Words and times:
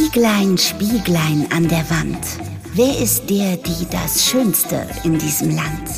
Spieglein, 0.00 0.56
Spieglein 0.56 1.46
an 1.54 1.68
der 1.68 1.88
Wand. 1.90 2.18
Wer 2.72 2.98
ist 2.98 3.28
der, 3.28 3.58
die 3.58 3.86
das 3.90 4.24
Schönste 4.24 4.86
in 5.04 5.18
diesem 5.18 5.54
Land? 5.54 5.90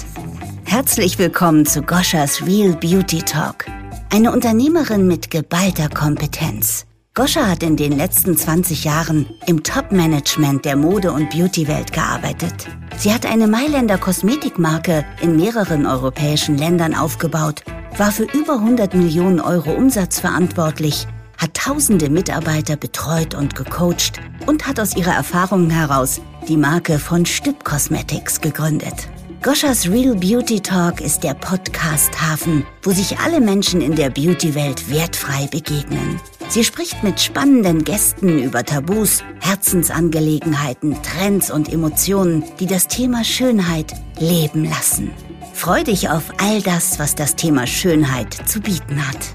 Herzlich 0.65 1.21
willkommen 1.21 1.67
zu 1.67 1.83
Goschas 1.83 2.45
Real 2.45 2.73
Beauty 2.73 3.23
Talk. 3.23 3.65
Eine 4.11 4.33
Unternehmerin 4.33 5.07
mit 5.07 5.31
geballter 5.31 5.89
Kompetenz. 5.89 6.85
Goscha 7.15 7.47
hat 7.47 7.63
in 7.63 7.77
den 7.77 7.97
letzten 7.97 8.37
20 8.37 8.83
Jahren 8.83 9.31
im 9.47 9.63
Top-Management 9.63 10.65
der 10.65 10.75
Mode- 10.75 11.13
und 11.13 11.31
Beauty-Welt 11.31 11.93
gearbeitet. 11.93 12.67
Sie 12.99 13.15
hat 13.15 13.25
eine 13.25 13.47
Mailänder 13.47 13.99
Kosmetikmarke 13.99 15.05
in 15.21 15.37
mehreren 15.37 15.87
europäischen 15.87 16.59
Ländern 16.59 16.97
aufgebaut, 16.97 17.63
war 17.97 18.11
für 18.11 18.25
über 18.25 18.55
100 18.55 18.95
Millionen 18.95 19.39
Euro 19.39 19.71
Umsatz 19.71 20.19
verantwortlich 20.19 21.07
hat 21.43 21.55
tausende 21.55 22.09
Mitarbeiter 22.09 22.77
betreut 22.77 23.35
und 23.35 23.57
gecoacht 23.57 24.21
und 24.47 24.67
hat 24.67 24.79
aus 24.79 24.97
ihrer 24.97 25.15
Erfahrung 25.15 25.69
heraus 25.71 26.21
die 26.47 26.57
Marke 26.57 27.01
von 27.01 27.27
Stüb 27.27 27.65
Cosmetics 27.65 28.41
gegründet. 28.41 29.09
Goschas 29.43 29.89
Real 29.89 30.15
Beauty 30.15 30.61
Talk 30.61 31.01
ist 31.01 31.25
der 31.25 31.35
Podcast-Hafen, 31.35 32.65
wo 32.85 32.93
sich 32.93 33.19
alle 33.19 33.41
Menschen 33.41 33.81
in 33.81 33.97
der 33.97 34.11
Beauty-Welt 34.11 34.89
wertfrei 34.89 35.49
begegnen. 35.49 36.21
Sie 36.49 36.63
spricht 36.63 37.03
mit 37.03 37.21
spannenden 37.21 37.83
Gästen 37.83 38.39
über 38.39 38.65
Tabus, 38.65 39.25
Herzensangelegenheiten, 39.41 40.97
Trends 41.03 41.51
und 41.51 41.73
Emotionen, 41.73 42.45
die 42.61 42.67
das 42.67 42.87
Thema 42.87 43.25
Schönheit 43.25 43.93
leben 44.21 44.65
lassen. 44.65 45.11
Freu 45.55 45.83
dich 45.83 46.09
auf 46.09 46.23
all 46.39 46.63
das, 46.63 47.01
was 47.01 47.17
das 47.17 47.35
Thema 47.35 47.67
Schönheit 47.67 48.49
zu 48.49 48.61
bieten 48.61 49.09
hat. 49.09 49.35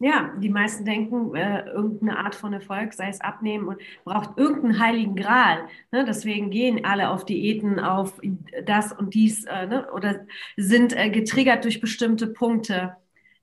Ja, 0.00 0.32
die 0.38 0.48
meisten 0.48 0.84
denken, 0.84 1.34
äh, 1.34 1.66
irgendeine 1.66 2.18
Art 2.18 2.36
von 2.36 2.52
Erfolg, 2.52 2.92
sei 2.92 3.08
es 3.08 3.20
abnehmen 3.20 3.66
und 3.66 3.80
braucht 4.04 4.38
irgendeinen 4.38 4.78
heiligen 4.78 5.16
Gral. 5.16 5.66
Ne? 5.90 6.04
Deswegen 6.04 6.50
gehen 6.50 6.84
alle 6.84 7.10
auf 7.10 7.24
Diäten, 7.24 7.80
auf 7.80 8.20
das 8.64 8.92
und 8.92 9.14
dies 9.14 9.44
äh, 9.44 9.66
ne? 9.66 9.90
oder 9.92 10.24
sind 10.56 10.96
äh, 10.96 11.10
getriggert 11.10 11.64
durch 11.64 11.80
bestimmte 11.80 12.28
Punkte. 12.28 12.96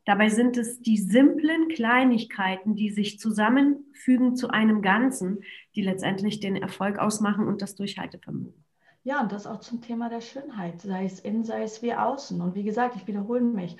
Dabei 0.06 0.30
sind 0.30 0.56
es 0.56 0.81
die 0.81 0.98
simplen 0.98 1.67
Kleinigkeiten, 1.67 2.76
die 2.76 2.92
sich 2.92 3.20
zusammenfügen 3.20 4.38
zu 4.38 4.50
einem 4.50 4.81
Ganzen, 4.81 5.39
die 5.76 5.81
letztendlich 5.81 6.39
den 6.39 6.56
Erfolg 6.56 7.00
ausmachen 7.00 7.48
und 7.48 7.61
das 7.61 7.76
Durchhaltevermögen. 7.76 8.64
Ja, 9.03 9.22
und 9.22 9.31
das 9.31 9.45
auch 9.45 9.59
zum 9.59 9.81
Thema 9.81 10.09
der 10.09 10.22
Schönheit, 10.22 10.81
sei 10.81 11.06
es 11.06 11.20
innen, 11.20 11.44
sei 11.44 11.64
es 11.64 11.83
wie 11.83 11.94
außen. 11.94 12.42
Und 12.42 12.56
wie 12.56 12.64
gesagt, 12.64 12.95
ich 12.95 13.06
wiederhole 13.08 13.42
mich 13.42 13.78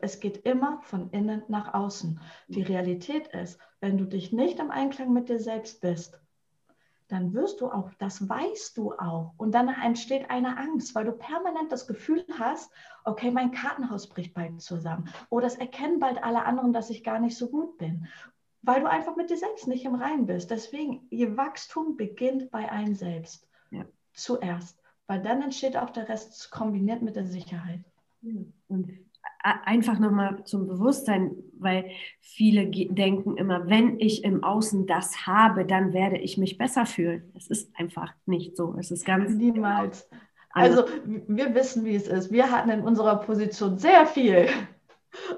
es 0.00 0.20
geht 0.20 0.38
immer 0.38 0.80
von 0.82 1.10
innen 1.10 1.42
nach 1.48 1.74
außen. 1.74 2.20
Die 2.48 2.62
Realität 2.62 3.28
ist, 3.28 3.58
wenn 3.80 3.98
du 3.98 4.04
dich 4.04 4.32
nicht 4.32 4.58
im 4.58 4.70
Einklang 4.70 5.12
mit 5.12 5.28
dir 5.28 5.38
selbst 5.38 5.80
bist, 5.80 6.20
dann 7.08 7.34
wirst 7.34 7.60
du 7.60 7.66
auch, 7.66 7.90
das 7.98 8.28
weißt 8.28 8.76
du 8.76 8.92
auch. 8.92 9.34
Und 9.36 9.52
dann 9.52 9.68
entsteht 9.68 10.30
eine 10.30 10.56
Angst, 10.56 10.94
weil 10.94 11.04
du 11.04 11.12
permanent 11.12 11.72
das 11.72 11.88
Gefühl 11.88 12.24
hast, 12.38 12.72
okay, 13.04 13.32
mein 13.32 13.50
Kartenhaus 13.50 14.08
bricht 14.08 14.32
bald 14.32 14.60
zusammen. 14.62 15.08
Oder 15.28 15.48
es 15.48 15.56
erkennen 15.56 15.98
bald 15.98 16.22
alle 16.22 16.44
anderen, 16.44 16.72
dass 16.72 16.88
ich 16.88 17.02
gar 17.02 17.18
nicht 17.18 17.36
so 17.36 17.50
gut 17.50 17.78
bin. 17.78 18.06
Weil 18.62 18.80
du 18.80 18.88
einfach 18.88 19.16
mit 19.16 19.30
dir 19.30 19.38
selbst 19.38 19.66
nicht 19.66 19.84
im 19.84 19.96
Reinen 19.96 20.26
bist. 20.26 20.50
Deswegen, 20.50 21.06
ihr 21.10 21.36
Wachstum 21.36 21.96
beginnt 21.96 22.50
bei 22.50 22.70
einem 22.70 22.94
selbst. 22.94 23.48
Ja. 23.70 23.84
Zuerst. 24.12 24.78
Weil 25.08 25.20
dann 25.22 25.42
entsteht 25.42 25.76
auch 25.76 25.90
der 25.90 26.08
Rest 26.08 26.50
kombiniert 26.52 27.02
mit 27.02 27.16
der 27.16 27.26
Sicherheit. 27.26 27.82
Und 28.68 28.92
einfach 29.42 29.98
nochmal 29.98 30.44
zum 30.44 30.66
Bewusstsein, 30.66 31.36
weil 31.58 31.90
viele 32.20 32.66
denken 32.66 33.36
immer, 33.36 33.68
wenn 33.68 33.98
ich 33.98 34.24
im 34.24 34.44
Außen 34.44 34.86
das 34.86 35.26
habe, 35.26 35.64
dann 35.64 35.92
werde 35.92 36.18
ich 36.18 36.38
mich 36.38 36.58
besser 36.58 36.86
fühlen. 36.86 37.32
Es 37.36 37.48
ist 37.48 37.70
einfach 37.76 38.12
nicht 38.26 38.56
so. 38.56 38.76
Es 38.78 38.90
ist 38.90 39.04
ganz. 39.04 39.32
Niemals. 39.34 40.08
Also, 40.52 40.84
wir 41.04 41.54
wissen, 41.54 41.84
wie 41.84 41.94
es 41.94 42.08
ist. 42.08 42.32
Wir 42.32 42.50
hatten 42.50 42.70
in 42.70 42.80
unserer 42.80 43.16
Position 43.20 43.78
sehr 43.78 44.06
viel. 44.06 44.48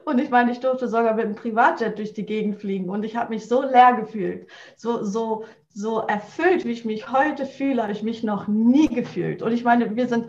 Und 0.05 0.19
ich 0.19 0.31
meine, 0.31 0.53
ich 0.53 0.61
durfte 0.61 0.89
sogar 0.89 1.15
mit 1.15 1.25
einem 1.25 1.35
Privatjet 1.35 1.99
durch 1.99 2.13
die 2.13 2.27
Gegend 2.27 2.61
fliegen 2.61 2.91
und 2.91 3.05
ich 3.05 3.17
habe 3.17 3.31
mich 3.31 3.47
so 3.47 3.63
leer 3.63 3.95
gefühlt, 3.95 4.47
so, 4.77 5.03
so, 5.03 5.45
so 5.71 6.01
erfüllt, 6.01 6.67
wie 6.67 6.73
ich 6.73 6.85
mich 6.85 7.11
heute 7.11 7.47
fühle, 7.47 7.83
habe 7.83 7.93
ich 7.93 8.03
mich 8.03 8.23
noch 8.23 8.49
nie 8.49 8.89
gefühlt. 8.89 9.43
Und 9.43 9.53
ich 9.53 9.65
meine, 9.65 9.97
wir 9.97 10.09
sind 10.09 10.27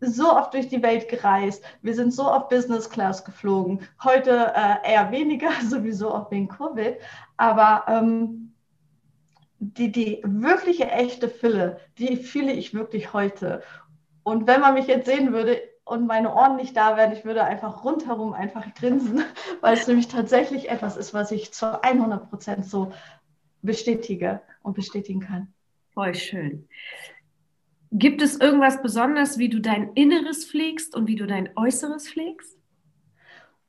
so 0.00 0.32
oft 0.32 0.54
durch 0.54 0.68
die 0.68 0.82
Welt 0.82 1.08
gereist. 1.08 1.64
Wir 1.82 1.94
sind 1.94 2.12
so 2.12 2.30
oft 2.30 2.48
Business 2.48 2.88
Class 2.88 3.24
geflogen. 3.24 3.80
Heute 4.02 4.52
äh, 4.54 4.92
eher 4.92 5.10
weniger, 5.10 5.50
sowieso 5.68 6.14
auch 6.14 6.30
wegen 6.30 6.48
Covid. 6.48 6.96
Aber 7.36 7.84
ähm, 7.88 8.52
die, 9.58 9.90
die 9.90 10.22
wirkliche, 10.24 10.90
echte 10.90 11.28
Fülle, 11.28 11.80
die 11.98 12.16
fühle 12.16 12.52
ich 12.52 12.74
wirklich 12.74 13.12
heute. 13.12 13.62
Und 14.22 14.46
wenn 14.46 14.60
man 14.60 14.74
mich 14.74 14.86
jetzt 14.86 15.06
sehen 15.06 15.32
würde 15.32 15.60
und 15.84 16.06
meine 16.06 16.32
Ohren 16.34 16.56
nicht 16.56 16.76
da 16.76 16.96
wären, 16.96 17.12
ich 17.12 17.24
würde 17.24 17.44
einfach 17.44 17.84
rundherum 17.84 18.34
einfach 18.34 18.72
grinsen, 18.74 19.24
weil 19.60 19.74
es 19.74 19.88
nämlich 19.88 20.08
tatsächlich 20.08 20.68
etwas 20.68 20.96
ist, 20.96 21.14
was 21.14 21.32
ich 21.32 21.52
zu 21.52 21.82
100 21.82 22.28
Prozent 22.28 22.66
so 22.66 22.92
bestätige 23.62 24.40
und 24.62 24.74
bestätigen 24.74 25.20
kann. 25.20 25.52
Voll 25.92 26.14
schön. 26.14 26.68
Gibt 27.90 28.20
es 28.20 28.36
irgendwas 28.36 28.82
Besonderes, 28.82 29.38
wie 29.38 29.48
du 29.48 29.60
dein 29.60 29.92
Inneres 29.94 30.44
pflegst 30.44 30.94
und 30.94 31.06
wie 31.06 31.16
du 31.16 31.26
dein 31.26 31.50
Äußeres 31.56 32.08
pflegst? 32.08 32.58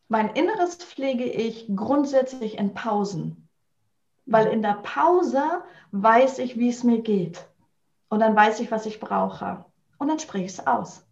Mein 0.10 0.30
Inneres 0.32 0.76
pflege 0.76 1.24
ich 1.24 1.68
grundsätzlich 1.74 2.58
in 2.58 2.74
Pausen, 2.74 3.48
weil 4.26 4.48
in 4.48 4.62
der 4.62 4.80
Pause 4.84 5.64
weiß 5.92 6.40
ich, 6.40 6.58
wie 6.58 6.70
es 6.70 6.84
mir 6.84 7.02
geht. 7.02 7.46
Und 8.10 8.20
dann 8.20 8.36
weiß 8.36 8.60
ich, 8.60 8.72
was 8.72 8.86
ich 8.86 9.00
brauche. 9.00 9.66
Und 9.98 10.08
dann 10.08 10.20
spreche 10.20 10.46
ich 10.46 10.52
es 10.52 10.68
aus. 10.68 11.06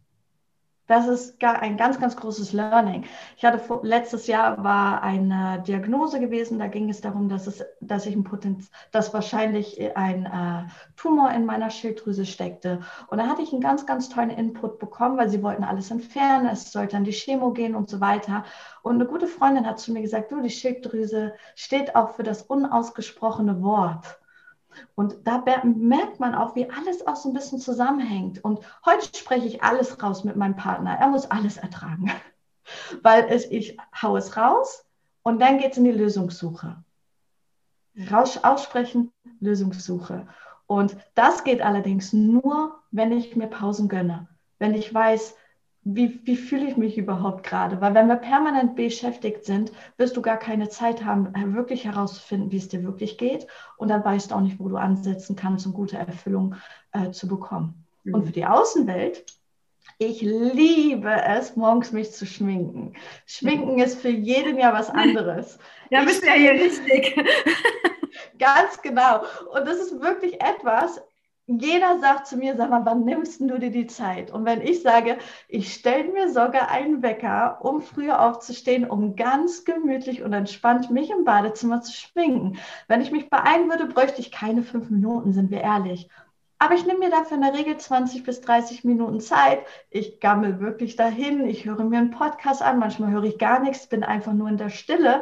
Das 0.88 1.06
ist 1.06 1.44
ein 1.44 1.76
ganz, 1.76 2.00
ganz 2.00 2.16
großes 2.16 2.54
Learning. 2.54 3.04
Ich 3.36 3.44
hatte 3.44 3.60
vor, 3.60 3.82
letztes 3.84 4.26
Jahr 4.26 4.64
war 4.64 5.04
eine 5.04 5.62
Diagnose 5.68 6.18
gewesen. 6.22 6.60
Da 6.60 6.68
ging 6.68 6.90
es 6.90 7.02
darum, 7.02 7.28
dass 7.28 7.46
es, 7.46 7.64
dass 7.82 8.06
ich 8.06 8.16
ein 8.16 8.24
Potenz, 8.24 8.72
dass 8.92 9.14
wahrscheinlich 9.14 9.98
ein 9.98 10.26
äh, 10.26 10.72
Tumor 10.96 11.32
in 11.32 11.46
meiner 11.46 11.70
Schilddrüse 11.72 12.26
steckte. 12.26 12.80
Und 13.08 13.18
da 13.18 13.28
hatte 13.28 13.42
ich 13.42 13.52
einen 13.52 13.62
ganz, 13.62 13.86
ganz 13.86 14.08
tollen 14.08 14.30
Input 14.30 14.80
bekommen, 14.80 15.18
weil 15.18 15.30
sie 15.30 15.44
wollten 15.44 15.66
alles 15.66 15.92
entfernen. 15.92 16.48
Es 16.48 16.72
sollte 16.72 16.96
an 16.96 17.04
die 17.04 17.12
Chemo 17.12 17.52
gehen 17.52 17.76
und 17.76 17.90
so 17.90 18.00
weiter. 18.00 18.46
Und 18.82 18.96
eine 18.96 19.06
gute 19.06 19.28
Freundin 19.28 19.68
hat 19.68 19.80
zu 19.80 19.92
mir 19.92 20.02
gesagt, 20.02 20.32
du, 20.32 20.42
die 20.42 20.50
Schilddrüse 20.50 21.34
steht 21.56 21.98
auch 21.98 22.12
für 22.12 22.24
das 22.24 22.44
unausgesprochene 22.44 23.62
Wort. 23.62 24.20
Und 24.96 25.16
da 25.26 25.44
merkt 25.64 26.20
man 26.20 26.36
auch, 26.36 26.56
wie 26.56 26.70
alles 26.70 27.06
auch 27.06 27.16
so 27.16 27.30
ein 27.30 27.34
bisschen 27.34 27.60
zusammenhängt. 27.60 28.44
Und 28.44 28.60
heute 28.86 29.18
spreche 29.18 29.48
ich 29.48 29.64
alles 29.64 30.02
raus 30.02 30.24
mit 30.24 30.36
meinem 30.36 30.56
Partner. 30.56 30.98
Er 31.00 31.10
muss 31.10 31.30
alles 31.30 31.58
ertragen, 31.58 32.12
weil 33.02 33.26
es, 33.30 33.46
ich 33.50 33.78
hau 34.02 34.18
es 34.18 34.38
raus 34.38 34.86
und 35.24 35.40
dann 35.40 35.60
geht 35.60 35.72
es 35.72 35.78
in 35.78 35.84
die 35.84 35.92
Lösungssuche. 35.92 36.84
Raus, 38.12 38.44
aussprechen, 38.44 39.12
Lösungssuche. 39.40 40.28
Und 40.68 40.98
das 41.16 41.44
geht 41.44 41.62
allerdings 41.62 42.14
nur, 42.14 42.80
wenn 42.92 43.12
ich 43.12 43.36
mir 43.36 43.48
Pausen 43.48 43.88
gönne. 43.88 44.28
Wenn 44.60 44.74
ich 44.74 44.94
weiß, 44.94 45.36
wie, 45.96 46.20
wie 46.26 46.36
fühle 46.36 46.68
ich 46.68 46.78
mich 46.78 46.98
überhaupt 46.98 47.44
gerade? 47.44 47.80
Weil 47.82 47.94
wenn 47.94 48.08
wir 48.08 48.18
permanent 48.18 48.76
beschäftigt 48.76 49.46
sind, 49.46 49.72
wirst 49.98 50.18
du 50.18 50.22
gar 50.22 50.38
keine 50.38 50.70
Zeit 50.70 51.06
haben, 51.06 51.34
äh, 51.34 51.54
wirklich 51.54 51.86
herauszufinden, 51.86 52.52
wie 52.52 52.58
es 52.58 52.68
dir 52.68 52.84
wirklich 52.84 53.18
geht. 53.18 53.48
Und 53.78 53.90
dann 53.90 54.04
weißt 54.04 54.32
du 54.32 54.36
auch 54.36 54.42
nicht, 54.42 54.60
wo 54.60 54.68
du 54.68 54.78
ansetzen 54.78 55.36
kannst, 55.36 55.66
um 55.66 55.74
gute 55.74 55.98
Erfüllung 55.98 56.56
äh, 56.92 57.12
zu 57.12 57.28
bekommen. 57.28 57.86
Mhm. 58.04 58.14
Und 58.14 58.26
für 58.26 58.32
die 58.34 58.46
Außenwelt, 58.46 59.26
ich 60.00 60.22
liebe 60.22 61.10
es, 61.10 61.56
morgens 61.56 61.92
mich 61.92 62.12
zu 62.12 62.26
schminken. 62.26 62.94
Schminken 63.26 63.80
ist 63.84 64.02
für 64.02 64.10
jeden 64.10 64.58
ja 64.58 64.74
was 64.74 64.90
anderes. 64.90 65.60
Ja, 65.90 66.04
bist 66.04 66.22
du 66.22 66.28
ja 66.28 66.34
hier 66.34 66.52
richtig. 66.52 67.16
Ganz 68.40 68.82
genau. 68.82 69.22
Und 69.54 69.66
das 69.66 69.78
ist 69.78 70.02
wirklich 70.02 70.34
etwas, 70.42 71.02
jeder 71.48 72.00
sagt 72.00 72.28
zu 72.28 72.36
mir, 72.36 72.58
sag 72.58 72.70
mal, 72.70 72.86
wann 72.86 73.06
nimmst 73.06 73.40
du 73.40 73.58
dir 73.58 73.72
die 73.72 73.88
Zeit? 73.88 74.32
Und 74.32 74.46
wenn 74.46 74.62
ich 74.62 74.82
sage, 74.82 75.18
ich 75.48 75.74
stelle 75.74 76.12
mir 76.12 76.30
sogar 76.30 76.70
einen 76.70 77.02
Wecker, 77.02 77.60
um 77.62 77.82
früher 77.82 78.22
aufzustehen, 78.22 78.90
um 78.90 79.16
ganz 79.16 79.64
gemütlich 79.64 80.24
und 80.24 80.34
entspannt 80.34 80.92
mich 80.92 81.10
im 81.10 81.24
Badezimmer 81.24 81.82
zu 81.82 81.94
schminken. 81.94 82.58
Wenn 82.90 83.02
ich 83.02 83.12
mich 83.12 83.30
beeilen 83.30 83.70
würde, 83.70 83.86
bräuchte 83.86 84.20
ich 84.20 84.32
keine 84.32 84.62
fünf 84.62 84.90
Minuten, 84.90 85.32
sind 85.32 85.50
wir 85.50 85.62
ehrlich. 85.62 86.10
Aber 86.60 86.76
ich 86.76 86.86
nehme 86.86 87.00
mir 87.00 87.12
dafür 87.12 87.38
in 87.38 87.44
der 87.44 87.54
Regel 87.54 87.78
20 87.78 88.24
bis 88.24 88.42
30 88.42 88.84
Minuten 88.84 89.22
Zeit. 89.22 89.60
Ich 89.90 90.20
gammel 90.20 90.60
wirklich 90.60 90.96
dahin. 90.96 91.48
Ich 91.48 91.66
höre 91.66 91.84
mir 91.84 92.00
einen 92.00 92.12
Podcast 92.12 92.62
an. 92.62 92.80
Manchmal 92.80 93.12
höre 93.12 93.24
ich 93.24 93.38
gar 93.38 93.60
nichts, 93.60 93.88
bin 93.88 94.04
einfach 94.04 94.34
nur 94.34 94.50
in 94.50 94.58
der 94.58 94.70
Stille. 94.70 95.22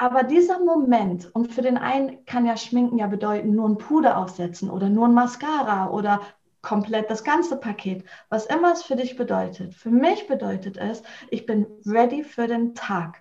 Aber 0.00 0.22
dieser 0.22 0.58
Moment, 0.64 1.28
und 1.34 1.52
für 1.52 1.60
den 1.60 1.76
einen 1.76 2.24
kann 2.24 2.46
ja 2.46 2.56
Schminken 2.56 2.96
ja 2.96 3.06
bedeuten, 3.06 3.54
nur 3.54 3.68
ein 3.68 3.76
Puder 3.76 4.16
aufsetzen 4.16 4.70
oder 4.70 4.88
nur 4.88 5.06
ein 5.06 5.12
Mascara 5.12 5.90
oder 5.90 6.22
komplett 6.62 7.10
das 7.10 7.22
ganze 7.22 7.58
Paket, 7.58 8.06
was 8.30 8.46
immer 8.46 8.72
es 8.72 8.82
für 8.82 8.96
dich 8.96 9.16
bedeutet. 9.16 9.74
Für 9.74 9.90
mich 9.90 10.26
bedeutet 10.26 10.78
es, 10.78 11.02
ich 11.28 11.44
bin 11.44 11.66
ready 11.84 12.24
für 12.24 12.46
den 12.46 12.74
Tag. 12.74 13.20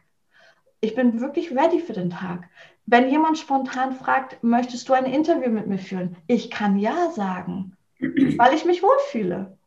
ich 0.79 0.95
bin 0.95 1.19
wirklich 1.19 1.53
ready 1.53 1.81
für 1.81 1.91
den 1.91 2.11
Tag. 2.11 2.47
Wenn 2.85 3.09
jemand 3.09 3.37
spontan 3.37 3.91
fragt, 3.91 4.41
möchtest 4.41 4.87
du 4.87 4.93
ein 4.93 5.03
Interview 5.03 5.49
mit 5.49 5.67
mir 5.67 5.79
führen? 5.79 6.15
Ich 6.27 6.49
kann 6.49 6.79
ja 6.79 7.11
sagen, 7.11 7.75
weil 7.99 8.53
ich 8.53 8.63
mich 8.63 8.81
wohlfühle. 8.81 9.57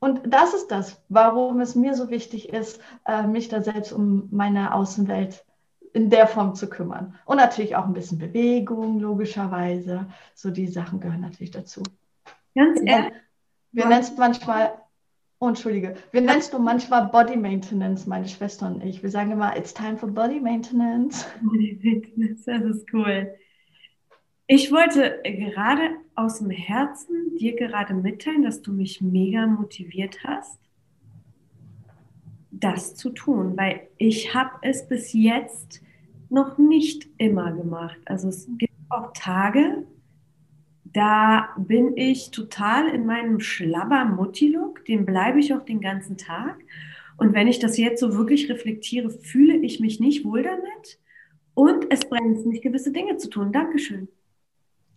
Und 0.00 0.22
das 0.26 0.54
ist 0.54 0.72
das, 0.72 1.00
warum 1.08 1.60
es 1.60 1.76
mir 1.76 1.94
so 1.94 2.10
wichtig 2.10 2.48
ist, 2.48 2.80
äh, 3.06 3.28
mich 3.28 3.48
da 3.48 3.62
selbst 3.62 3.92
um 3.92 4.28
meine 4.32 4.74
Außenwelt 4.74 5.45
in 5.96 6.10
der 6.10 6.26
Form 6.26 6.54
zu 6.54 6.68
kümmern. 6.68 7.14
Und 7.24 7.38
natürlich 7.38 7.74
auch 7.74 7.86
ein 7.86 7.94
bisschen 7.94 8.18
Bewegung, 8.18 9.00
logischerweise. 9.00 10.06
So 10.34 10.50
die 10.50 10.66
Sachen 10.66 11.00
gehören 11.00 11.22
natürlich 11.22 11.52
dazu. 11.52 11.82
Ganz 12.54 12.80
ehrlich. 12.84 13.14
Wir 13.72 13.86
nennen 13.86 14.02
es 14.02 14.14
manchmal, 14.14 14.74
oh, 15.38 15.48
entschuldige, 15.48 15.96
wir 16.12 16.20
nennen 16.20 16.40
es 16.40 16.52
nur 16.52 16.60
manchmal 16.60 17.06
Body 17.06 17.36
Maintenance, 17.36 18.06
meine 18.06 18.28
Schwester 18.28 18.66
und 18.66 18.84
ich. 18.84 19.02
Wir 19.02 19.08
sagen 19.08 19.30
immer, 19.30 19.56
it's 19.56 19.72
time 19.72 19.96
for 19.96 20.10
Body 20.10 20.38
Maintenance. 20.38 21.26
Body 21.42 21.80
Maintenance, 21.82 22.44
das 22.44 22.62
ist 22.62 22.92
cool. 22.92 23.34
Ich 24.46 24.70
wollte 24.70 25.20
gerade 25.24 25.96
aus 26.14 26.40
dem 26.40 26.50
Herzen 26.50 27.36
dir 27.38 27.56
gerade 27.56 27.94
mitteilen, 27.94 28.42
dass 28.42 28.60
du 28.60 28.70
mich 28.70 29.00
mega 29.00 29.46
motiviert 29.46 30.18
hast, 30.24 30.60
das 32.50 32.94
zu 32.94 33.08
tun, 33.10 33.56
weil 33.56 33.88
ich 33.96 34.34
habe 34.34 34.50
es 34.60 34.86
bis 34.86 35.14
jetzt 35.14 35.80
noch 36.28 36.58
nicht 36.58 37.08
immer 37.18 37.52
gemacht. 37.52 37.98
Also 38.04 38.28
es 38.28 38.48
gibt 38.58 38.72
auch 38.88 39.12
Tage, 39.12 39.86
da 40.84 41.50
bin 41.58 41.96
ich 41.96 42.30
total 42.30 42.88
in 42.88 43.06
meinem 43.06 43.40
Schlabber-Mutti-Look, 43.40 44.84
den 44.86 45.04
bleibe 45.04 45.40
ich 45.40 45.52
auch 45.52 45.64
den 45.64 45.80
ganzen 45.80 46.16
Tag. 46.16 46.58
Und 47.18 47.34
wenn 47.34 47.48
ich 47.48 47.58
das 47.58 47.76
jetzt 47.76 48.00
so 48.00 48.14
wirklich 48.14 48.48
reflektiere, 48.50 49.10
fühle 49.10 49.56
ich 49.56 49.80
mich 49.80 50.00
nicht 50.00 50.24
wohl 50.24 50.42
damit 50.42 50.98
und 51.54 51.86
es 51.90 52.00
bremst 52.08 52.46
mich, 52.46 52.62
gewisse 52.62 52.92
Dinge 52.92 53.16
zu 53.16 53.30
tun. 53.30 53.52
Dankeschön. 53.52 54.08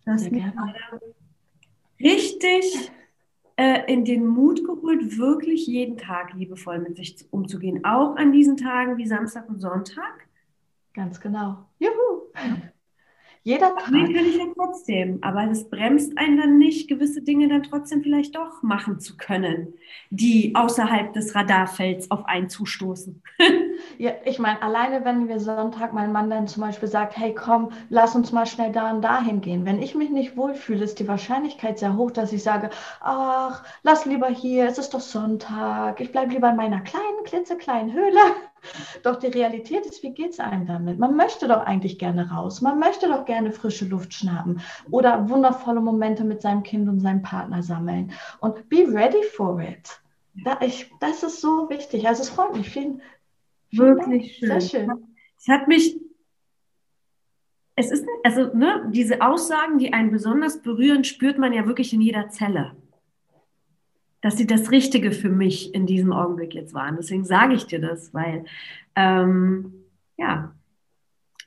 Das 0.06 0.22
ist 0.22 0.32
richtig 2.02 2.92
äh, 3.58 3.92
in 3.92 4.06
den 4.06 4.26
Mut 4.26 4.64
geholt, 4.66 5.18
wirklich 5.18 5.68
jeden 5.68 5.98
Tag 5.98 6.34
liebevoll 6.34 6.80
mit 6.80 6.96
sich 6.96 7.26
umzugehen. 7.32 7.84
Auch 7.84 8.16
an 8.16 8.32
diesen 8.32 8.58
Tagen 8.58 8.98
wie 8.98 9.06
Samstag 9.06 9.50
und 9.50 9.60
Sonntag. 9.60 10.29
Ganz 11.00 11.22
genau. 11.22 11.66
Juhu! 11.80 12.28
Jeder 13.44 13.74
Tag. 13.74 13.90
Nee, 13.90 14.14
kann 14.14 14.26
ich 14.26 14.36
ja 14.36 14.48
trotzdem. 14.54 15.20
Aber 15.22 15.50
es 15.50 15.70
bremst 15.70 16.18
einen 16.18 16.36
dann 16.36 16.58
nicht, 16.58 16.90
gewisse 16.90 17.22
Dinge 17.22 17.48
dann 17.48 17.64
trotzdem 17.64 18.04
vielleicht 18.04 18.36
doch 18.36 18.62
machen 18.64 19.00
zu 19.00 19.16
können, 19.16 19.76
die 20.10 20.54
außerhalb 20.56 21.14
des 21.14 21.36
Radarfelds 21.36 22.12
auf 22.12 22.26
einen 22.26 22.50
zustoßen. 22.50 23.24
ja, 23.98 24.12
ich 24.26 24.40
meine, 24.40 24.62
alleine 24.62 25.06
wenn 25.06 25.28
wir 25.28 25.40
Sonntag, 25.40 25.94
mein 25.94 26.12
Mann 26.12 26.30
dann 26.30 26.48
zum 26.48 26.62
Beispiel 26.62 26.88
sagt, 26.88 27.18
hey 27.18 27.34
komm, 27.34 27.72
lass 27.90 28.16
uns 28.16 28.32
mal 28.32 28.46
schnell 28.46 28.72
da 28.72 28.92
und 28.92 29.02
dahin 29.02 29.42
gehen. 29.42 29.66
Wenn 29.66 29.82
ich 29.82 29.96
mich 29.96 30.10
nicht 30.10 30.38
wohlfühle, 30.38 30.84
ist 30.84 31.00
die 31.00 31.08
Wahrscheinlichkeit 31.08 31.80
sehr 31.80 31.96
hoch, 31.96 32.12
dass 32.12 32.34
ich 32.34 32.44
sage, 32.44 32.70
ach, 33.02 33.64
lass 33.84 34.06
lieber 34.06 34.28
hier, 34.28 34.68
es 34.68 34.78
ist 34.78 34.94
doch 34.94 35.00
Sonntag, 35.00 36.00
ich 36.02 36.12
bleibe 36.12 36.34
lieber 36.34 36.50
in 36.50 36.56
meiner 36.56 36.82
kleinen, 36.82 37.24
klitzekleinen 37.26 37.94
Höhle. 37.94 38.20
Doch 39.04 39.16
die 39.16 39.28
Realität 39.28 39.86
ist, 39.86 40.04
wie 40.04 40.12
geht 40.12 40.32
es 40.32 40.40
einem 40.40 40.66
damit? 40.66 41.00
Man 41.00 41.16
möchte 41.16 41.48
doch 41.48 41.66
eigentlich 41.66 41.98
gerne 41.98 42.30
raus. 42.30 42.60
Man 42.60 42.78
möchte 42.78 43.08
doch 43.08 43.24
gerne 43.24 43.52
frische 43.52 43.86
Luft 43.86 44.14
schnappen 44.14 44.62
oder 44.92 45.30
wundervolle 45.30 45.80
Momente 45.80 46.26
mit 46.26 46.42
seinem 46.42 46.64
Kind 46.64 46.90
und 46.90 47.00
seinem 47.00 47.22
Partner 47.22 47.64
sammeln. 47.64 48.12
Und 48.40 48.68
be 48.68 48.86
ready 48.88 49.24
for 49.36 49.62
it. 49.62 50.02
Da 50.44 50.58
ich, 50.62 50.92
das 51.00 51.24
ist 51.24 51.42
so 51.42 51.70
wichtig. 51.70 52.08
Also 52.08 52.24
es 52.24 52.30
freut 52.30 52.56
mich. 52.56 52.70
Vielen, 52.70 53.02
Wirklich 53.72 54.40
Dank. 54.42 54.62
schön. 54.62 54.62
Sehr 54.62 54.88
schön. 54.88 54.92
Es 55.38 55.48
hat 55.48 55.68
mich 55.68 55.98
es 57.76 57.92
ist, 57.92 58.06
also 58.26 58.54
ne, 58.54 58.90
diese 58.94 59.22
Aussagen, 59.22 59.78
die 59.78 59.94
einen 59.94 60.12
besonders 60.12 60.62
berühren, 60.62 61.06
spürt 61.06 61.38
man 61.38 61.54
ja 61.54 61.66
wirklich 61.66 61.94
in 61.94 62.02
jeder 62.02 62.28
Zelle 62.28 62.76
dass 64.22 64.38
sie 64.38 64.48
das 64.48 64.72
Richtige 64.72 65.12
für 65.12 65.30
mich 65.30 65.74
in 65.74 65.86
diesem 65.86 66.12
Augenblick 66.12 66.54
jetzt 66.54 66.74
waren. 66.74 66.98
Deswegen 66.98 67.26
sage 67.26 67.54
ich 67.56 67.66
dir 67.66 67.80
das, 67.80 68.14
weil 68.14 68.46
ähm, 68.96 69.74
ja, 70.18 70.54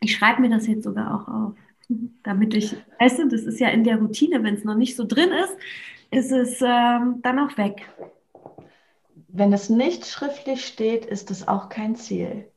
ich 0.01 0.17
schreibe 0.17 0.41
mir 0.41 0.51
das 0.51 0.67
jetzt 0.67 0.85
sogar 0.85 1.15
auch 1.15 1.29
auf, 1.29 1.55
damit 2.23 2.55
ich, 2.55 2.75
weißt 2.99 3.21
du, 3.21 3.29
das 3.29 3.43
ist 3.43 3.61
ja 3.61 3.69
in 3.69 3.85
der 3.85 3.99
Routine, 3.99 4.43
wenn 4.43 4.55
es 4.55 4.65
noch 4.65 4.75
nicht 4.77 4.97
so 4.97 5.05
drin 5.05 5.31
ist, 5.31 5.57
ist 6.11 6.33
es 6.33 6.61
ähm, 6.63 7.21
dann 7.23 7.39
auch 7.39 7.57
weg. 7.59 7.87
Wenn 9.35 9.53
es 9.55 9.71
nicht 9.71 10.07
schriftlich 10.07 10.65
steht, 10.67 11.07
ist 11.07 11.31
es 11.31 11.49
auch 11.49 11.71
kein 11.71 11.97
Ziel. 11.97 12.49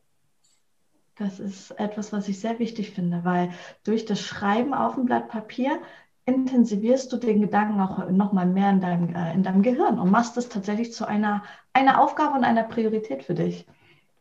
Das 1.16 1.40
ist 1.40 1.72
etwas, 1.80 2.12
was 2.12 2.28
ich 2.28 2.42
sehr 2.42 2.60
wichtig 2.60 2.92
finde, 2.92 3.24
weil 3.24 3.52
durch 3.86 4.04
das 4.04 4.20
Schreiben 4.20 4.74
auf 4.74 4.96
dem 4.96 5.06
Blatt 5.06 5.30
Papier 5.30 5.80
intensivierst 6.26 7.14
du 7.14 7.18
den 7.18 7.40
Gedanken 7.40 7.80
auch 7.80 8.10
nochmal 8.10 8.46
mehr 8.46 8.72
in 8.72 8.82
deinem, 8.82 9.16
äh, 9.16 9.34
in 9.34 9.44
deinem 9.44 9.62
Gehirn 9.62 10.00
und 10.00 10.12
machst 10.12 10.36
es 10.36 10.50
tatsächlich 10.50 10.92
zu 10.92 11.08
einer, 11.08 11.44
einer 11.72 12.02
Aufgabe 12.02 12.36
und 12.36 12.44
einer 12.44 12.64
Priorität 12.64 13.24
für 13.24 13.36
dich. 13.36 13.66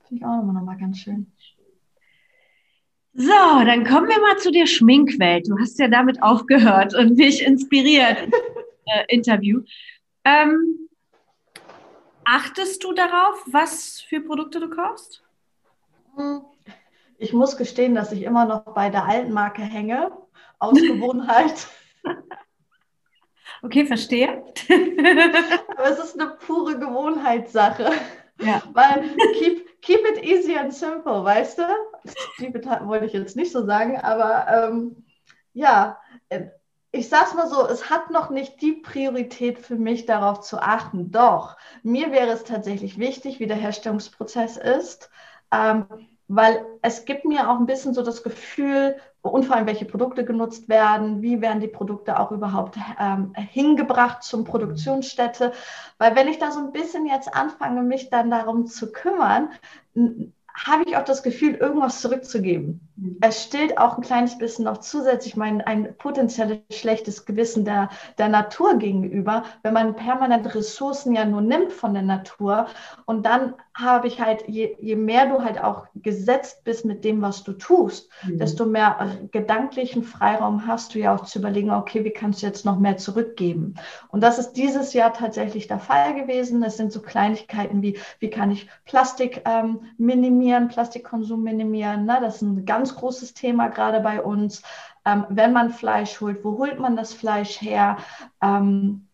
Finde 0.06 0.22
ich 0.22 0.24
auch 0.24 0.36
nochmal, 0.36 0.54
nochmal 0.54 0.76
ganz 0.78 0.98
schön. 0.98 1.32
So, 3.14 3.32
dann 3.64 3.84
kommen 3.84 4.08
wir 4.08 4.20
mal 4.20 4.36
zu 4.38 4.52
der 4.52 4.66
Schminkwelt. 4.66 5.48
Du 5.48 5.58
hast 5.58 5.78
ja 5.80 5.88
damit 5.88 6.22
aufgehört 6.22 6.94
und 6.94 7.16
mich 7.16 7.44
inspiriert 7.44 8.18
äh, 8.86 9.04
Interview. 9.08 9.62
Ähm, 10.24 10.83
achtest 12.24 12.82
du 12.84 12.92
darauf, 12.92 13.42
was 13.46 14.00
für 14.00 14.20
Produkte 14.20 14.60
du 14.60 14.70
kaufst? 14.70 15.22
Ich 17.18 17.32
muss 17.32 17.56
gestehen, 17.56 17.94
dass 17.94 18.12
ich 18.12 18.22
immer 18.22 18.44
noch 18.44 18.74
bei 18.74 18.90
der 18.90 19.04
alten 19.04 19.32
Marke 19.32 19.62
hänge, 19.62 20.12
aus 20.58 20.74
Gewohnheit. 20.80 21.66
Okay, 23.62 23.86
verstehe. 23.86 24.44
Aber 25.76 25.90
es 25.90 25.98
ist 25.98 26.20
eine 26.20 26.30
pure 26.30 26.78
Gewohnheitssache. 26.78 27.90
Ja. 28.40 28.62
Weil 28.72 29.16
keep, 29.38 29.80
keep 29.80 30.00
it 30.06 30.24
easy 30.24 30.56
and 30.56 30.74
simple, 30.74 31.24
weißt 31.24 31.58
du? 31.58 31.62
Keep 32.38 32.56
it 32.56 32.66
wollte 32.66 33.06
ich 33.06 33.12
jetzt 33.12 33.36
nicht 33.36 33.52
so 33.52 33.64
sagen, 33.64 33.98
aber 34.00 34.46
ähm, 34.48 35.04
ja, 35.52 35.98
äh, 36.28 36.48
ich 36.94 37.08
sag's 37.08 37.35
mal 37.35 37.49
so, 37.49 37.67
es 37.67 37.91
hat 37.91 38.11
noch 38.11 38.31
nicht 38.31 38.62
die 38.62 38.73
Priorität 38.73 39.58
für 39.58 39.76
mich, 39.76 40.06
darauf 40.06 40.41
zu 40.41 40.61
achten. 40.61 41.11
Doch, 41.11 41.56
mir 41.82 42.12
wäre 42.12 42.31
es 42.31 42.44
tatsächlich 42.44 42.99
wichtig, 42.99 43.41
wie 43.41 43.46
der 43.46 43.56
Herstellungsprozess 43.56 44.56
ist. 44.56 45.11
Ähm, 45.52 45.87
weil 46.29 46.64
es 46.82 47.05
gibt 47.05 47.25
mir 47.25 47.50
auch 47.50 47.58
ein 47.58 47.67
bisschen 47.67 47.94
so 47.94 48.02
das 48.02 48.23
Gefühl, 48.23 48.96
und 49.20 49.44
vor 49.44 49.56
allem 49.56 49.67
welche 49.67 49.86
Produkte 49.86 50.24
genutzt 50.24 50.69
werden, 50.69 51.22
wie 51.22 51.41
werden 51.41 51.60
die 51.60 51.69
Produkte 51.69 52.19
auch 52.19 52.31
überhaupt 52.31 52.77
ähm, 53.01 53.32
hingebracht 53.36 54.22
zum 54.22 54.44
Produktionsstätte. 54.44 55.53
Weil 55.98 56.15
wenn 56.15 56.29
ich 56.29 56.39
da 56.39 56.51
so 56.51 56.60
ein 56.60 56.72
bisschen 56.72 57.06
jetzt 57.06 57.34
anfange, 57.34 57.82
mich 57.82 58.10
dann 58.10 58.31
darum 58.31 58.67
zu 58.67 58.93
kümmern, 58.93 59.51
habe 60.55 60.84
ich 60.86 60.96
auch 60.96 61.05
das 61.05 61.22
Gefühl, 61.22 61.55
irgendwas 61.55 62.01
zurückzugeben. 62.01 62.81
Mhm. 62.96 63.19
Es 63.20 63.43
stillt 63.43 63.79
auch 63.79 63.96
ein 63.96 64.03
kleines 64.03 64.39
bisschen 64.39 64.65
noch 64.65 64.79
zusätzlich 64.79 65.36
mein 65.36 65.60
ein 65.60 65.96
potenzielles 65.96 66.58
schlechtes 66.70 67.24
Gewissen 67.24 67.65
der, 67.65 67.91
der 68.19 68.29
Natur 68.29 68.79
gegenüber, 68.79 69.44
wenn 69.63 69.74
man 69.74 69.96
permanent 69.96 70.55
Ressourcen 70.55 71.15
ja 71.15 71.24
nur 71.24 71.41
nimmt 71.41 71.72
von 71.72 71.94
der 71.94 72.03
Natur. 72.03 72.67
Und 73.05 73.27
dann 73.27 73.55
habe 73.74 74.06
ich 74.06 74.20
halt, 74.20 74.48
je, 74.48 74.77
je 74.81 74.94
mehr 74.94 75.27
du 75.27 75.43
halt 75.43 75.63
auch 75.63 75.86
gesetzt 75.96 76.63
bist 76.63 76.84
mit 76.84 77.05
dem, 77.05 77.22
was 77.22 77.43
du 77.43 77.53
tust, 77.55 78.08
mhm. 78.24 78.39
desto 78.39 78.67
mehr 78.67 78.96
äh, 79.01 79.27
gedanklichen 79.27 80.05
Freiraum 80.05 80.67
hast 80.67 80.94
du 80.94 81.01
ja 81.01 81.15
auch 81.15 81.24
zu 81.24 81.41
überlegen, 81.41 81.72
okay, 81.72 82.05
wie 82.05 82.13
kannst 82.13 82.43
du 82.43 82.46
jetzt 82.46 82.65
noch 82.65 82.79
mehr 82.79 82.96
zurückgeben? 82.98 83.74
Und 84.08 84.22
das 84.22 84.39
ist 84.39 84.53
dieses 84.53 84.93
Jahr 84.93 85.13
tatsächlich 85.13 85.67
der 85.67 85.81
Fall 85.81 86.15
gewesen. 86.15 86.63
Es 86.63 86.77
sind 86.77 86.93
so 86.93 87.03
Kleinigkeiten 87.03 87.82
wie, 87.82 87.98
wie 88.20 88.31
kann 88.31 88.53
ich 88.53 88.69
Plastik 88.84 89.43
ähm, 89.44 89.81
minimieren, 89.98 90.69
Plastikkonsum 90.69 91.43
minimieren. 91.43 92.05
Ne? 92.05 92.19
Das 92.20 92.36
ist 92.36 92.43
ein 92.43 92.65
ganz 92.84 92.96
großes 92.96 93.32
Thema 93.32 93.69
gerade 93.69 94.00
bei 94.00 94.20
uns. 94.20 94.62
Ähm, 95.06 95.24
wenn 95.31 95.53
man 95.53 95.70
Fleisch 95.70 96.20
holt, 96.20 96.44
wo 96.44 96.58
holt 96.58 96.79
man 96.79 96.96
das 96.96 97.14
Fleisch 97.14 97.60
her? 97.62 97.96
Ähm, 98.43 99.08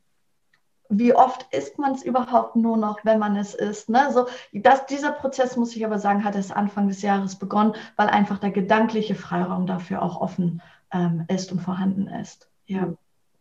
wie 0.89 1.15
oft 1.15 1.47
isst 1.55 1.79
man 1.79 1.93
es 1.93 2.03
überhaupt 2.03 2.57
nur 2.57 2.77
noch, 2.77 3.05
wenn 3.05 3.21
man 3.21 3.37
es 3.37 3.55
isst. 3.55 3.89
Ne? 3.89 4.11
So, 4.11 4.27
das, 4.53 4.87
dieser 4.87 5.13
Prozess, 5.13 5.57
muss 5.57 5.77
ich 5.77 5.87
aber 5.87 6.01
sagen, 6.01 6.25
hat 6.25 6.35
es 6.35 6.51
Anfang 6.51 6.89
des 6.89 7.03
Jahres 7.03 7.37
begonnen, 7.37 7.75
weil 7.95 8.09
einfach 8.09 8.39
der 8.39 8.51
gedankliche 8.51 9.15
Freiraum 9.15 9.67
dafür 9.67 10.03
auch 10.03 10.21
offen 10.21 10.61
ähm, 10.93 11.27
ist 11.29 11.53
und 11.53 11.61
vorhanden 11.61 12.09
ist. 12.09 12.51
Ja. 12.67 12.93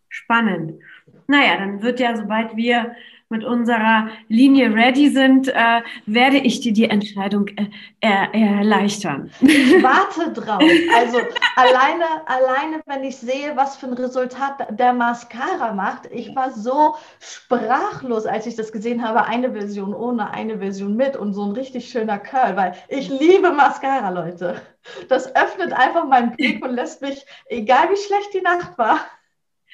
Spannend. 0.09 0.79
Naja, 1.25 1.57
dann 1.57 1.81
wird 1.81 1.99
ja, 1.99 2.15
sobald 2.15 2.55
wir 2.55 2.95
mit 3.29 3.43
unserer 3.43 4.09
Linie 4.27 4.73
ready 4.73 5.09
sind, 5.09 5.47
äh, 5.49 5.81
werde 6.07 6.37
ich 6.37 6.61
dir 6.61 6.73
die 6.73 6.89
Entscheidung 6.89 7.47
äh, 7.49 7.67
er, 8.01 8.33
erleichtern. 8.33 9.29
Ich 9.41 9.83
warte 9.83 10.33
drauf. 10.33 10.63
Also 10.95 11.19
alleine, 11.55 12.05
alleine, 12.25 12.81
wenn 12.87 13.03
ich 13.03 13.17
sehe, 13.17 13.55
was 13.55 13.77
für 13.77 13.85
ein 13.85 13.93
Resultat 13.93 14.67
der 14.79 14.93
Mascara 14.93 15.73
macht, 15.73 16.07
ich 16.11 16.35
war 16.35 16.51
so 16.51 16.95
sprachlos, 17.19 18.25
als 18.25 18.47
ich 18.47 18.55
das 18.55 18.71
gesehen 18.71 19.07
habe. 19.07 19.25
Eine 19.25 19.51
Version 19.51 19.93
ohne, 19.93 20.31
eine 20.31 20.57
Version 20.57 20.95
mit 20.95 21.15
und 21.15 21.33
so 21.33 21.43
ein 21.43 21.51
richtig 21.51 21.89
schöner 21.89 22.17
Curl, 22.17 22.55
weil 22.57 22.73
ich 22.87 23.09
liebe 23.09 23.51
Mascara, 23.51 24.09
Leute. 24.09 24.59
Das 25.07 25.35
öffnet 25.35 25.71
einfach 25.71 26.07
meinen 26.07 26.35
Blick 26.35 26.65
und 26.65 26.73
lässt 26.73 27.01
mich, 27.01 27.23
egal 27.45 27.91
wie 27.91 27.97
schlecht 27.97 28.33
die 28.33 28.41
Nacht 28.41 28.75
war, 28.79 28.99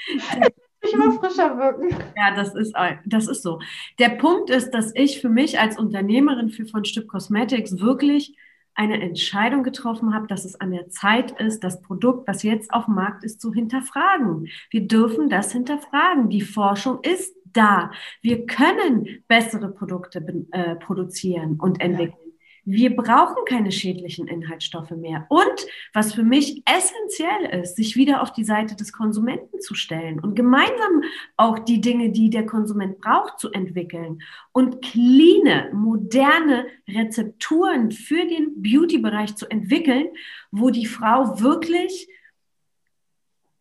immer 0.93 1.11
frischer 1.13 1.57
wirken. 1.57 1.95
Ja, 2.15 2.35
das 2.35 2.55
ist, 2.55 2.73
das 3.05 3.27
ist 3.27 3.43
so. 3.43 3.59
Der 3.99 4.09
Punkt 4.09 4.49
ist, 4.49 4.71
dass 4.71 4.91
ich 4.95 5.21
für 5.21 5.29
mich 5.29 5.59
als 5.59 5.77
Unternehmerin 5.77 6.49
für 6.49 6.65
von 6.65 6.85
Stück 6.85 7.07
Cosmetics 7.07 7.79
wirklich 7.79 8.35
eine 8.75 9.01
Entscheidung 9.01 9.63
getroffen 9.63 10.13
habe, 10.13 10.27
dass 10.27 10.43
es 10.43 10.59
an 10.59 10.71
der 10.71 10.89
Zeit 10.89 11.31
ist, 11.39 11.63
das 11.63 11.81
Produkt, 11.81 12.27
was 12.27 12.43
jetzt 12.43 12.73
auf 12.73 12.85
dem 12.85 12.95
Markt 12.95 13.23
ist, 13.23 13.41
zu 13.41 13.53
hinterfragen. 13.53 14.49
Wir 14.69 14.87
dürfen 14.87 15.29
das 15.29 15.53
hinterfragen. 15.53 16.29
Die 16.29 16.41
Forschung 16.41 16.99
ist 17.01 17.33
da. 17.45 17.91
Wir 18.21 18.45
können 18.45 19.23
bessere 19.29 19.69
Produkte 19.69 20.19
äh, 20.51 20.75
produzieren 20.75 21.57
und 21.59 21.79
entwickeln. 21.79 22.24
Wir 22.67 22.95
brauchen 22.95 23.45
keine 23.47 23.71
schädlichen 23.71 24.27
Inhaltsstoffe 24.27 24.89
mehr. 24.91 25.27
Und 25.29 25.67
was 25.93 26.15
für 26.15 26.23
mich 26.23 26.63
essentiell 26.65 27.61
ist, 27.61 27.75
sich 27.75 27.95
wieder 27.95 28.23
auf 28.23 28.33
die 28.33 28.43
Seite 28.43 28.75
des 28.75 28.91
Konsumenten 28.91 29.61
zu 29.61 29.75
stellen 29.75 30.19
und 30.19 30.35
gemeinsam 30.35 31.03
auch 31.37 31.59
die 31.59 31.79
Dinge, 31.79 32.09
die 32.09 32.31
der 32.31 32.47
Konsument 32.47 32.99
braucht, 32.99 33.39
zu 33.39 33.51
entwickeln 33.51 34.23
und 34.51 34.81
cleane, 34.81 35.69
moderne 35.73 36.65
Rezepturen 36.87 37.91
für 37.91 38.25
den 38.25 38.61
Beauty-Bereich 38.63 39.35
zu 39.35 39.47
entwickeln, 39.47 40.07
wo 40.49 40.71
die 40.71 40.87
Frau 40.87 41.39
wirklich 41.39 42.09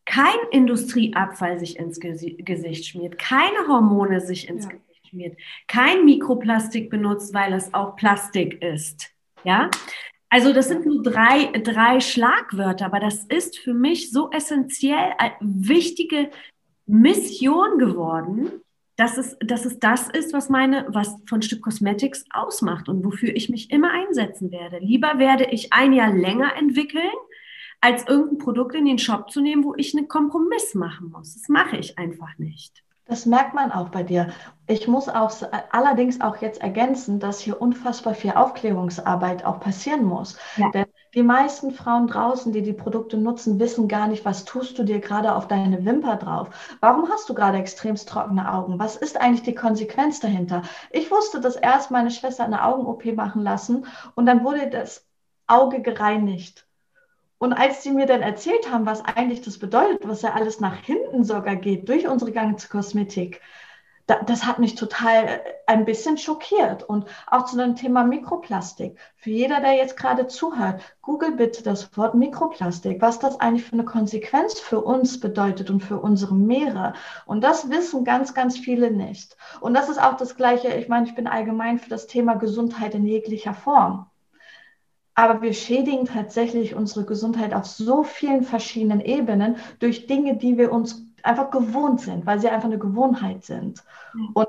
kein 0.06 0.36
Industrieabfall 0.50 1.58
sich 1.58 1.78
ins 1.78 1.98
Gesicht 2.00 2.86
schmiert, 2.86 3.18
keine 3.18 3.68
Hormone 3.68 4.20
sich 4.20 4.48
ins 4.48 4.64
ja. 4.64 4.70
Schmiert, 5.14 5.38
kein 5.68 6.04
Mikroplastik 6.04 6.90
benutzt, 6.90 7.32
weil 7.34 7.52
es 7.52 7.72
auch 7.72 7.96
Plastik 7.96 8.60
ist. 8.62 9.10
Ja? 9.44 9.70
Also 10.28 10.52
das 10.52 10.68
sind 10.68 10.84
nur 10.84 11.02
drei, 11.02 11.46
drei 11.62 12.00
Schlagwörter, 12.00 12.86
aber 12.86 12.98
das 12.98 13.24
ist 13.24 13.58
für 13.58 13.74
mich 13.74 14.10
so 14.10 14.30
essentiell 14.32 15.12
eine 15.18 15.34
wichtige 15.40 16.30
Mission 16.86 17.78
geworden, 17.78 18.50
dass 18.96 19.16
es, 19.16 19.36
dass 19.40 19.64
es 19.64 19.78
das 19.78 20.08
ist, 20.10 20.32
was 20.32 20.48
meine, 20.48 20.86
was 20.88 21.16
von 21.28 21.42
Stück 21.42 21.62
Cosmetics 21.62 22.24
ausmacht 22.30 22.88
und 22.88 23.04
wofür 23.04 23.34
ich 23.34 23.48
mich 23.48 23.70
immer 23.70 23.90
einsetzen 23.92 24.50
werde. 24.50 24.78
Lieber 24.78 25.18
werde 25.18 25.44
ich 25.50 25.72
ein 25.72 25.92
Jahr 25.92 26.12
länger 26.12 26.56
entwickeln, 26.56 27.10
als 27.80 28.06
irgendein 28.08 28.38
Produkt 28.38 28.74
in 28.74 28.86
den 28.86 28.98
Shop 28.98 29.30
zu 29.30 29.40
nehmen, 29.40 29.64
wo 29.64 29.74
ich 29.76 29.96
einen 29.96 30.08
Kompromiss 30.08 30.74
machen 30.74 31.10
muss. 31.10 31.34
Das 31.34 31.48
mache 31.48 31.76
ich 31.76 31.98
einfach 31.98 32.38
nicht. 32.38 32.83
Das 33.06 33.26
merkt 33.26 33.52
man 33.52 33.70
auch 33.70 33.90
bei 33.90 34.02
dir. 34.02 34.28
Ich 34.66 34.88
muss 34.88 35.10
auch 35.10 35.30
allerdings 35.70 36.22
auch 36.22 36.38
jetzt 36.38 36.62
ergänzen, 36.62 37.20
dass 37.20 37.38
hier 37.38 37.60
unfassbar 37.60 38.14
viel 38.14 38.32
Aufklärungsarbeit 38.32 39.44
auch 39.44 39.60
passieren 39.60 40.04
muss. 40.04 40.38
Ja. 40.56 40.70
Denn 40.70 40.86
die 41.14 41.22
meisten 41.22 41.70
Frauen 41.70 42.06
draußen, 42.06 42.52
die 42.52 42.62
die 42.62 42.72
Produkte 42.72 43.18
nutzen, 43.18 43.60
wissen 43.60 43.88
gar 43.88 44.08
nicht, 44.08 44.24
was 44.24 44.46
tust 44.46 44.78
du 44.78 44.84
dir 44.84 45.00
gerade 45.00 45.34
auf 45.34 45.46
deine 45.48 45.84
Wimper 45.84 46.16
drauf? 46.16 46.48
Warum 46.80 47.08
hast 47.10 47.28
du 47.28 47.34
gerade 47.34 47.58
extremst 47.58 48.08
trockene 48.08 48.50
Augen? 48.50 48.78
Was 48.78 48.96
ist 48.96 49.20
eigentlich 49.20 49.42
die 49.42 49.54
Konsequenz 49.54 50.20
dahinter? 50.20 50.62
Ich 50.90 51.10
wusste 51.10 51.40
das 51.40 51.56
erst 51.56 51.90
meine 51.90 52.10
Schwester 52.10 52.44
eine 52.44 52.64
Augen-OP 52.64 53.04
machen 53.14 53.42
lassen 53.42 53.86
und 54.14 54.24
dann 54.24 54.44
wurde 54.44 54.70
das 54.70 55.06
Auge 55.46 55.82
gereinigt. 55.82 56.63
Und 57.44 57.52
als 57.52 57.82
sie 57.82 57.90
mir 57.90 58.06
dann 58.06 58.22
erzählt 58.22 58.72
haben, 58.72 58.86
was 58.86 59.04
eigentlich 59.04 59.42
das 59.42 59.58
bedeutet, 59.58 60.08
was 60.08 60.22
ja 60.22 60.32
alles 60.32 60.60
nach 60.60 60.76
hinten 60.76 61.24
sogar 61.24 61.56
geht, 61.56 61.86
durch 61.90 62.08
unsere 62.08 62.32
ganze 62.32 62.70
Kosmetik, 62.70 63.42
da, 64.06 64.22
das 64.22 64.46
hat 64.46 64.58
mich 64.60 64.76
total 64.76 65.26
äh, 65.26 65.40
ein 65.66 65.84
bisschen 65.84 66.16
schockiert. 66.16 66.84
Und 66.84 67.04
auch 67.26 67.44
zu 67.44 67.58
dem 67.58 67.76
Thema 67.76 68.02
Mikroplastik. 68.02 68.98
Für 69.16 69.28
jeder, 69.28 69.60
der 69.60 69.74
jetzt 69.74 69.98
gerade 69.98 70.26
zuhört, 70.26 70.80
google 71.02 71.32
bitte 71.32 71.62
das 71.62 71.94
Wort 71.98 72.14
Mikroplastik, 72.14 73.02
was 73.02 73.18
das 73.18 73.38
eigentlich 73.40 73.64
für 73.64 73.74
eine 73.74 73.84
Konsequenz 73.84 74.58
für 74.58 74.80
uns 74.80 75.20
bedeutet 75.20 75.68
und 75.68 75.80
für 75.80 75.98
unsere 75.98 76.34
Meere. 76.34 76.94
Und 77.26 77.44
das 77.44 77.68
wissen 77.68 78.04
ganz, 78.06 78.32
ganz 78.32 78.56
viele 78.56 78.90
nicht. 78.90 79.36
Und 79.60 79.74
das 79.74 79.90
ist 79.90 80.00
auch 80.00 80.16
das 80.16 80.34
Gleiche. 80.34 80.68
Ich 80.68 80.88
meine, 80.88 81.06
ich 81.06 81.14
bin 81.14 81.26
allgemein 81.26 81.78
für 81.78 81.90
das 81.90 82.06
Thema 82.06 82.36
Gesundheit 82.36 82.94
in 82.94 83.04
jeglicher 83.04 83.52
Form. 83.52 84.06
Aber 85.14 85.42
wir 85.42 85.52
schädigen 85.52 86.06
tatsächlich 86.06 86.74
unsere 86.74 87.04
Gesundheit 87.04 87.54
auf 87.54 87.66
so 87.66 88.02
vielen 88.02 88.42
verschiedenen 88.42 89.00
Ebenen 89.00 89.56
durch 89.78 90.06
Dinge, 90.06 90.36
die 90.36 90.58
wir 90.58 90.72
uns 90.72 91.06
einfach 91.22 91.50
gewohnt 91.50 92.00
sind, 92.00 92.26
weil 92.26 92.40
sie 92.40 92.48
einfach 92.48 92.68
eine 92.68 92.78
Gewohnheit 92.78 93.44
sind. 93.44 93.82
Mhm. 94.12 94.30
Und 94.34 94.48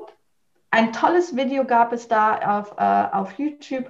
ein 0.71 0.91
tolles 0.91 1.35
Video 1.35 1.65
gab 1.65 1.93
es 1.93 2.07
da 2.07 2.59
auf, 2.59 2.75
äh, 2.77 3.15
auf 3.15 3.39
YouTube. 3.39 3.89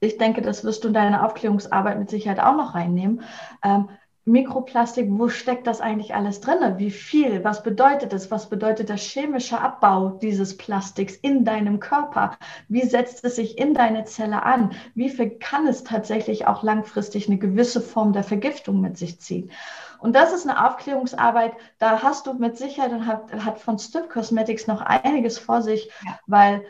Ich 0.00 0.16
denke, 0.16 0.42
das 0.42 0.62
wirst 0.62 0.84
du 0.84 0.88
in 0.88 0.94
deine 0.94 1.24
Aufklärungsarbeit 1.24 1.98
mit 1.98 2.08
Sicherheit 2.08 2.38
auch 2.38 2.56
noch 2.56 2.74
reinnehmen. 2.74 3.22
Ähm, 3.64 3.88
Mikroplastik, 4.28 5.06
wo 5.08 5.28
steckt 5.28 5.66
das 5.66 5.80
eigentlich 5.80 6.14
alles 6.14 6.40
drin? 6.40 6.58
Wie 6.76 6.90
viel? 6.90 7.42
Was 7.44 7.62
bedeutet 7.62 8.12
es? 8.12 8.30
Was 8.30 8.48
bedeutet 8.48 8.90
der 8.90 8.98
chemische 8.98 9.60
Abbau 9.60 10.10
dieses 10.10 10.56
Plastiks 10.56 11.16
in 11.16 11.44
deinem 11.44 11.80
Körper? 11.80 12.36
Wie 12.68 12.82
setzt 12.82 13.24
es 13.24 13.36
sich 13.36 13.58
in 13.58 13.74
deine 13.74 14.04
Zelle 14.04 14.42
an? 14.42 14.72
Wie 14.94 15.08
viel 15.08 15.30
kann 15.30 15.66
es 15.66 15.82
tatsächlich 15.82 16.46
auch 16.46 16.62
langfristig 16.62 17.26
eine 17.26 17.38
gewisse 17.38 17.80
Form 17.80 18.12
der 18.12 18.22
Vergiftung 18.22 18.80
mit 18.80 18.98
sich 18.98 19.18
ziehen? 19.20 19.50
Und 19.98 20.14
das 20.14 20.32
ist 20.32 20.46
eine 20.46 20.64
Aufklärungsarbeit, 20.66 21.52
da 21.78 22.02
hast 22.02 22.26
du 22.26 22.34
mit 22.34 22.56
Sicherheit 22.56 22.92
und 22.92 23.06
hat, 23.06 23.32
hat 23.44 23.58
von 23.58 23.78
Stip 23.78 24.10
Cosmetics 24.10 24.66
noch 24.66 24.80
einiges 24.80 25.38
vor 25.38 25.62
sich, 25.62 25.90
ja. 26.06 26.20
weil 26.26 26.64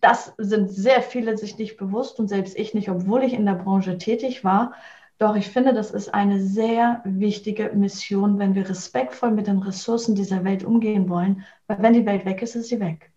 das 0.00 0.34
sind 0.38 0.70
sehr 0.70 1.02
viele 1.02 1.36
sich 1.36 1.58
nicht 1.58 1.76
bewusst 1.76 2.20
und 2.20 2.28
selbst 2.28 2.56
ich 2.56 2.74
nicht, 2.74 2.90
obwohl 2.90 3.24
ich 3.24 3.32
in 3.32 3.46
der 3.46 3.54
Branche 3.54 3.98
tätig 3.98 4.44
war. 4.44 4.74
Doch 5.18 5.34
ich 5.34 5.48
finde, 5.48 5.74
das 5.74 5.90
ist 5.90 6.14
eine 6.14 6.40
sehr 6.40 7.02
wichtige 7.04 7.72
Mission, 7.74 8.38
wenn 8.38 8.54
wir 8.54 8.68
respektvoll 8.68 9.32
mit 9.32 9.48
den 9.48 9.58
Ressourcen 9.58 10.14
dieser 10.14 10.44
Welt 10.44 10.64
umgehen 10.64 11.08
wollen. 11.08 11.44
Weil 11.66 11.82
wenn 11.82 11.92
die 11.92 12.06
Welt 12.06 12.24
weg 12.24 12.40
ist, 12.40 12.54
ist 12.54 12.68
sie 12.68 12.78
weg. 12.78 13.10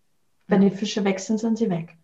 Wenn 0.48 0.62
die 0.62 0.70
Fische 0.70 1.04
weg 1.04 1.20
sind, 1.20 1.38
sind 1.38 1.58
sie 1.58 1.70
weg. 1.70 1.96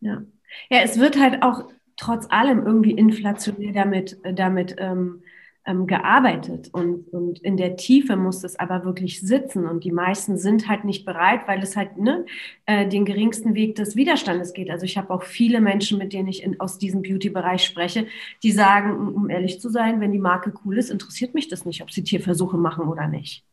Ja. 0.00 0.22
Ja, 0.68 0.80
es 0.82 0.98
wird 0.98 1.18
halt 1.18 1.42
auch 1.42 1.64
trotz 1.96 2.26
allem 2.30 2.66
irgendwie 2.66 2.92
inflationär 2.92 3.72
damit, 3.72 4.18
damit 4.34 4.76
ähm, 4.78 5.22
ähm, 5.66 5.86
gearbeitet 5.86 6.70
und, 6.72 7.08
und 7.12 7.38
in 7.40 7.56
der 7.56 7.76
Tiefe 7.76 8.16
muss 8.16 8.44
es 8.44 8.58
aber 8.58 8.84
wirklich 8.84 9.20
sitzen 9.20 9.66
und 9.66 9.84
die 9.84 9.92
meisten 9.92 10.38
sind 10.38 10.68
halt 10.68 10.84
nicht 10.84 11.04
bereit, 11.04 11.46
weil 11.46 11.62
es 11.62 11.76
halt 11.76 11.98
ne, 11.98 12.24
äh, 12.66 12.88
den 12.88 13.04
geringsten 13.04 13.54
Weg 13.54 13.74
des 13.74 13.94
Widerstandes 13.94 14.52
geht. 14.52 14.70
Also 14.70 14.84
ich 14.84 14.96
habe 14.96 15.12
auch 15.12 15.22
viele 15.22 15.60
Menschen, 15.60 15.98
mit 15.98 16.12
denen 16.12 16.28
ich 16.28 16.42
in, 16.42 16.58
aus 16.60 16.78
diesem 16.78 17.02
Beauty-Bereich 17.02 17.64
spreche, 17.64 18.06
die 18.42 18.52
sagen, 18.52 19.14
um 19.14 19.28
ehrlich 19.28 19.60
zu 19.60 19.68
sein, 19.68 20.00
wenn 20.00 20.12
die 20.12 20.18
Marke 20.18 20.52
cool 20.64 20.78
ist, 20.78 20.90
interessiert 20.90 21.34
mich 21.34 21.48
das 21.48 21.64
nicht, 21.66 21.82
ob 21.82 21.90
sie 21.90 22.04
Tierversuche 22.04 22.56
machen 22.56 22.88
oder 22.88 23.06
nicht. 23.06 23.44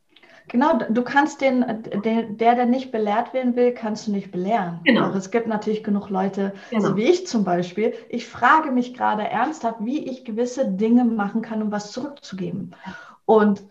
Genau, 0.50 0.77
du 0.77 1.04
kannst 1.04 1.42
den, 1.42 1.66
der, 2.04 2.56
der 2.56 2.66
nicht 2.66 2.92
belehrt 2.92 3.34
werden 3.34 3.56
will, 3.56 3.74
kannst 3.74 4.08
du 4.08 4.12
nicht 4.12 4.32
belehren. 4.32 4.80
Genau. 4.86 5.04
Aber 5.04 5.16
es 5.16 5.30
gibt 5.30 5.48
natürlich 5.48 5.84
genug 5.84 6.10
Leute, 6.10 6.54
genau. 6.70 6.89
so 6.89 6.96
wie 6.96 7.04
ich 7.04 7.27
zum 7.27 7.44
Beispiel. 7.44 7.94
Ich 8.08 8.27
frage 8.27 8.72
mich 8.72 8.94
gerade 8.94 9.24
ernsthaft, 9.24 9.80
wie 9.82 10.08
ich 10.08 10.24
gewisse 10.24 10.72
Dinge 10.72 11.04
machen 11.04 11.42
kann, 11.42 11.62
um 11.62 11.72
was 11.72 11.92
zurückzugeben. 11.92 12.75
Und 13.25 13.63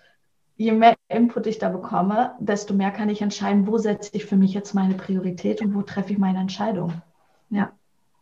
je 0.56 0.72
mehr 0.72 0.94
Input 1.08 1.46
ich 1.46 1.58
da 1.58 1.70
bekomme, 1.70 2.34
desto 2.40 2.74
mehr 2.74 2.90
kann 2.90 3.08
ich 3.08 3.22
entscheiden, 3.22 3.66
wo 3.66 3.78
setze 3.78 4.10
ich 4.14 4.26
für 4.26 4.36
mich 4.36 4.52
jetzt 4.52 4.74
meine 4.74 4.94
Priorität 4.94 5.62
und 5.62 5.74
wo 5.74 5.82
treffe 5.82 6.12
ich 6.12 6.18
meine 6.18 6.40
Entscheidung. 6.40 6.92
Ja. 7.48 7.72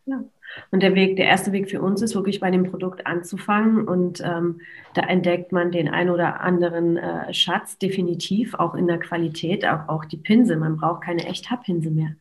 ja. 0.06 0.22
Und 0.70 0.82
der 0.82 0.94
Weg, 0.94 1.16
der 1.16 1.26
erste 1.26 1.52
Weg 1.52 1.70
für 1.70 1.80
uns 1.80 2.02
ist 2.02 2.14
wirklich 2.14 2.40
bei 2.40 2.50
dem 2.50 2.70
Produkt 2.70 3.06
anzufangen 3.06 3.86
und 3.86 4.20
ähm, 4.24 4.60
da 4.94 5.02
entdeckt 5.02 5.52
man 5.52 5.72
den 5.72 5.88
ein 5.88 6.10
oder 6.10 6.40
anderen 6.40 6.96
äh, 6.96 7.32
Schatz 7.32 7.78
definitiv, 7.78 8.54
auch 8.54 8.74
in 8.74 8.86
der 8.86 8.98
Qualität, 8.98 9.66
auch, 9.66 9.88
auch 9.88 10.04
die 10.04 10.16
Pinsel. 10.16 10.56
Man 10.56 10.76
braucht 10.76 11.04
keine 11.04 11.24
echt 11.26 11.50
Haarpinsel 11.50 11.90
mehr. 11.92 12.14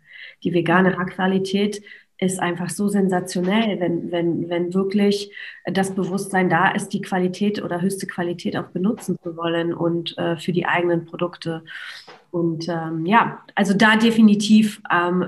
Die 0.43 0.53
vegane 0.53 0.97
Haarqualität 0.97 1.83
ist 2.17 2.39
einfach 2.39 2.69
so 2.69 2.87
sensationell, 2.87 3.79
wenn, 3.79 4.11
wenn, 4.11 4.49
wenn 4.49 4.73
wirklich 4.73 5.31
das 5.65 5.93
Bewusstsein 5.93 6.49
da 6.49 6.71
ist, 6.71 6.89
die 6.89 7.01
Qualität 7.01 7.61
oder 7.61 7.81
höchste 7.81 8.07
Qualität 8.07 8.55
auch 8.55 8.67
benutzen 8.67 9.17
zu 9.21 9.35
wollen 9.35 9.73
und 9.73 10.17
äh, 10.17 10.37
für 10.37 10.53
die 10.53 10.65
eigenen 10.65 11.05
Produkte. 11.05 11.63
Und 12.31 12.67
ähm, 12.69 13.05
ja, 13.05 13.43
also 13.55 13.73
da 13.73 13.95
definitiv 13.95 14.81
ähm, 14.91 15.25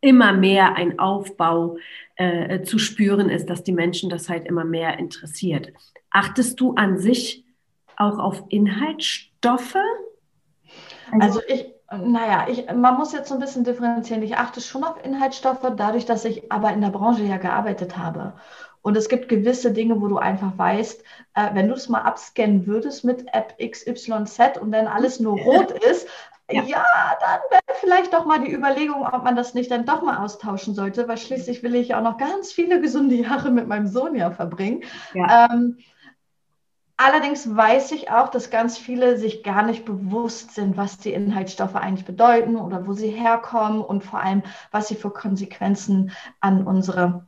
immer 0.00 0.32
mehr 0.32 0.76
ein 0.76 0.98
Aufbau 0.98 1.76
äh, 2.16 2.62
zu 2.62 2.78
spüren 2.78 3.28
ist, 3.30 3.46
dass 3.50 3.62
die 3.64 3.72
Menschen 3.72 4.10
das 4.10 4.28
halt 4.28 4.46
immer 4.46 4.64
mehr 4.64 4.98
interessiert. 4.98 5.72
Achtest 6.10 6.60
du 6.60 6.74
an 6.74 6.98
sich 6.98 7.44
auch 7.96 8.18
auf 8.18 8.44
Inhaltsstoffe? 8.48 9.76
Also, 11.10 11.38
also 11.38 11.40
ich, 11.48 11.66
Naja, 11.92 12.46
ich, 12.48 12.66
man 12.72 12.96
muss 12.96 13.12
jetzt 13.12 13.28
so 13.28 13.34
ein 13.34 13.40
bisschen 13.40 13.64
differenzieren. 13.64 14.22
Ich 14.22 14.36
achte 14.36 14.60
schon 14.60 14.84
auf 14.84 15.04
Inhaltsstoffe, 15.04 15.66
dadurch, 15.76 16.06
dass 16.06 16.24
ich 16.24 16.50
aber 16.52 16.72
in 16.72 16.80
der 16.80 16.90
Branche 16.90 17.24
ja 17.24 17.36
gearbeitet 17.38 17.96
habe. 17.96 18.34
Und 18.82 18.96
es 18.96 19.08
gibt 19.08 19.28
gewisse 19.28 19.72
Dinge, 19.72 20.00
wo 20.00 20.08
du 20.08 20.18
einfach 20.18 20.56
weißt, 20.56 21.02
äh, 21.34 21.54
wenn 21.54 21.68
du 21.68 21.74
es 21.74 21.88
mal 21.88 22.02
abscannen 22.02 22.66
würdest 22.66 23.04
mit 23.04 23.26
App 23.32 23.56
XYZ 23.58 24.58
und 24.60 24.72
dann 24.72 24.86
alles 24.86 25.20
nur 25.20 25.38
rot 25.38 25.70
ist, 25.70 26.08
ja, 26.50 26.62
ja 26.62 26.84
dann 27.20 27.40
wäre 27.50 27.78
vielleicht 27.78 28.12
doch 28.12 28.26
mal 28.26 28.40
die 28.40 28.52
Überlegung, 28.52 29.06
ob 29.06 29.22
man 29.22 29.36
das 29.36 29.54
nicht 29.54 29.70
dann 29.70 29.86
doch 29.86 30.02
mal 30.02 30.18
austauschen 30.18 30.74
sollte, 30.74 31.06
weil 31.08 31.18
schließlich 31.18 31.62
will 31.62 31.74
ich 31.74 31.94
auch 31.94 32.02
noch 32.02 32.16
ganz 32.16 32.52
viele 32.52 32.80
gesunde 32.80 33.14
Jahre 33.16 33.50
mit 33.50 33.68
meinem 33.68 33.86
Sohn 33.86 34.14
ja 34.14 34.30
verbringen. 34.30 34.82
Ja. 35.14 35.48
Ähm, 35.50 35.78
Allerdings 37.02 37.56
weiß 37.56 37.92
ich 37.92 38.10
auch, 38.10 38.28
dass 38.28 38.50
ganz 38.50 38.76
viele 38.76 39.16
sich 39.16 39.42
gar 39.42 39.62
nicht 39.62 39.86
bewusst 39.86 40.54
sind, 40.54 40.76
was 40.76 40.98
die 40.98 41.14
Inhaltsstoffe 41.14 41.74
eigentlich 41.74 42.04
bedeuten 42.04 42.56
oder 42.56 42.86
wo 42.86 42.92
sie 42.92 43.08
herkommen 43.08 43.80
und 43.80 44.04
vor 44.04 44.20
allem, 44.20 44.42
was 44.70 44.88
sie 44.88 44.96
für 44.96 45.08
Konsequenzen 45.08 46.10
an 46.40 46.66
unsere 46.66 47.26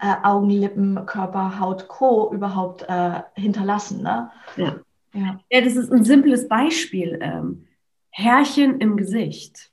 äh, 0.00 0.14
Augen, 0.22 0.50
Lippen, 0.50 1.06
Körper, 1.06 1.58
Haut, 1.58 1.88
Co. 1.88 2.32
überhaupt 2.32 2.84
äh, 2.88 3.22
hinterlassen. 3.34 4.02
Ne? 4.02 4.30
Ja. 4.56 4.76
Ja. 5.14 5.40
ja, 5.50 5.60
das 5.60 5.76
ist 5.76 5.92
ein 5.92 6.04
simples 6.04 6.48
Beispiel. 6.48 7.18
Ähm, 7.20 7.66
Härchen 8.10 8.80
im 8.80 8.96
Gesicht. 8.96 9.70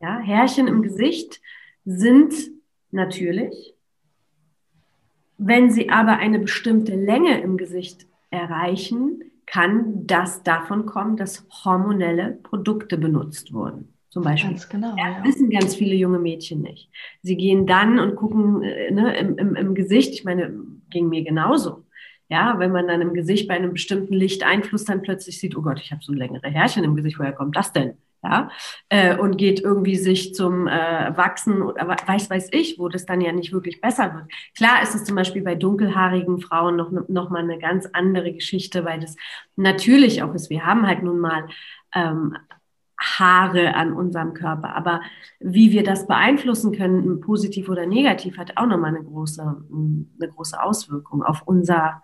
Ja, 0.00 0.18
Härchen 0.18 0.66
im 0.68 0.82
Gesicht 0.82 1.40
sind 1.84 2.34
natürlich, 2.90 3.74
wenn 5.38 5.70
sie 5.70 5.90
aber 5.90 6.16
eine 6.16 6.38
bestimmte 6.38 6.94
Länge 6.94 7.40
im 7.40 7.56
Gesicht 7.56 8.06
erreichen, 8.30 9.22
kann 9.44 10.06
das 10.06 10.42
davon 10.42 10.86
kommen, 10.86 11.16
dass 11.16 11.46
hormonelle 11.64 12.32
Produkte 12.42 12.98
benutzt 12.98 13.52
wurden. 13.52 13.95
Zum 14.16 14.24
Beispiel. 14.24 14.50
Ganz 14.52 14.68
genau. 14.70 14.94
Ja. 14.96 15.22
wissen 15.24 15.50
ganz 15.50 15.74
viele 15.74 15.94
junge 15.94 16.18
Mädchen 16.18 16.62
nicht. 16.62 16.88
Sie 17.20 17.36
gehen 17.36 17.66
dann 17.66 17.98
und 17.98 18.16
gucken 18.16 18.62
äh, 18.62 18.90
ne, 18.90 19.14
im, 19.18 19.36
im, 19.36 19.54
im 19.54 19.74
Gesicht, 19.74 20.14
ich 20.14 20.24
meine, 20.24 20.54
ging 20.88 21.10
mir 21.10 21.22
genauso. 21.22 21.84
Ja, 22.30 22.58
wenn 22.58 22.72
man 22.72 22.88
dann 22.88 23.02
im 23.02 23.12
Gesicht 23.12 23.46
bei 23.46 23.56
einem 23.56 23.74
bestimmten 23.74 24.14
Lichteinfluss 24.14 24.86
dann 24.86 25.02
plötzlich 25.02 25.38
sieht, 25.38 25.54
oh 25.54 25.60
Gott, 25.60 25.80
ich 25.80 25.92
habe 25.92 26.02
so 26.02 26.14
längere 26.14 26.48
Härchen 26.48 26.82
im 26.82 26.96
Gesicht, 26.96 27.18
woher 27.18 27.34
kommt 27.34 27.56
das 27.56 27.74
denn? 27.74 27.98
Ja, 28.24 28.50
äh, 28.88 29.18
und 29.18 29.36
geht 29.36 29.60
irgendwie 29.60 29.96
sich 29.96 30.34
zum 30.34 30.66
äh, 30.66 31.14
Wachsen 31.14 31.60
oder 31.60 31.86
weiß 31.86 32.30
weiß 32.30 32.48
ich, 32.52 32.78
wo 32.78 32.88
das 32.88 33.04
dann 33.04 33.20
ja 33.20 33.32
nicht 33.32 33.52
wirklich 33.52 33.82
besser 33.82 34.14
wird. 34.14 34.32
Klar 34.56 34.82
ist 34.82 34.94
es 34.94 35.04
zum 35.04 35.14
Beispiel 35.14 35.42
bei 35.42 35.56
dunkelhaarigen 35.56 36.40
Frauen 36.40 36.76
noch, 36.76 36.90
noch 36.90 37.28
mal 37.28 37.42
eine 37.42 37.58
ganz 37.58 37.86
andere 37.92 38.32
Geschichte, 38.32 38.86
weil 38.86 38.98
das 38.98 39.14
natürlich 39.56 40.22
auch 40.22 40.32
ist. 40.32 40.48
Wir 40.48 40.64
haben 40.64 40.86
halt 40.86 41.02
nun 41.02 41.18
mal 41.18 41.48
ähm, 41.94 42.34
Haare 42.98 43.74
an 43.74 43.92
unserem 43.92 44.34
Körper. 44.34 44.74
Aber 44.74 45.00
wie 45.40 45.72
wir 45.72 45.84
das 45.84 46.06
beeinflussen 46.06 46.72
können, 46.72 47.20
positiv 47.20 47.68
oder 47.68 47.86
negativ, 47.86 48.38
hat 48.38 48.56
auch 48.56 48.66
nochmal 48.66 48.94
eine 48.94 49.04
große, 49.04 49.42
eine 49.42 50.28
große 50.30 50.62
Auswirkung 50.62 51.22
auf 51.22 51.42
unser 51.44 52.02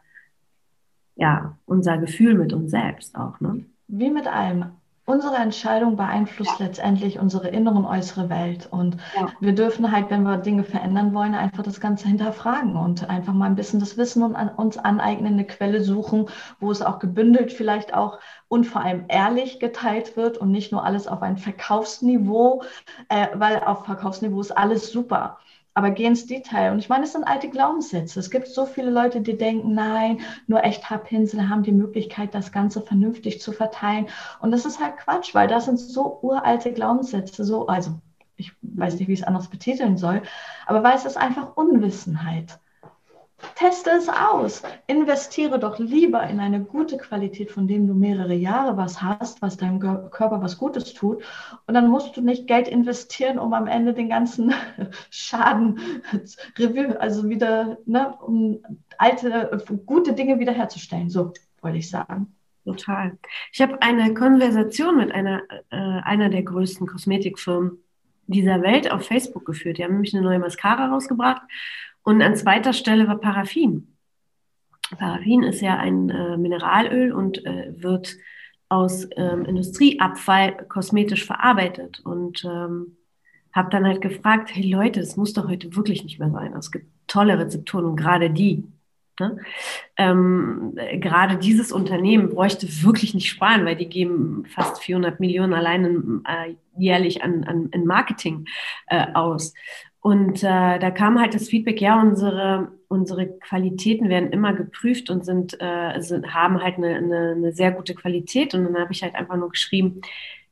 ja, 1.16 1.58
unser 1.66 1.98
Gefühl 1.98 2.34
mit 2.34 2.52
uns 2.52 2.70
selbst 2.70 3.16
auch. 3.16 3.40
Ne? 3.40 3.64
Wie 3.88 4.10
mit 4.10 4.26
allem. 4.26 4.72
Unsere 5.04 5.34
Entscheidung 5.34 5.96
beeinflusst 5.96 6.60
ja. 6.60 6.66
letztendlich 6.66 7.18
unsere 7.18 7.48
innere 7.48 7.74
und 7.74 7.86
äußere 7.86 8.30
Welt. 8.30 8.68
Und 8.70 8.98
ja. 9.16 9.26
wir 9.40 9.52
dürfen 9.52 9.90
halt, 9.90 10.10
wenn 10.10 10.22
wir 10.22 10.36
Dinge 10.36 10.62
verändern 10.62 11.12
wollen, 11.12 11.34
einfach 11.34 11.64
das 11.64 11.80
Ganze 11.80 12.06
hinterfragen 12.06 12.76
und 12.76 13.10
einfach 13.10 13.32
mal 13.32 13.46
ein 13.46 13.56
bisschen 13.56 13.80
das 13.80 13.96
Wissen 13.96 14.22
und 14.22 14.36
an, 14.36 14.48
uns 14.50 14.78
aneignen, 14.78 15.32
eine 15.32 15.46
Quelle 15.46 15.82
suchen, 15.82 16.26
wo 16.60 16.70
es 16.70 16.82
auch 16.82 17.00
gebündelt 17.00 17.52
vielleicht 17.52 17.94
auch 17.94 18.20
und 18.46 18.64
vor 18.64 18.82
allem 18.82 19.06
ehrlich 19.08 19.58
geteilt 19.58 20.16
wird 20.16 20.38
und 20.38 20.52
nicht 20.52 20.70
nur 20.70 20.84
alles 20.84 21.08
auf 21.08 21.20
ein 21.22 21.36
Verkaufsniveau, 21.36 22.62
äh, 23.08 23.26
weil 23.34 23.58
auf 23.64 23.84
Verkaufsniveau 23.84 24.40
ist 24.40 24.56
alles 24.56 24.92
super 24.92 25.38
aber 25.74 25.90
geh 25.90 26.04
ins 26.04 26.26
Detail. 26.26 26.72
Und 26.72 26.78
ich 26.78 26.88
meine, 26.88 27.04
es 27.04 27.12
sind 27.12 27.24
alte 27.24 27.48
Glaubenssätze. 27.48 28.20
Es 28.20 28.30
gibt 28.30 28.48
so 28.48 28.66
viele 28.66 28.90
Leute, 28.90 29.20
die 29.20 29.36
denken, 29.36 29.74
nein, 29.74 30.20
nur 30.46 30.64
echt 30.64 30.90
Haarpinsel 30.90 31.48
haben 31.48 31.62
die 31.62 31.72
Möglichkeit, 31.72 32.34
das 32.34 32.52
Ganze 32.52 32.82
vernünftig 32.82 33.40
zu 33.40 33.52
verteilen. 33.52 34.06
Und 34.40 34.50
das 34.50 34.66
ist 34.66 34.80
halt 34.80 34.98
Quatsch, 34.98 35.34
weil 35.34 35.48
das 35.48 35.64
sind 35.66 35.78
so 35.78 36.18
uralte 36.22 36.72
Glaubenssätze, 36.72 37.44
so, 37.44 37.66
also 37.66 38.00
ich 38.36 38.52
weiß 38.62 38.94
nicht, 38.94 39.08
wie 39.08 39.12
ich 39.12 39.20
es 39.20 39.26
anders 39.26 39.48
betiteln 39.48 39.96
soll, 39.96 40.22
aber 40.66 40.82
weil 40.82 40.96
es 40.96 41.04
ist 41.04 41.16
einfach 41.16 41.56
Unwissenheit. 41.56 42.58
Teste 43.54 43.90
es 43.90 44.08
aus. 44.08 44.62
Investiere 44.86 45.58
doch 45.58 45.78
lieber 45.78 46.22
in 46.28 46.40
eine 46.40 46.60
gute 46.60 46.96
Qualität, 46.96 47.50
von 47.50 47.66
dem 47.66 47.86
du 47.86 47.94
mehrere 47.94 48.34
Jahre 48.34 48.76
was 48.76 49.02
hast, 49.02 49.42
was 49.42 49.56
deinem 49.56 49.80
Körper 49.80 50.42
was 50.42 50.58
Gutes 50.58 50.94
tut. 50.94 51.22
Und 51.66 51.74
dann 51.74 51.88
musst 51.88 52.16
du 52.16 52.20
nicht 52.20 52.46
Geld 52.46 52.68
investieren, 52.68 53.38
um 53.38 53.52
am 53.52 53.66
Ende 53.66 53.94
den 53.94 54.08
ganzen 54.08 54.52
Schaden, 55.10 55.78
also 56.98 57.28
wieder, 57.28 57.78
ne, 57.86 58.14
um 58.20 58.60
alte, 58.98 59.62
gute 59.86 60.12
Dinge 60.12 60.38
wiederherzustellen. 60.38 61.10
So 61.10 61.32
wollte 61.60 61.78
ich 61.78 61.90
sagen. 61.90 62.34
Total. 62.64 63.18
Ich 63.52 63.60
habe 63.60 63.82
eine 63.82 64.14
Konversation 64.14 64.96
mit 64.96 65.12
einer, 65.12 65.42
äh, 65.70 65.76
einer 65.76 66.28
der 66.28 66.44
größten 66.44 66.86
Kosmetikfirmen 66.86 67.78
dieser 68.28 68.62
Welt 68.62 68.90
auf 68.90 69.04
Facebook 69.04 69.44
geführt. 69.44 69.78
Die 69.78 69.84
haben 69.84 69.94
nämlich 69.94 70.14
eine 70.14 70.22
neue 70.22 70.38
Mascara 70.38 70.86
rausgebracht 70.86 71.42
und 72.04 72.22
an 72.22 72.36
zweiter 72.36 72.72
Stelle 72.72 73.08
war 73.08 73.18
Paraffin. 73.18 73.96
Paraffin 74.98 75.42
ist 75.42 75.60
ja 75.60 75.78
ein 75.78 76.10
äh, 76.10 76.36
Mineralöl 76.36 77.12
und 77.12 77.44
äh, 77.46 77.72
wird 77.76 78.16
aus 78.68 79.06
ähm, 79.16 79.44
Industrieabfall 79.44 80.66
kosmetisch 80.68 81.24
verarbeitet. 81.24 82.00
Und 82.04 82.44
ähm, 82.44 82.96
habe 83.52 83.70
dann 83.70 83.86
halt 83.86 84.00
gefragt, 84.00 84.50
hey 84.52 84.70
Leute, 84.70 85.00
das 85.00 85.16
muss 85.16 85.34
doch 85.34 85.48
heute 85.48 85.76
wirklich 85.76 86.04
nicht 86.04 86.18
mehr 86.18 86.30
sein. 86.30 86.54
Es 86.54 86.72
gibt 86.72 86.86
tolle 87.06 87.38
Rezepturen 87.38 87.84
und 87.84 87.96
gerade 87.96 88.30
die. 88.30 88.64
Ne? 89.20 89.38
Ähm, 89.98 90.72
gerade 90.94 91.36
dieses 91.36 91.70
Unternehmen 91.70 92.30
bräuchte 92.30 92.66
wirklich 92.82 93.12
nicht 93.12 93.28
sparen, 93.28 93.66
weil 93.66 93.76
die 93.76 93.88
geben 93.88 94.46
fast 94.46 94.82
400 94.82 95.20
Millionen 95.20 95.52
allein 95.52 96.22
äh, 96.26 96.54
jährlich 96.78 97.22
an, 97.22 97.44
an 97.44 97.68
in 97.72 97.84
Marketing 97.84 98.46
äh, 98.86 99.12
aus. 99.12 99.52
Und 100.02 100.42
äh, 100.42 100.80
da 100.80 100.90
kam 100.90 101.20
halt 101.20 101.32
das 101.32 101.48
Feedback, 101.48 101.80
ja, 101.80 102.02
unsere, 102.02 102.72
unsere 102.88 103.38
Qualitäten 103.38 104.08
werden 104.08 104.32
immer 104.32 104.52
geprüft 104.52 105.10
und 105.10 105.24
sind, 105.24 105.56
äh, 105.60 106.00
sind 106.00 106.34
haben 106.34 106.60
halt 106.60 106.76
eine, 106.76 106.96
eine, 106.96 107.30
eine 107.36 107.52
sehr 107.52 107.70
gute 107.70 107.94
Qualität. 107.94 108.52
Und 108.52 108.64
dann 108.64 108.76
habe 108.78 108.92
ich 108.92 109.04
halt 109.04 109.14
einfach 109.14 109.36
nur 109.36 109.50
geschrieben, 109.50 110.00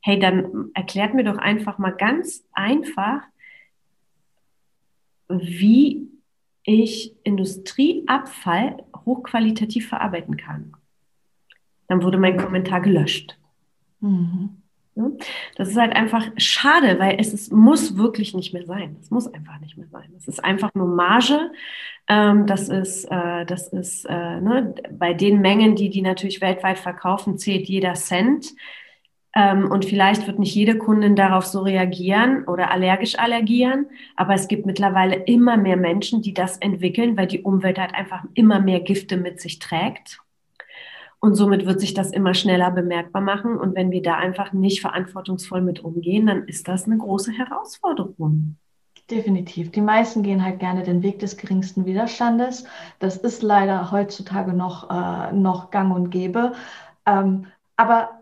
hey, 0.03 0.21
dann 0.21 0.71
erklärt 0.75 1.15
mir 1.15 1.25
doch 1.25 1.37
einfach 1.37 1.79
mal 1.79 1.91
ganz 1.91 2.47
einfach, 2.53 3.23
wie 5.29 6.09
ich 6.63 7.17
Industrieabfall 7.25 8.85
hochqualitativ 9.05 9.89
verarbeiten 9.89 10.37
kann. 10.37 10.77
Dann 11.89 12.05
wurde 12.05 12.19
mein 12.19 12.37
Kommentar 12.37 12.81
gelöscht. 12.81 13.37
Mhm. 13.99 14.60
Das 15.57 15.69
ist 15.69 15.77
halt 15.77 15.95
einfach 15.95 16.27
schade, 16.37 16.99
weil 16.99 17.17
es 17.19 17.33
ist, 17.33 17.53
muss 17.53 17.97
wirklich 17.97 18.35
nicht 18.35 18.53
mehr 18.53 18.65
sein. 18.65 18.97
Es 19.01 19.11
muss 19.11 19.33
einfach 19.33 19.59
nicht 19.61 19.77
mehr 19.77 19.89
sein. 19.89 20.13
Es 20.17 20.29
ist 20.29 20.45
einfach 20.45 20.71
nur 20.75 20.87
Marge. 20.87 21.51
Ähm, 22.09 22.47
das 22.47 22.69
ist, 22.69 23.05
äh, 23.05 23.45
das 23.47 23.69
ist 23.69 24.05
äh, 24.07 24.41
ne, 24.41 24.75
bei 24.91 25.15
den 25.15 25.41
Mengen, 25.41 25.77
die 25.77 25.91
die 25.91 26.03
natürlich 26.03 26.41
weltweit 26.41 26.79
verkaufen, 26.79 27.39
zählt 27.39 27.69
jeder 27.69 27.95
Cent. 27.95 28.55
Ähm, 29.35 29.71
und 29.71 29.85
vielleicht 29.85 30.27
wird 30.27 30.39
nicht 30.41 30.55
jede 30.55 30.77
Kundin 30.77 31.15
darauf 31.15 31.47
so 31.47 31.61
reagieren 31.61 32.45
oder 32.49 32.73
allergisch 32.73 33.17
allergieren, 33.19 33.87
aber 34.17 34.35
es 34.35 34.49
gibt 34.49 34.67
mittlerweile 34.67 35.15
immer 35.15 35.57
mehr 35.57 35.77
Menschen, 35.77 36.21
die 36.21 36.35
das 36.35 36.57
entwickeln, 36.59 37.17
weil 37.17 37.29
die 37.29 37.43
Umwelt 37.43 37.79
halt 37.79 37.95
einfach 37.95 38.25
immer 38.35 38.61
mehr 38.61 38.81
Gifte 38.81 39.17
mit 39.17 39.41
sich 39.41 39.61
trägt. 39.61 40.21
Und 41.21 41.35
somit 41.35 41.67
wird 41.67 41.81
sich 41.81 41.93
das 41.93 42.13
immer 42.13 42.33
schneller 42.33 42.71
bemerkbar 42.71 43.21
machen. 43.21 43.59
Und 43.59 43.75
wenn 43.77 43.91
wir 43.91 44.03
da 44.03 44.17
einfach 44.17 44.53
nicht 44.53 44.81
verantwortungsvoll 44.81 45.61
mit 45.61 45.85
umgehen, 45.85 46.27
dann 46.27 46.45
ist 46.45 46.67
das 46.67 46.87
eine 46.87 46.97
große 46.97 47.33
Herausforderung. 47.33 48.57
Definitiv. 49.11 49.71
Die 49.73 49.81
meisten 49.81 50.23
gehen 50.23 50.45
halt 50.45 50.61
gerne 50.61 50.83
den 50.83 51.03
Weg 51.03 51.19
des 51.19 51.37
geringsten 51.37 51.85
Widerstandes. 51.85 52.65
Das 53.01 53.17
ist 53.17 53.43
leider 53.43 53.91
heutzutage 53.91 54.53
noch, 54.53 54.89
äh, 54.89 55.33
noch 55.33 55.71
gang 55.71 55.95
und 55.95 56.11
gäbe. 56.11 56.53
Ähm, 57.05 57.47
aber 57.77 58.20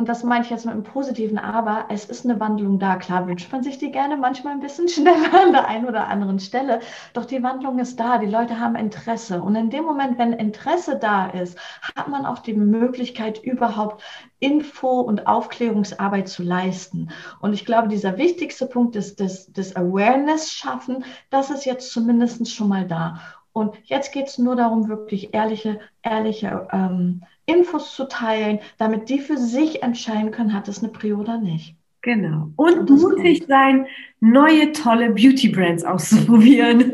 und 0.00 0.08
das 0.08 0.24
meine 0.24 0.42
ich 0.42 0.50
jetzt 0.50 0.64
mit 0.64 0.72
einem 0.72 0.82
positiven 0.82 1.36
Aber, 1.36 1.84
es 1.90 2.06
ist 2.06 2.24
eine 2.24 2.40
Wandlung 2.40 2.78
da. 2.78 2.96
Klar 2.96 3.26
wünscht 3.26 3.52
man 3.52 3.62
sich 3.62 3.76
die 3.76 3.90
gerne 3.90 4.16
manchmal 4.16 4.54
ein 4.54 4.60
bisschen 4.60 4.88
schneller 4.88 5.42
an 5.44 5.52
der 5.52 5.68
einen 5.68 5.86
oder 5.86 6.08
anderen 6.08 6.40
Stelle, 6.40 6.80
doch 7.12 7.26
die 7.26 7.42
Wandlung 7.42 7.78
ist 7.78 8.00
da, 8.00 8.16
die 8.16 8.24
Leute 8.24 8.58
haben 8.58 8.76
Interesse. 8.76 9.42
Und 9.42 9.56
in 9.56 9.68
dem 9.68 9.84
Moment, 9.84 10.16
wenn 10.16 10.32
Interesse 10.32 10.96
da 10.96 11.26
ist, 11.26 11.58
hat 11.94 12.08
man 12.08 12.24
auch 12.24 12.38
die 12.38 12.54
Möglichkeit, 12.54 13.44
überhaupt 13.44 14.02
Info- 14.38 15.02
und 15.02 15.26
Aufklärungsarbeit 15.26 16.30
zu 16.30 16.44
leisten. 16.44 17.10
Und 17.40 17.52
ich 17.52 17.66
glaube, 17.66 17.88
dieser 17.88 18.16
wichtigste 18.16 18.64
Punkt 18.64 18.96
ist 18.96 19.20
das, 19.20 19.52
das 19.52 19.76
Awareness 19.76 20.50
schaffen, 20.50 21.04
das 21.28 21.50
ist 21.50 21.66
jetzt 21.66 21.92
zumindest 21.92 22.50
schon 22.50 22.68
mal 22.68 22.86
da. 22.86 23.20
Und 23.52 23.76
jetzt 23.84 24.12
geht 24.12 24.28
es 24.28 24.38
nur 24.38 24.56
darum, 24.56 24.88
wirklich 24.88 25.34
ehrliche, 25.34 25.78
ehrliche 26.02 26.68
ähm, 26.72 27.22
Infos 27.50 27.94
zu 27.94 28.08
teilen, 28.08 28.60
damit 28.78 29.08
die 29.08 29.18
für 29.18 29.36
sich 29.36 29.82
entscheiden 29.82 30.30
können, 30.30 30.54
hat 30.54 30.68
es 30.68 30.82
eine 30.82 30.92
Prio 30.92 31.18
oder 31.18 31.38
nicht. 31.38 31.76
Genau. 32.02 32.48
Und 32.56 32.88
mutig 32.88 33.44
sein, 33.46 33.86
neue 34.20 34.72
tolle 34.72 35.10
Beauty-Brands 35.10 35.84
auszuprobieren. 35.84 36.92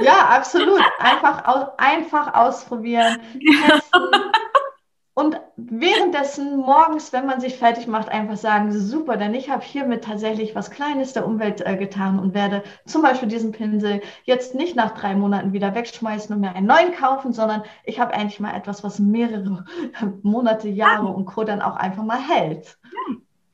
Ja, 0.00 0.28
absolut. 0.28 0.80
Einfach, 1.00 1.74
einfach 1.76 2.34
ausprobieren. 2.34 3.18
Testen. 3.66 4.30
Und 5.18 5.40
währenddessen 5.56 6.58
morgens, 6.58 7.12
wenn 7.12 7.26
man 7.26 7.40
sich 7.40 7.56
fertig 7.56 7.88
macht, 7.88 8.08
einfach 8.08 8.36
sagen, 8.36 8.70
super, 8.70 9.16
denn 9.16 9.34
ich 9.34 9.50
habe 9.50 9.64
hiermit 9.64 10.04
tatsächlich 10.04 10.54
was 10.54 10.70
Kleines 10.70 11.12
der 11.12 11.26
Umwelt 11.26 11.60
äh, 11.60 11.76
getan 11.76 12.20
und 12.20 12.34
werde 12.34 12.62
zum 12.86 13.02
Beispiel 13.02 13.28
diesen 13.28 13.50
Pinsel 13.50 14.00
jetzt 14.22 14.54
nicht 14.54 14.76
nach 14.76 14.96
drei 14.96 15.16
Monaten 15.16 15.52
wieder 15.52 15.74
wegschmeißen 15.74 16.32
und 16.32 16.40
mir 16.40 16.54
einen 16.54 16.68
neuen 16.68 16.92
kaufen, 16.94 17.32
sondern 17.32 17.64
ich 17.82 17.98
habe 17.98 18.14
eigentlich 18.14 18.38
mal 18.38 18.54
etwas, 18.54 18.84
was 18.84 19.00
mehrere 19.00 19.64
Monate, 20.22 20.68
Jahre 20.68 21.08
und 21.08 21.24
Co. 21.24 21.42
dann 21.42 21.62
auch 21.62 21.74
einfach 21.74 22.04
mal 22.04 22.20
hält. 22.20 22.78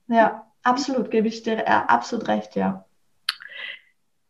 Ja, 0.08 0.44
absolut, 0.64 1.10
gebe 1.10 1.28
ich 1.28 1.44
dir 1.44 1.60
äh, 1.60 1.70
absolut 1.70 2.28
recht, 2.28 2.56
ja. 2.56 2.84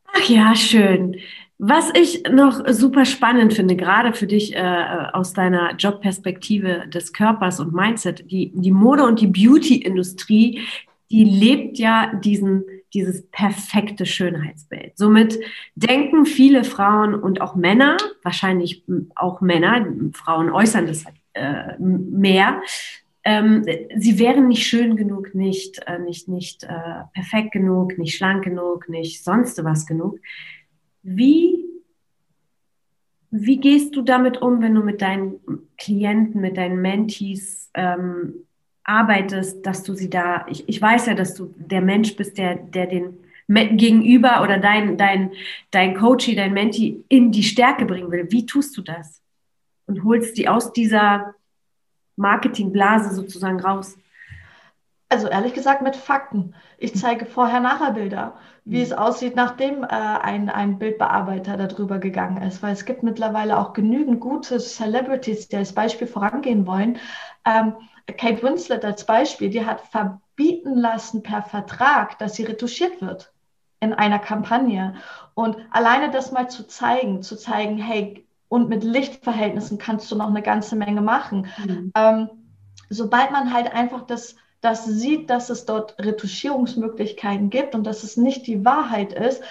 Ach 0.07 0.29
ja, 0.29 0.55
schön. 0.55 1.17
Was 1.59 1.91
ich 1.95 2.25
noch 2.31 2.67
super 2.69 3.05
spannend 3.05 3.55
finde, 3.55 3.77
gerade 3.77 4.13
für 4.13 4.27
dich 4.27 4.57
äh, 4.57 5.07
aus 5.13 5.35
deiner 5.35 5.75
Jobperspektive 5.77 6.89
des 6.89 7.13
Körpers 7.13 7.61
und 7.61 7.73
Mindset, 7.73 8.31
die, 8.31 8.51
die 8.55 8.73
Mode- 8.73 9.05
und 9.05 9.21
die 9.21 9.29
Beauty-Industrie, 9.29 10.61
die 11.11 11.25
lebt 11.25 11.79
ja 11.79 12.13
diesen, 12.17 12.65
dieses 12.93 13.27
perfekte 13.29 14.05
Schönheitsbild. 14.05 14.99
Somit 14.99 15.39
denken 15.77 16.27
viele 16.27 16.65
Frauen 16.65 17.15
und 17.15 17.41
auch 17.41 17.55
Männer, 17.55 17.99
wahrscheinlich 18.23 18.85
auch 19.15 19.41
Männer, 19.41 19.87
Frauen 20.13 20.51
äußern 20.51 20.87
das 20.87 21.05
äh, 21.35 21.79
mehr, 21.79 22.63
ähm, 23.25 23.65
sie 23.97 24.19
wären 24.19 24.49
nicht 24.49 24.67
schön 24.67 24.97
genug, 24.97 25.35
nicht, 25.35 25.81
äh, 25.87 25.99
nicht, 25.99 26.29
nicht 26.29 26.65
äh, 26.65 27.05
perfekt 27.15 27.53
genug, 27.53 27.97
nicht 27.97 28.17
schlank 28.17 28.45
genug, 28.45 28.89
nicht 28.89 29.25
sonst 29.25 29.63
was 29.65 29.87
genug. 29.87 30.19
Wie, 31.05 31.63
wie 33.31 33.59
gehst 33.59 33.95
du 33.95 34.01
damit 34.03 34.41
um, 34.41 34.63
wenn 34.63 34.75
du 34.75 34.83
mit 34.83 35.03
deinen 35.03 35.39
Klienten, 35.77 36.41
mit 36.41 36.57
deinen 36.57 36.81
Mentees 36.81 37.71
ähm, 37.75 38.47
arbeitest, 38.85 39.65
dass 39.67 39.83
du 39.83 39.95
sie 39.95 40.09
da, 40.09 40.47
ich, 40.49 40.67
ich 40.67 40.81
weiß 40.81 41.07
ja, 41.07 41.15
dass 41.15 41.35
du 41.35 41.55
der 41.59 41.83
Mensch 41.83 42.17
bist, 42.17 42.39
der, 42.39 42.57
der 42.57 42.87
den 42.87 43.19
Gegenüber 43.47 44.43
oder 44.43 44.57
dein, 44.59 44.97
dein, 44.97 45.33
dein 45.71 45.95
Coachie, 45.95 46.35
dein 46.35 46.55
Mentee 46.55 47.05
in 47.09 47.31
die 47.31 47.43
Stärke 47.43 47.85
bringen 47.85 48.11
will. 48.11 48.27
Wie 48.31 48.47
tust 48.47 48.75
du 48.77 48.81
das? 48.81 49.21
Und 49.87 50.05
holst 50.05 50.39
die 50.39 50.49
aus 50.49 50.73
dieser 50.73 51.35
Marketingblase 52.17 53.15
sozusagen 53.15 53.61
raus? 53.61 53.99
Also 55.09 55.29
ehrlich 55.29 55.55
gesagt 55.55 55.83
mit 55.83 55.97
Fakten. 55.97 56.55
Ich 56.79 56.95
zeige 56.97 57.27
Vorher-Nachher-Bilder 57.27 58.35
wie 58.65 58.81
es 58.81 58.93
aussieht, 58.93 59.37
nachdem 59.37 59.85
äh, 59.85 59.89
ein, 59.89 60.49
ein 60.49 60.79
Bildbearbeiter 60.79 61.57
darüber 61.57 61.99
gegangen 61.99 62.43
ist. 62.43 62.63
Weil 62.63 62.73
es 62.73 62.87
gibt 62.87 63.03
mittlerweile 63.03 63.59
auch 63.59 63.75
genügend 63.75 64.21
gute 64.21 64.59
Celebrities, 64.59 65.49
die 65.49 65.57
als 65.57 65.75
Beispiel 65.75 66.07
vorangehen 66.07 66.67
wollen. 66.67 66.99
Ähm, 67.45 67.75
Kate 68.17 68.43
Winslet 68.43 68.85
als 68.85 69.05
Beispiel, 69.05 69.51
die 69.51 69.67
hat 69.67 69.83
verbieten 69.83 70.77
lassen 70.77 71.23
per 71.23 71.43
Vertrag, 71.43 72.19
dass 72.19 72.37
sie 72.37 72.45
retuschiert 72.45 73.03
wird 73.03 73.33
in 73.81 73.93
einer 73.93 74.19
Kampagne. 74.19 74.95
Und 75.35 75.59
alleine 75.71 76.11
das 76.11 76.33
mal 76.33 76.49
zu 76.49 76.67
zeigen, 76.67 77.23
zu 77.23 77.37
zeigen, 77.37 77.77
hey, 77.77 78.27
und 78.49 78.71
mit 78.71 78.83
Lichtverhältnissen 78.83 79.79
kannst 79.79 80.11
du 80.11 80.17
noch 80.17 80.29
eine 80.29 80.43
ganze 80.43 80.77
Menge 80.77 81.03
machen. 81.03 81.49
Mhm. 81.59 81.93
Ähm, 81.95 82.31
sobald 82.89 83.31
man 83.31 83.53
halt 83.53 83.75
einfach 83.75 84.07
das 84.07 84.37
das 84.65 84.87
sieht, 84.87 85.29
dass 85.29 85.51
es 85.51 85.67
dort 85.67 85.97
Retuschierungsmöglichkeiten 85.99 87.51
gibt 87.51 87.75
und 87.75 87.85
dass 87.85 88.03
es 88.03 88.17
nicht 88.17 88.47
die 88.47 88.65
Wahrheit 88.65 89.13
ist, 89.13 89.43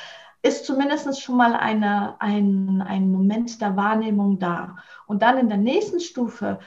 ist 0.41 0.65
zumindest 0.65 1.21
schon 1.21 1.37
mal 1.37 1.55
eine, 1.55 2.19
ein, 2.19 2.83
ein 2.85 3.11
Moment 3.11 3.61
der 3.61 3.77
Wahrnehmung 3.77 4.39
da. 4.39 4.77
Und 5.05 5.21
dann 5.21 5.37
in 5.37 5.49
der 5.49 5.57
nächsten 5.57 5.99
Stufe 5.99 6.59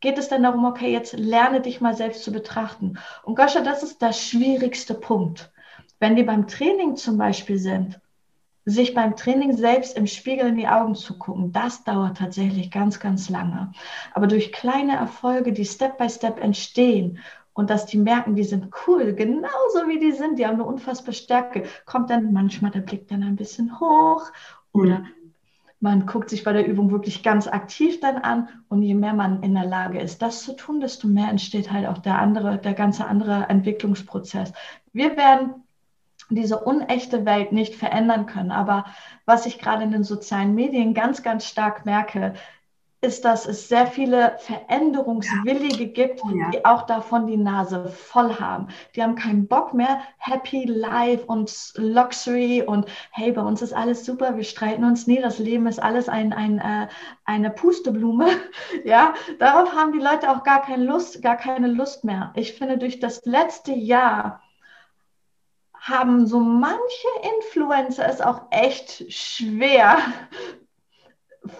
geht 0.00 0.18
es 0.18 0.28
dann 0.28 0.42
darum, 0.42 0.64
okay, 0.66 0.92
jetzt 0.92 1.14
lerne 1.14 1.62
dich 1.62 1.80
mal 1.80 1.94
selbst 1.94 2.24
zu 2.24 2.32
betrachten. 2.32 2.98
Und 3.22 3.36
Goscha, 3.36 3.60
das 3.62 3.82
ist 3.82 4.02
der 4.02 4.12
schwierigste 4.12 4.94
Punkt. 4.94 5.52
Wenn 6.00 6.16
die 6.16 6.24
beim 6.24 6.46
Training 6.46 6.96
zum 6.96 7.16
Beispiel 7.16 7.58
sind, 7.58 8.00
sich 8.66 8.94
beim 8.94 9.14
Training 9.16 9.56
selbst 9.56 9.96
im 9.96 10.06
Spiegel 10.06 10.48
in 10.48 10.56
die 10.56 10.68
Augen 10.68 10.94
zu 10.94 11.18
gucken, 11.18 11.52
das 11.52 11.84
dauert 11.84 12.18
tatsächlich 12.18 12.70
ganz, 12.70 12.98
ganz 12.98 13.30
lange. 13.30 13.72
Aber 14.12 14.26
durch 14.26 14.52
kleine 14.52 14.96
Erfolge, 14.96 15.52
die 15.52 15.64
Step 15.64 15.96
by 15.96 16.10
Step 16.10 16.42
entstehen 16.42 17.20
und 17.54 17.70
dass 17.70 17.86
die 17.86 17.98
merken, 17.98 18.34
die 18.34 18.44
sind 18.44 18.68
cool, 18.86 19.14
genauso 19.14 19.88
wie 19.88 19.98
die 19.98 20.12
sind, 20.12 20.38
die 20.38 20.46
haben 20.46 20.54
eine 20.54 20.64
unfassbare 20.64 21.14
Stärke, 21.14 21.64
kommt 21.86 22.10
dann 22.10 22.32
manchmal 22.32 22.70
der 22.70 22.80
Blick 22.80 23.08
dann 23.08 23.22
ein 23.22 23.36
bisschen 23.36 23.80
hoch 23.80 24.30
oder 24.72 25.00
mhm. 25.00 25.06
man 25.80 26.06
guckt 26.06 26.28
sich 26.30 26.44
bei 26.44 26.52
der 26.52 26.66
Übung 26.66 26.90
wirklich 26.90 27.22
ganz 27.22 27.46
aktiv 27.46 28.00
dann 28.00 28.18
an 28.18 28.48
und 28.68 28.82
je 28.82 28.94
mehr 28.94 29.14
man 29.14 29.42
in 29.42 29.54
der 29.54 29.66
Lage 29.66 30.00
ist, 30.00 30.20
das 30.20 30.42
zu 30.42 30.54
tun, 30.54 30.80
desto 30.80 31.08
mehr 31.08 31.28
entsteht 31.28 31.72
halt 31.72 31.86
auch 31.86 31.98
der 31.98 32.18
andere, 32.18 32.58
der 32.58 32.74
ganze 32.74 33.06
andere 33.06 33.46
Entwicklungsprozess. 33.48 34.52
Wir 34.92 35.16
werden 35.16 35.64
diese 36.30 36.58
unechte 36.58 37.26
Welt 37.26 37.52
nicht 37.52 37.74
verändern 37.74 38.26
können. 38.26 38.50
Aber 38.50 38.86
was 39.26 39.46
ich 39.46 39.58
gerade 39.58 39.84
in 39.84 39.90
den 39.90 40.04
sozialen 40.04 40.54
Medien 40.54 40.94
ganz, 40.94 41.22
ganz 41.22 41.46
stark 41.46 41.84
merke, 41.84 42.34
ist, 43.04 43.24
dass 43.24 43.46
es 43.46 43.68
sehr 43.68 43.86
viele 43.86 44.36
Veränderungswillige 44.38 45.88
gibt, 45.88 46.20
ja. 46.24 46.50
die 46.50 46.64
auch 46.64 46.82
davon 46.82 47.26
die 47.26 47.36
Nase 47.36 47.88
voll 47.88 48.38
haben. 48.40 48.68
Die 48.96 49.02
haben 49.02 49.14
keinen 49.14 49.46
Bock 49.46 49.74
mehr, 49.74 50.00
Happy 50.18 50.64
Life 50.64 51.24
und 51.26 51.52
Luxury 51.76 52.62
und 52.62 52.86
hey, 53.12 53.30
bei 53.32 53.42
uns 53.42 53.60
ist 53.62 53.74
alles 53.74 54.04
super, 54.04 54.36
wir 54.36 54.44
streiten 54.44 54.84
uns 54.84 55.06
nie, 55.06 55.20
das 55.20 55.38
Leben 55.38 55.66
ist 55.66 55.82
alles 55.82 56.08
ein, 56.08 56.32
ein, 56.32 56.58
äh, 56.58 56.88
eine 57.24 57.50
Pusteblume. 57.50 58.26
ja, 58.84 59.14
darauf 59.38 59.72
haben 59.74 59.92
die 59.92 60.02
Leute 60.02 60.30
auch 60.30 60.42
gar 60.42 60.62
keine 60.62 60.84
Lust, 60.84 61.22
gar 61.22 61.36
keine 61.36 61.68
Lust 61.68 62.04
mehr. 62.04 62.32
Ich 62.34 62.54
finde, 62.54 62.78
durch 62.78 63.00
das 63.00 63.24
letzte 63.24 63.72
Jahr 63.72 64.40
haben 65.74 66.26
so 66.26 66.40
manche 66.40 67.08
Influencer 67.36 68.08
es 68.08 68.22
auch 68.22 68.42
echt 68.50 69.04
schwer, 69.12 69.98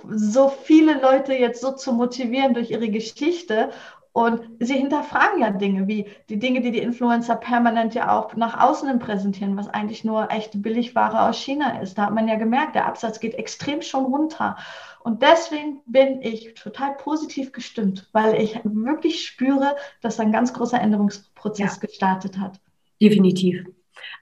so 0.09 0.49
viele 0.49 1.01
Leute 1.01 1.35
jetzt 1.35 1.61
so 1.61 1.73
zu 1.73 1.93
motivieren 1.93 2.55
durch 2.55 2.71
ihre 2.71 2.89
Geschichte. 2.89 3.71
Und 4.13 4.43
sie 4.61 4.75
hinterfragen 4.75 5.41
ja 5.41 5.51
Dinge, 5.51 5.89
wie 5.89 6.07
die 6.29 6.39
Dinge, 6.39 6.61
die 6.61 6.71
die 6.71 6.79
Influencer 6.79 7.35
permanent 7.35 7.95
ja 7.95 8.17
auch 8.17 8.37
nach 8.37 8.61
außen 8.61 9.01
präsentieren, 9.01 9.57
was 9.57 9.67
eigentlich 9.67 10.05
nur 10.05 10.31
echte 10.31 10.57
Billigware 10.57 11.29
aus 11.29 11.37
China 11.37 11.81
ist. 11.81 11.99
Da 11.99 12.07
hat 12.07 12.15
man 12.15 12.29
ja 12.29 12.37
gemerkt, 12.37 12.77
der 12.77 12.87
Absatz 12.87 13.19
geht 13.19 13.35
extrem 13.35 13.83
schon 13.83 14.05
runter. 14.05 14.57
Und 15.03 15.23
deswegen 15.23 15.81
bin 15.87 16.23
ich 16.23 16.55
total 16.55 16.95
positiv 16.95 17.51
gestimmt, 17.51 18.09
weil 18.13 18.41
ich 18.41 18.61
wirklich 18.63 19.27
spüre, 19.27 19.75
dass 20.01 20.21
ein 20.21 20.31
ganz 20.31 20.55
großer 20.55 20.81
Änderungsprozess 20.81 21.81
ja. 21.83 21.87
gestartet 21.89 22.39
hat. 22.39 22.61
Definitiv. 23.03 23.65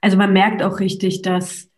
Also 0.01 0.17
man 0.17 0.33
merkt 0.33 0.63
auch 0.63 0.79
richtig, 0.79 1.21
dass 1.21 1.69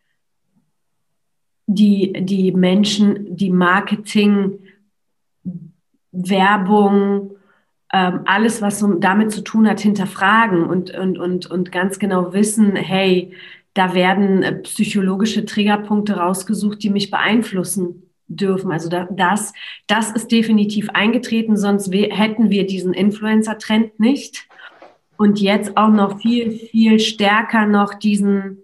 die, 1.67 2.13
die 2.13 2.51
Menschen, 2.51 3.36
die 3.36 3.49
Marketing, 3.49 4.60
Werbung, 6.12 7.32
ähm, 7.91 8.21
alles, 8.25 8.62
was 8.62 8.80
so 8.80 8.93
damit 8.95 9.32
zu 9.32 9.41
tun 9.41 9.67
hat, 9.67 9.80
hinterfragen 9.80 10.65
und, 10.65 10.91
und, 10.91 11.17
und, 11.17 11.45
und 11.49 11.71
ganz 11.71 11.99
genau 11.99 12.34
wissen, 12.34 12.75
hey, 12.75 13.34
da 13.73 13.93
werden 13.93 14.43
äh, 14.43 14.54
psychologische 14.54 15.45
Triggerpunkte 15.45 16.17
rausgesucht, 16.17 16.82
die 16.84 16.89
mich 16.89 17.12
beeinflussen 17.12 18.04
dürfen. 18.28 18.71
Also 18.71 18.89
da, 18.89 19.08
das, 19.12 19.54
das 19.88 20.12
ist 20.12 20.32
definitiv 20.32 20.89
eingetreten, 20.89 21.58
sonst 21.58 21.93
hätten 21.93 22.49
wir 22.49 22.65
diesen 22.65 22.93
Influencer-Trend 22.93 23.99
nicht. 23.99 24.47
Und 25.17 25.39
jetzt 25.39 25.78
auch 25.78 25.89
noch 25.89 26.19
viel, 26.19 26.51
viel 26.51 26.99
stärker 26.99 27.65
noch 27.65 27.93
diesen 27.93 28.58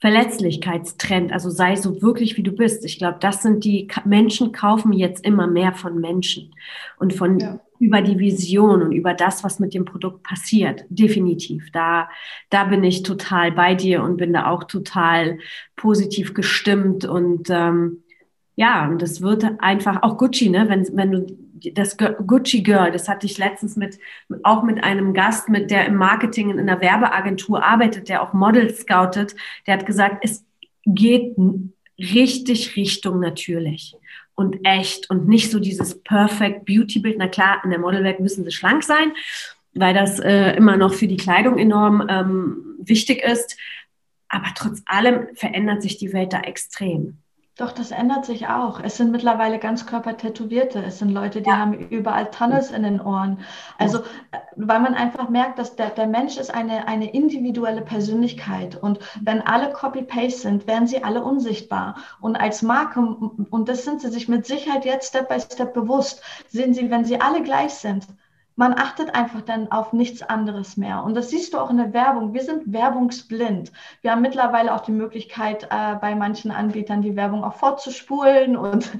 Verletzlichkeitstrend, 0.00 1.30
also 1.30 1.50
sei 1.50 1.76
so 1.76 2.00
wirklich 2.00 2.38
wie 2.38 2.42
du 2.42 2.52
bist. 2.52 2.84
Ich 2.86 2.98
glaube, 2.98 3.18
das 3.20 3.42
sind 3.42 3.64
die 3.64 3.86
Menschen 4.06 4.50
kaufen 4.50 4.94
jetzt 4.94 5.24
immer 5.26 5.46
mehr 5.46 5.74
von 5.74 6.00
Menschen 6.00 6.54
und 6.98 7.12
von 7.12 7.38
ja. 7.38 7.60
über 7.78 8.00
die 8.00 8.18
Vision 8.18 8.80
und 8.80 8.92
über 8.92 9.12
das, 9.12 9.44
was 9.44 9.60
mit 9.60 9.74
dem 9.74 9.84
Produkt 9.84 10.22
passiert. 10.22 10.84
Definitiv. 10.88 11.70
Da, 11.72 12.08
da 12.48 12.64
bin 12.64 12.82
ich 12.82 13.02
total 13.02 13.52
bei 13.52 13.74
dir 13.74 14.02
und 14.02 14.16
bin 14.16 14.32
da 14.32 14.46
auch 14.50 14.64
total 14.64 15.38
positiv 15.76 16.32
gestimmt 16.32 17.04
und 17.04 17.50
ähm, 17.50 18.02
ja, 18.56 18.88
und 18.88 19.00
das 19.00 19.22
wird 19.22 19.44
einfach 19.58 20.02
auch 20.02 20.18
Gucci, 20.18 20.50
ne? 20.50 20.68
Wenn, 20.68 20.86
wenn 20.94 21.12
du 21.12 21.26
das 21.74 21.96
Gucci 21.96 22.62
Girl, 22.62 22.90
das 22.90 23.08
hatte 23.08 23.26
ich 23.26 23.38
letztens 23.38 23.76
mit, 23.76 23.98
auch 24.42 24.62
mit 24.62 24.82
einem 24.82 25.14
Gast, 25.14 25.48
mit 25.48 25.70
der 25.70 25.86
im 25.86 25.96
Marketing 25.96 26.50
in 26.50 26.58
einer 26.58 26.80
Werbeagentur 26.80 27.64
arbeitet, 27.64 28.08
der 28.08 28.22
auch 28.22 28.32
Models 28.32 28.80
scoutet, 28.80 29.34
der 29.66 29.74
hat 29.74 29.86
gesagt, 29.86 30.24
es 30.24 30.44
geht 30.86 31.36
richtig 31.98 32.76
Richtung 32.76 33.20
natürlich 33.20 33.96
und 34.34 34.58
echt 34.64 35.10
und 35.10 35.28
nicht 35.28 35.50
so 35.50 35.60
dieses 35.60 36.02
Perfect 36.02 36.64
Beauty 36.64 37.00
Bild. 37.00 37.16
Na 37.18 37.28
klar, 37.28 37.60
in 37.62 37.70
der 37.70 37.78
Modelwelt 37.78 38.20
müssen 38.20 38.44
sie 38.44 38.50
schlank 38.50 38.82
sein, 38.84 39.12
weil 39.74 39.92
das 39.94 40.18
äh, 40.18 40.52
immer 40.56 40.76
noch 40.76 40.94
für 40.94 41.06
die 41.06 41.18
Kleidung 41.18 41.58
enorm 41.58 42.06
ähm, 42.08 42.76
wichtig 42.78 43.22
ist. 43.22 43.58
Aber 44.28 44.46
trotz 44.54 44.82
allem 44.86 45.28
verändert 45.34 45.82
sich 45.82 45.98
die 45.98 46.12
Welt 46.12 46.32
da 46.32 46.40
extrem. 46.40 47.18
Doch, 47.60 47.72
das 47.72 47.90
ändert 47.90 48.24
sich 48.24 48.48
auch. 48.48 48.80
Es 48.80 48.96
sind 48.96 49.12
mittlerweile 49.12 49.58
Ganzkörper-Tätowierte. 49.58 50.82
Es 50.82 50.98
sind 50.98 51.10
Leute, 51.10 51.42
die 51.42 51.50
ja. 51.50 51.58
haben 51.58 51.74
überall 51.90 52.30
Tunnels 52.30 52.70
in 52.70 52.84
den 52.84 53.02
Ohren. 53.02 53.40
Also, 53.76 53.98
äh, 53.98 54.38
weil 54.56 54.80
man 54.80 54.94
einfach 54.94 55.28
merkt, 55.28 55.58
dass 55.58 55.76
der, 55.76 55.90
der 55.90 56.06
Mensch 56.06 56.38
ist 56.38 56.54
eine, 56.54 56.88
eine 56.88 57.12
individuelle 57.12 57.82
Persönlichkeit. 57.82 58.76
Und 58.82 58.98
wenn 59.20 59.42
alle 59.42 59.74
Copy-Paste 59.74 60.40
sind, 60.40 60.66
werden 60.66 60.88
sie 60.88 61.04
alle 61.04 61.22
unsichtbar. 61.22 61.96
Und 62.22 62.36
als 62.36 62.62
Marke, 62.62 63.00
und 63.00 63.68
das 63.68 63.84
sind 63.84 64.00
sie 64.00 64.08
sich 64.08 64.26
mit 64.26 64.46
Sicherheit 64.46 64.86
jetzt 64.86 65.08
Step 65.08 65.28
by 65.28 65.38
Step 65.38 65.74
bewusst, 65.74 66.22
sehen 66.48 66.72
sie, 66.72 66.90
wenn 66.90 67.04
sie 67.04 67.20
alle 67.20 67.42
gleich 67.42 67.74
sind, 67.74 68.06
man 68.60 68.74
achtet 68.74 69.14
einfach 69.14 69.40
dann 69.40 69.72
auf 69.72 69.94
nichts 69.94 70.20
anderes 70.20 70.76
mehr. 70.76 71.02
Und 71.02 71.14
das 71.14 71.30
siehst 71.30 71.54
du 71.54 71.58
auch 71.58 71.70
in 71.70 71.78
der 71.78 71.94
Werbung. 71.94 72.34
Wir 72.34 72.42
sind 72.42 72.70
werbungsblind. 72.70 73.72
Wir 74.02 74.10
haben 74.10 74.20
mittlerweile 74.20 74.74
auch 74.74 74.82
die 74.82 74.92
Möglichkeit, 74.92 75.64
äh, 75.70 75.94
bei 75.98 76.14
manchen 76.14 76.50
Anbietern 76.50 77.00
die 77.00 77.16
Werbung 77.16 77.42
auch 77.42 77.54
vorzuspulen. 77.54 78.58
Und 78.58 78.90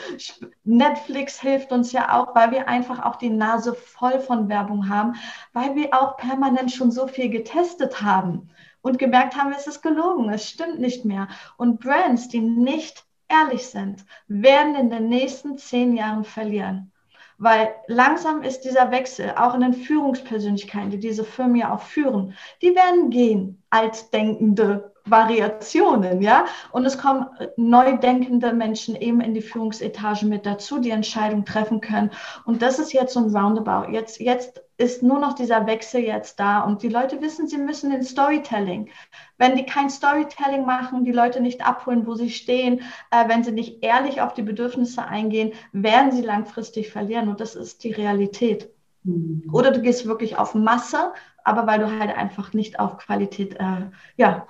Netflix 0.64 1.40
hilft 1.40 1.70
uns 1.70 1.92
ja 1.92 2.18
auch, 2.18 2.34
weil 2.34 2.50
wir 2.50 2.66
einfach 2.66 3.00
auch 3.04 3.14
die 3.14 3.30
Nase 3.30 3.74
voll 3.74 4.18
von 4.18 4.48
Werbung 4.48 4.88
haben, 4.88 5.14
weil 5.52 5.76
wir 5.76 5.94
auch 5.94 6.16
permanent 6.16 6.72
schon 6.72 6.90
so 6.90 7.06
viel 7.06 7.30
getestet 7.30 8.02
haben 8.02 8.50
und 8.82 8.98
gemerkt 8.98 9.36
haben, 9.36 9.52
es 9.56 9.68
ist 9.68 9.82
gelogen, 9.82 10.28
es 10.30 10.48
stimmt 10.48 10.80
nicht 10.80 11.04
mehr. 11.04 11.28
Und 11.56 11.78
Brands, 11.78 12.26
die 12.26 12.40
nicht 12.40 13.06
ehrlich 13.28 13.68
sind, 13.68 14.04
werden 14.26 14.74
in 14.74 14.90
den 14.90 15.08
nächsten 15.08 15.58
zehn 15.58 15.96
Jahren 15.96 16.24
verlieren. 16.24 16.90
Weil 17.38 17.74
langsam 17.86 18.42
ist 18.42 18.62
dieser 18.62 18.90
Wechsel, 18.90 19.34
auch 19.36 19.54
in 19.54 19.60
den 19.60 19.74
Führungspersönlichkeiten, 19.74 20.90
die 20.90 20.98
diese 20.98 21.24
Firmen 21.24 21.56
ja 21.56 21.74
auch 21.74 21.82
führen, 21.82 22.34
die 22.62 22.74
werden 22.74 23.10
gehen, 23.10 23.62
altdenkende 23.70 24.92
Variationen, 25.04 26.20
ja. 26.20 26.46
Und 26.72 26.84
es 26.84 26.98
kommen 26.98 27.26
neu 27.56 27.96
denkende 27.98 28.52
Menschen 28.52 28.96
eben 28.96 29.20
in 29.20 29.34
die 29.34 29.42
Führungsetage 29.42 30.26
mit 30.26 30.46
dazu, 30.46 30.80
die 30.80 30.90
Entscheidungen 30.90 31.44
treffen 31.44 31.80
können. 31.80 32.10
Und 32.44 32.62
das 32.62 32.78
ist 32.78 32.92
jetzt 32.92 33.14
so 33.14 33.20
ein 33.20 33.36
Roundabout. 33.36 33.92
Jetzt, 33.92 34.20
jetzt 34.20 34.62
ist 34.78 35.02
nur 35.02 35.18
noch 35.18 35.34
dieser 35.34 35.66
Wechsel 35.66 36.02
jetzt 36.02 36.38
da 36.38 36.60
und 36.60 36.82
die 36.82 36.88
Leute 36.88 37.22
wissen, 37.22 37.48
sie 37.48 37.56
müssen 37.56 37.92
in 37.92 38.02
Storytelling. 38.02 38.90
Wenn 39.38 39.56
die 39.56 39.64
kein 39.64 39.88
Storytelling 39.88 40.66
machen, 40.66 41.04
die 41.04 41.12
Leute 41.12 41.40
nicht 41.40 41.66
abholen, 41.66 42.06
wo 42.06 42.14
sie 42.14 42.30
stehen, 42.30 42.82
äh, 43.10 43.28
wenn 43.28 43.42
sie 43.42 43.52
nicht 43.52 43.82
ehrlich 43.82 44.20
auf 44.20 44.34
die 44.34 44.42
Bedürfnisse 44.42 45.04
eingehen, 45.04 45.52
werden 45.72 46.12
sie 46.12 46.22
langfristig 46.22 46.90
verlieren 46.90 47.28
und 47.28 47.40
das 47.40 47.54
ist 47.54 47.84
die 47.84 47.92
Realität. 47.92 48.70
Mhm. 49.04 49.48
Oder 49.50 49.70
du 49.70 49.80
gehst 49.80 50.06
wirklich 50.06 50.36
auf 50.36 50.54
Masse, 50.54 51.12
aber 51.42 51.66
weil 51.66 51.78
du 51.78 51.98
halt 51.98 52.14
einfach 52.14 52.52
nicht 52.52 52.78
auf 52.78 52.98
Qualität 52.98 53.54
äh, 53.54 53.86
ja, 54.16 54.46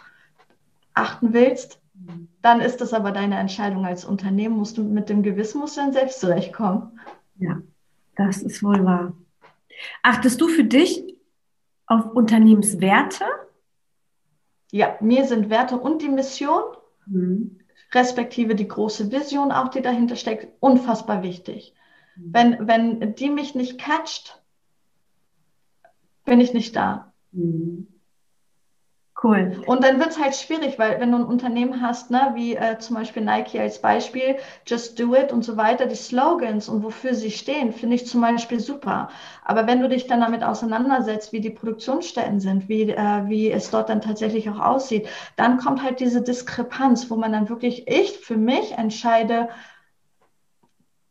achten 0.94 1.34
willst, 1.34 1.80
mhm. 1.94 2.28
dann 2.42 2.60
ist 2.60 2.80
das 2.80 2.92
aber 2.92 3.12
deine 3.12 3.38
Entscheidung 3.38 3.86
als 3.86 4.04
Unternehmen. 4.04 4.56
Musst 4.56 4.76
du 4.76 4.82
mit 4.82 5.08
dem 5.08 5.22
Gewissen 5.22 5.60
musst 5.60 5.76
du 5.76 5.82
dann 5.82 5.92
selbst 5.92 6.18
zurechtkommen. 6.18 6.98
Ja, 7.38 7.60
das 8.16 8.42
ist 8.42 8.62
wohl 8.64 8.84
wahr. 8.84 9.12
Achtest 10.02 10.40
du 10.40 10.48
für 10.48 10.64
dich 10.64 11.16
auf 11.86 12.12
Unternehmenswerte? 12.12 13.24
Ja, 14.72 14.96
mir 15.00 15.26
sind 15.26 15.50
Werte 15.50 15.78
und 15.78 16.02
die 16.02 16.08
Mission, 16.08 16.62
mhm. 17.06 17.60
respektive 17.92 18.54
die 18.54 18.68
große 18.68 19.12
Vision 19.12 19.52
auch, 19.52 19.68
die 19.68 19.82
dahinter 19.82 20.16
steckt, 20.16 20.48
unfassbar 20.60 21.22
wichtig. 21.22 21.74
Mhm. 22.16 22.32
Wenn, 22.32 22.68
wenn 22.68 23.14
die 23.14 23.30
mich 23.30 23.54
nicht 23.54 23.78
catcht, 23.78 24.42
bin 26.24 26.40
ich 26.40 26.52
nicht 26.52 26.74
da. 26.74 27.12
Mhm. 27.32 27.86
Cool. 29.26 29.60
Und 29.66 29.82
dann 29.82 29.98
wird 29.98 30.10
es 30.10 30.20
halt 30.20 30.36
schwierig, 30.36 30.78
weil 30.78 31.00
wenn 31.00 31.10
du 31.10 31.18
ein 31.18 31.24
Unternehmen 31.24 31.82
hast, 31.82 32.12
ne, 32.12 32.30
wie 32.34 32.54
äh, 32.54 32.78
zum 32.78 32.94
Beispiel 32.94 33.24
Nike 33.24 33.58
als 33.58 33.80
Beispiel, 33.80 34.36
Just 34.64 35.00
Do 35.00 35.16
It 35.16 35.32
und 35.32 35.42
so 35.42 35.56
weiter, 35.56 35.86
die 35.86 35.96
Slogans 35.96 36.68
und 36.68 36.84
wofür 36.84 37.12
sie 37.12 37.32
stehen, 37.32 37.72
finde 37.72 37.96
ich 37.96 38.06
zum 38.06 38.20
Beispiel 38.20 38.60
super. 38.60 39.08
Aber 39.44 39.66
wenn 39.66 39.80
du 39.80 39.88
dich 39.88 40.06
dann 40.06 40.20
damit 40.20 40.44
auseinandersetzt, 40.44 41.32
wie 41.32 41.40
die 41.40 41.50
Produktionsstätten 41.50 42.38
sind, 42.38 42.68
wie, 42.68 42.82
äh, 42.82 43.26
wie 43.26 43.50
es 43.50 43.70
dort 43.72 43.88
dann 43.88 44.00
tatsächlich 44.00 44.48
auch 44.48 44.60
aussieht, 44.60 45.08
dann 45.34 45.58
kommt 45.58 45.82
halt 45.82 45.98
diese 45.98 46.22
Diskrepanz, 46.22 47.10
wo 47.10 47.16
man 47.16 47.32
dann 47.32 47.48
wirklich, 47.48 47.88
ich 47.88 48.18
für 48.18 48.36
mich 48.36 48.78
entscheide, 48.78 49.48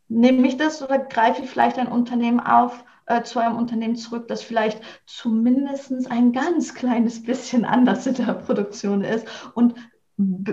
nehme 0.08 0.48
ich 0.48 0.56
das 0.56 0.82
oder 0.82 1.00
greife 1.00 1.42
ich 1.42 1.50
vielleicht 1.50 1.78
ein 1.78 1.88
Unternehmen 1.88 2.40
auf, 2.40 2.82
äh, 3.06 3.22
zu 3.22 3.38
einem 3.38 3.56
Unternehmen 3.56 3.96
zurück, 3.96 4.28
das 4.28 4.42
vielleicht 4.42 4.80
zumindest 5.06 6.10
ein 6.10 6.32
ganz 6.32 6.74
kleines 6.74 7.22
bisschen 7.22 7.64
anders 7.64 8.06
in 8.06 8.14
der 8.14 8.34
Produktion 8.34 9.02
ist 9.02 9.26
und 9.54 9.74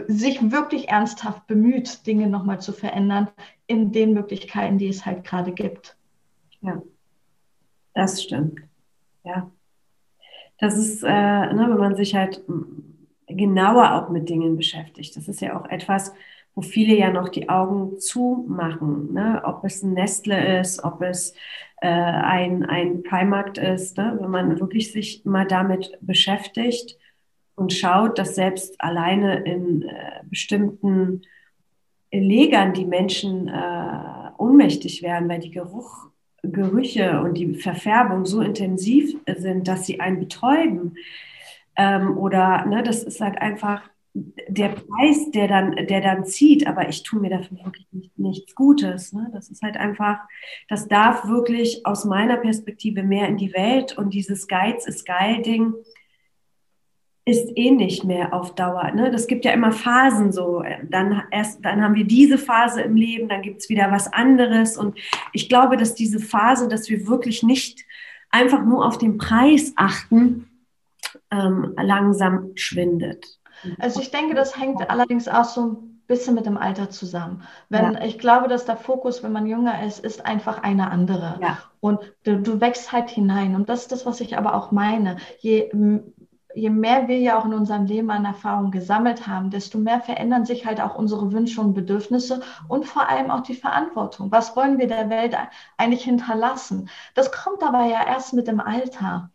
sich 0.08 0.52
wirklich 0.52 0.90
ernsthaft 0.90 1.48
bemüht, 1.48 2.06
Dinge 2.06 2.28
nochmal 2.28 2.60
zu 2.60 2.74
verändern 2.74 3.30
in 3.66 3.92
den 3.92 4.14
Möglichkeiten, 4.14 4.78
die 4.78 4.90
es 4.90 5.06
halt 5.06 5.24
gerade 5.24 5.54
gibt. 5.54 5.96
Ja, 6.62 6.82
das 7.94 8.22
stimmt. 8.22 8.60
Ja. 9.24 9.50
Das 10.60 10.78
ist, 10.78 11.04
äh, 11.04 11.08
ne, 11.08 11.66
wenn 11.70 11.78
man 11.78 11.96
sich 11.96 12.16
halt 12.16 12.44
genauer 13.28 13.94
auch 13.94 14.10
mit 14.10 14.30
Dingen 14.30 14.58
beschäftigt. 14.58 15.16
Das 15.16 15.28
ist 15.28 15.42
ja 15.42 15.60
auch 15.60 15.66
etwas, 15.70 16.14
wo 16.56 16.62
viele 16.62 16.96
ja 16.96 17.10
noch 17.10 17.30
die 17.30 17.50
Augen 17.50 18.00
zumachen. 18.00 19.14
Ne? 19.14 19.42
Ob 19.46 19.64
es 19.64 19.82
ein 19.82 19.94
Nestle 19.94 20.60
ist, 20.60 20.84
ob 20.84 21.02
es 21.02 21.34
ein, 21.88 22.66
ein 22.66 23.04
Primarkt 23.04 23.58
ist, 23.58 23.98
ne? 23.98 24.18
wenn 24.20 24.30
man 24.30 24.60
wirklich 24.60 24.92
sich 24.92 25.26
mal 25.26 25.46
damit 25.46 25.98
beschäftigt 26.02 26.98
und 27.56 27.74
schaut, 27.74 28.18
dass 28.18 28.36
selbst 28.36 28.80
alleine 28.82 29.44
in 29.44 29.84
äh, 29.84 30.22
bestimmten 30.30 31.22
Legern 32.12 32.74
die 32.74 32.86
Menschen 32.86 33.48
äh, 33.48 34.32
ohnmächtig 34.38 35.02
werden, 35.02 35.30
weil 35.30 35.40
die 35.40 35.52
Geruch, 35.52 36.10
Gerüche 36.44 37.22
und 37.22 37.36
die 37.38 37.56
Verfärbung 37.56 38.26
so 38.26 38.42
intensiv 38.42 39.16
sind, 39.38 39.68
dass 39.68 39.86
sie 39.86 40.00
einen 40.00 40.20
betäuben. 40.20 40.96
Ähm, 41.76 42.18
oder 42.18 42.66
ne, 42.66 42.84
das 42.84 43.04
ist 43.04 43.22
halt 43.22 43.38
einfach 43.40 43.90
der 44.14 44.70
Preis, 44.70 45.32
der 45.32 45.48
dann, 45.48 45.76
der 45.88 46.02
dann 46.02 46.26
zieht, 46.26 46.68
aber 46.68 46.88
ich 46.88 47.02
tue 47.02 47.20
mir 47.20 47.32
dafür 47.32 47.58
wirklich 47.64 47.88
nicht, 47.92 48.20
nichts 48.20 48.54
Gutes. 48.54 49.12
Ne? 49.12 49.30
Das 49.34 49.50
ist 49.50 49.64
halt 49.64 49.76
einfach, 49.76 50.20
das 50.70 50.88
darf 50.88 51.28
wirklich 51.28 51.86
aus 51.86 52.06
meiner 52.06 52.38
Perspektive 52.38 53.02
mehr 53.02 53.28
in 53.28 53.38
die 53.38 53.54
Welt 53.54 53.98
und 53.98 54.14
dieses 54.14 54.48
Geiz 54.48 54.86
ist 54.86 55.06
geil 55.06 55.42
Ding 55.42 55.74
ist 57.26 57.52
eh 57.56 57.72
nicht 57.72 58.04
mehr 58.04 58.34
auf 58.34 58.54
Dauer. 58.54 58.92
Ne? 58.92 59.10
Das 59.10 59.28
gibt 59.28 59.46
ja 59.46 59.52
immer 59.52 59.72
Phasen 59.72 60.34
so. 60.34 60.62
Dann 60.90 61.24
erst, 61.32 61.64
dann 61.64 61.82
haben 61.82 61.96
wir 61.96 62.04
diese 62.04 62.38
Phase 62.38 62.82
im 62.82 62.98
Leben, 62.98 63.30
dann 63.30 63.42
gibt 63.42 63.62
es 63.62 63.70
wieder 63.70 63.92
was 63.92 64.12
anderes. 64.12 64.78
Und 64.78 65.00
ich 65.32 65.48
glaube, 65.48 65.78
dass 65.78 65.96
diese 65.96 66.20
Phase, 66.20 66.68
dass 66.68 66.90
wir 66.90 67.08
wirklich 67.08 67.42
nicht 67.42 67.86
einfach 68.30 68.66
nur 68.66 68.86
auf 68.86 68.98
den 68.98 69.18
Preis 69.18 69.72
achten, 69.78 70.50
ähm, 71.32 71.74
langsam 71.78 72.52
schwindet. 72.56 73.40
Also 73.80 74.02
ich 74.02 74.12
denke, 74.12 74.36
das 74.36 74.58
hängt 74.58 74.90
allerdings 74.90 75.28
auch 75.28 75.46
so 75.46 75.66
ein 75.66 76.02
bisschen 76.08 76.36
mit 76.36 76.46
dem 76.46 76.58
Alter 76.58 76.90
zusammen. 76.90 77.44
Wenn 77.70 77.94
ja. 77.94 78.04
ich 78.04 78.20
glaube, 78.20 78.48
dass 78.48 78.66
der 78.66 78.78
Fokus, 78.78 79.24
wenn 79.24 79.32
man 79.32 79.46
jünger 79.46 79.84
ist, 79.84 80.00
ist 80.00 80.26
einfach 80.26 80.62
eine 80.64 80.92
andere. 80.92 81.40
Ja. 81.42 81.58
Und 81.80 82.00
du, 82.24 82.42
du 82.42 82.62
wächst 82.62 82.92
halt 82.92 83.10
hinein. 83.10 83.56
Und 83.56 83.70
das 83.70 83.84
ist 83.84 83.92
das, 83.92 84.06
was 84.06 84.22
ich 84.22 84.38
aber 84.38 84.56
auch 84.56 84.72
meine. 84.72 85.18
Je, 85.40 85.70
je 86.56 86.70
mehr 86.70 87.08
wir 87.08 87.20
ja 87.20 87.38
auch 87.38 87.46
in 87.46 87.54
unserem 87.54 87.86
Leben 87.86 88.12
an 88.12 88.26
Erfahrung 88.26 88.72
gesammelt 88.72 89.28
haben, 89.28 89.50
desto 89.50 89.78
mehr 89.78 90.02
verändern 90.02 90.46
sich 90.46 90.66
halt 90.66 90.82
auch 90.82 90.96
unsere 90.96 91.32
Wünsche 91.32 91.62
und 91.62 91.74
Bedürfnisse 91.74 92.42
und 92.68 92.86
vor 92.86 93.10
allem 93.10 93.32
auch 93.32 93.42
die 93.42 93.56
Verantwortung. 93.56 94.32
Was 94.32 94.56
wollen 94.56 94.78
wir 94.78 94.88
der 94.88 95.10
Welt 95.10 95.36
eigentlich 95.78 96.04
hinterlassen? 96.04 96.90
Das 97.16 97.32
kommt 97.32 97.64
aber 97.64 97.86
ja 97.86 98.06
erst 98.06 98.34
mit 98.34 98.48
dem 98.48 98.60
Alter. 98.60 99.32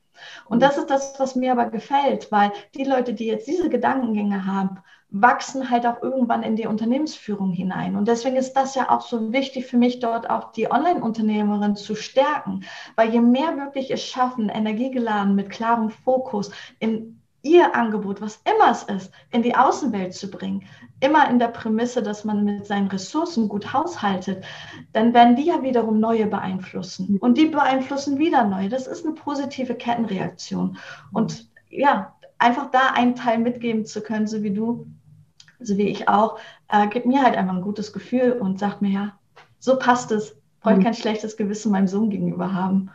Und 0.46 0.62
das 0.62 0.76
ist 0.78 0.90
das, 0.90 1.18
was 1.18 1.36
mir 1.36 1.52
aber 1.52 1.66
gefällt, 1.66 2.30
weil 2.32 2.52
die 2.74 2.84
Leute, 2.84 3.14
die 3.14 3.26
jetzt 3.26 3.46
diese 3.46 3.68
Gedankengänge 3.68 4.46
haben, 4.46 4.78
wachsen 5.10 5.70
halt 5.70 5.86
auch 5.86 6.02
irgendwann 6.02 6.42
in 6.42 6.56
die 6.56 6.66
Unternehmensführung 6.66 7.52
hinein. 7.52 7.96
Und 7.96 8.08
deswegen 8.08 8.36
ist 8.36 8.52
das 8.52 8.74
ja 8.74 8.90
auch 8.90 9.00
so 9.00 9.32
wichtig 9.32 9.66
für 9.66 9.78
mich, 9.78 10.00
dort 10.00 10.28
auch 10.28 10.52
die 10.52 10.70
Online-Unternehmerin 10.70 11.76
zu 11.76 11.94
stärken, 11.94 12.64
weil 12.94 13.10
je 13.10 13.20
mehr 13.20 13.56
wirklich 13.56 13.90
es 13.90 14.02
schaffen, 14.02 14.50
energiegeladen 14.50 15.34
mit 15.34 15.48
klarem 15.48 15.88
Fokus 15.88 16.50
in 16.78 17.22
ihr 17.42 17.74
Angebot, 17.74 18.20
was 18.20 18.42
immer 18.44 18.70
es 18.70 18.82
ist, 18.82 19.12
in 19.30 19.42
die 19.42 19.54
Außenwelt 19.54 20.12
zu 20.12 20.30
bringen, 20.30 20.66
immer 21.00 21.30
in 21.30 21.38
der 21.38 21.48
Prämisse, 21.48 22.02
dass 22.02 22.24
man 22.24 22.44
mit 22.44 22.66
seinen 22.66 22.88
Ressourcen 22.88 23.48
gut 23.48 23.72
haushaltet, 23.72 24.44
dann 24.92 25.14
werden 25.14 25.36
die 25.36 25.44
ja 25.44 25.62
wiederum 25.62 26.00
neue 26.00 26.26
beeinflussen. 26.26 27.12
Mhm. 27.12 27.16
Und 27.18 27.38
die 27.38 27.46
beeinflussen 27.46 28.18
wieder 28.18 28.44
neue. 28.44 28.68
Das 28.68 28.86
ist 28.86 29.04
eine 29.04 29.14
positive 29.14 29.74
Kettenreaktion. 29.74 30.78
Und 31.12 31.48
ja, 31.70 32.14
einfach 32.38 32.70
da 32.70 32.90
einen 32.94 33.14
Teil 33.14 33.38
mitgeben 33.38 33.84
zu 33.86 34.00
können, 34.02 34.26
so 34.26 34.42
wie 34.42 34.52
du, 34.52 34.86
so 35.60 35.76
wie 35.76 35.88
ich 35.88 36.08
auch, 36.08 36.38
äh, 36.68 36.88
gibt 36.88 37.06
mir 37.06 37.22
halt 37.22 37.36
einfach 37.36 37.54
ein 37.54 37.62
gutes 37.62 37.92
Gefühl 37.92 38.32
und 38.32 38.58
sagt 38.58 38.82
mir, 38.82 38.90
ja, 38.90 39.18
so 39.58 39.78
passt 39.78 40.10
es. 40.12 40.36
Brauche 40.60 40.74
ich 40.74 40.80
mhm. 40.80 40.84
kein 40.84 40.94
schlechtes 40.94 41.36
Gewissen 41.36 41.70
meinem 41.70 41.86
Sohn 41.86 42.10
gegenüber 42.10 42.52
haben. 42.52 42.90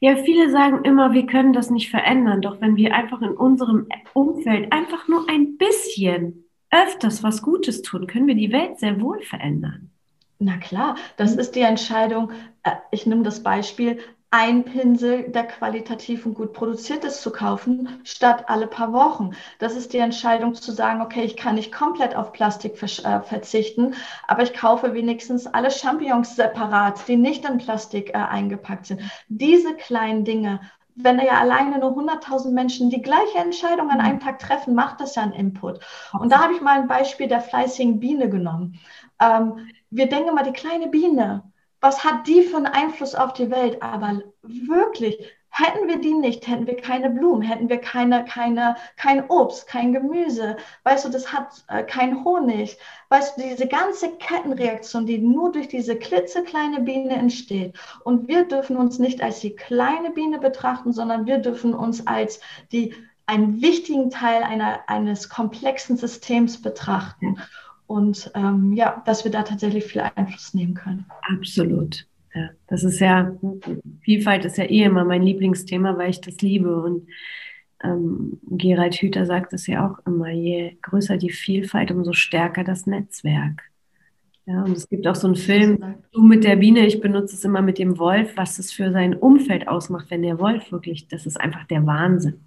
Ja, 0.00 0.16
viele 0.16 0.50
sagen 0.50 0.84
immer, 0.84 1.12
wir 1.12 1.26
können 1.26 1.52
das 1.52 1.70
nicht 1.70 1.90
verändern. 1.90 2.40
Doch 2.40 2.60
wenn 2.60 2.76
wir 2.76 2.94
einfach 2.94 3.20
in 3.22 3.30
unserem 3.30 3.88
Umfeld 4.12 4.72
einfach 4.72 5.08
nur 5.08 5.28
ein 5.28 5.56
bisschen 5.56 6.47
öfters 6.70 7.22
was 7.22 7.42
Gutes 7.42 7.82
tun, 7.82 8.06
können 8.06 8.26
wir 8.26 8.34
die 8.34 8.52
Welt 8.52 8.78
sehr 8.78 9.00
wohl 9.00 9.20
verändern. 9.22 9.90
Na 10.38 10.56
klar, 10.56 10.96
das 11.16 11.34
ist 11.34 11.56
die 11.56 11.62
Entscheidung. 11.62 12.30
Äh, 12.62 12.72
ich 12.90 13.06
nehme 13.06 13.24
das 13.24 13.42
Beispiel, 13.42 13.98
ein 14.30 14.64
Pinsel, 14.64 15.30
der 15.30 15.44
qualitativ 15.44 16.26
und 16.26 16.34
gut 16.34 16.52
produziert 16.52 17.02
ist, 17.04 17.22
zu 17.22 17.32
kaufen, 17.32 17.88
statt 18.04 18.44
alle 18.48 18.66
paar 18.66 18.92
Wochen. 18.92 19.30
Das 19.58 19.74
ist 19.74 19.94
die 19.94 19.98
Entscheidung 19.98 20.54
zu 20.54 20.70
sagen, 20.70 21.00
okay, 21.00 21.22
ich 21.22 21.36
kann 21.36 21.54
nicht 21.54 21.72
komplett 21.72 22.14
auf 22.14 22.32
Plastik 22.32 22.74
äh, 22.82 23.20
verzichten, 23.22 23.94
aber 24.26 24.42
ich 24.42 24.52
kaufe 24.52 24.92
wenigstens 24.92 25.46
alle 25.46 25.70
Champignons 25.70 26.36
separat, 26.36 27.08
die 27.08 27.16
nicht 27.16 27.48
in 27.48 27.56
Plastik 27.56 28.10
äh, 28.10 28.18
eingepackt 28.18 28.86
sind. 28.86 29.00
Diese 29.28 29.74
kleinen 29.74 30.26
Dinge, 30.26 30.60
wenn 31.00 31.18
ja 31.20 31.38
alleine 31.38 31.78
nur 31.78 31.92
100.000 31.96 32.50
Menschen 32.50 32.90
die 32.90 33.02
gleiche 33.02 33.38
Entscheidung 33.38 33.90
an 33.90 34.00
einem 34.00 34.20
Tag 34.20 34.38
treffen, 34.40 34.74
macht 34.74 35.00
das 35.00 35.14
ja 35.14 35.22
einen 35.22 35.32
Input. 35.32 35.80
Und 36.12 36.32
da 36.32 36.42
habe 36.42 36.54
ich 36.54 36.60
mal 36.60 36.80
ein 36.80 36.88
Beispiel 36.88 37.28
der 37.28 37.40
fleißigen 37.40 38.00
Biene 38.00 38.28
genommen. 38.28 38.80
Ähm, 39.20 39.68
wir 39.90 40.08
denken 40.08 40.34
mal, 40.34 40.44
die 40.44 40.52
kleine 40.52 40.88
Biene, 40.88 41.44
was 41.80 42.04
hat 42.04 42.26
die 42.26 42.42
für 42.42 42.56
einen 42.56 42.66
Einfluss 42.66 43.14
auf 43.14 43.32
die 43.32 43.50
Welt? 43.50 43.82
Aber 43.82 44.22
wirklich, 44.42 45.24
hätten 45.58 45.88
wir 45.88 46.00
die 46.00 46.14
nicht, 46.14 46.46
hätten 46.46 46.66
wir 46.66 46.76
keine 46.76 47.10
Blumen, 47.10 47.42
hätten 47.42 47.68
wir 47.68 47.78
keine, 47.78 48.24
keine, 48.24 48.76
kein 48.96 49.28
Obst, 49.28 49.66
kein 49.66 49.92
Gemüse, 49.92 50.56
weißt 50.84 51.04
du, 51.04 51.08
das 51.08 51.32
hat 51.32 51.64
äh, 51.68 51.82
kein 51.82 52.24
Honig, 52.24 52.78
weißt 53.08 53.36
du, 53.36 53.42
diese 53.42 53.66
ganze 53.66 54.12
Kettenreaktion, 54.16 55.06
die 55.06 55.18
nur 55.18 55.52
durch 55.52 55.68
diese 55.68 55.96
klitzekleine 55.96 56.80
Biene 56.80 57.16
entsteht. 57.16 57.76
Und 58.04 58.28
wir 58.28 58.44
dürfen 58.46 58.76
uns 58.76 58.98
nicht 58.98 59.22
als 59.22 59.40
die 59.40 59.56
kleine 59.56 60.10
Biene 60.10 60.38
betrachten, 60.38 60.92
sondern 60.92 61.26
wir 61.26 61.38
dürfen 61.38 61.74
uns 61.74 62.06
als 62.06 62.40
die 62.72 62.94
einen 63.26 63.60
wichtigen 63.60 64.10
Teil 64.10 64.42
einer, 64.42 64.88
eines 64.88 65.28
komplexen 65.28 65.96
Systems 65.96 66.62
betrachten 66.62 67.36
und 67.86 68.30
ähm, 68.34 68.72
ja, 68.72 69.02
dass 69.06 69.24
wir 69.24 69.30
da 69.30 69.42
tatsächlich 69.42 69.84
viel 69.84 70.02
Einfluss 70.02 70.54
nehmen 70.54 70.74
können. 70.74 71.06
Absolut. 71.22 72.07
Ja, 72.34 72.50
das 72.66 72.84
ist 72.84 73.00
ja, 73.00 73.36
Vielfalt 74.00 74.44
ist 74.44 74.58
ja 74.58 74.64
eh 74.64 74.84
immer 74.84 75.04
mein 75.04 75.22
Lieblingsthema, 75.22 75.96
weil 75.96 76.10
ich 76.10 76.20
das 76.20 76.40
liebe. 76.40 76.80
Und 76.82 77.08
ähm, 77.82 78.38
Gerald 78.42 78.96
Hüther 78.96 79.26
sagt 79.26 79.52
es 79.52 79.66
ja 79.66 79.88
auch 79.88 80.06
immer, 80.06 80.30
je 80.30 80.76
größer 80.82 81.16
die 81.16 81.30
Vielfalt, 81.30 81.90
umso 81.90 82.12
stärker 82.12 82.64
das 82.64 82.86
Netzwerk. 82.86 83.62
Ja, 84.46 84.62
und 84.62 84.76
es 84.76 84.88
gibt 84.88 85.06
auch 85.06 85.14
so 85.14 85.26
einen 85.26 85.36
Film, 85.36 85.96
du 86.12 86.22
mit 86.22 86.42
der 86.42 86.56
Biene, 86.56 86.86
ich 86.86 87.02
benutze 87.02 87.34
es 87.34 87.44
immer 87.44 87.60
mit 87.60 87.78
dem 87.78 87.98
Wolf, 87.98 88.34
was 88.36 88.58
es 88.58 88.72
für 88.72 88.92
sein 88.92 89.14
Umfeld 89.14 89.68
ausmacht, 89.68 90.06
wenn 90.10 90.22
der 90.22 90.38
Wolf 90.38 90.72
wirklich, 90.72 91.06
das 91.08 91.26
ist 91.26 91.38
einfach 91.38 91.64
der 91.64 91.84
Wahnsinn. 91.84 92.40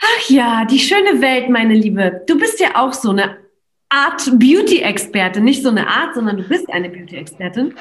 Ach 0.00 0.28
ja, 0.28 0.64
die 0.64 0.80
schöne 0.80 1.20
Welt, 1.20 1.48
meine 1.48 1.74
Liebe. 1.74 2.22
Du 2.26 2.38
bist 2.38 2.58
ja 2.58 2.70
auch 2.74 2.92
so 2.92 3.10
eine 3.10 3.36
Art 3.88 4.30
Beauty-Experte, 4.38 5.40
nicht 5.40 5.62
so 5.62 5.70
eine 5.70 5.86
Art, 5.88 6.14
sondern 6.14 6.36
du 6.36 6.42
bist 6.42 6.68
eine 6.72 6.90
Beauty-Expertin. 6.90 7.74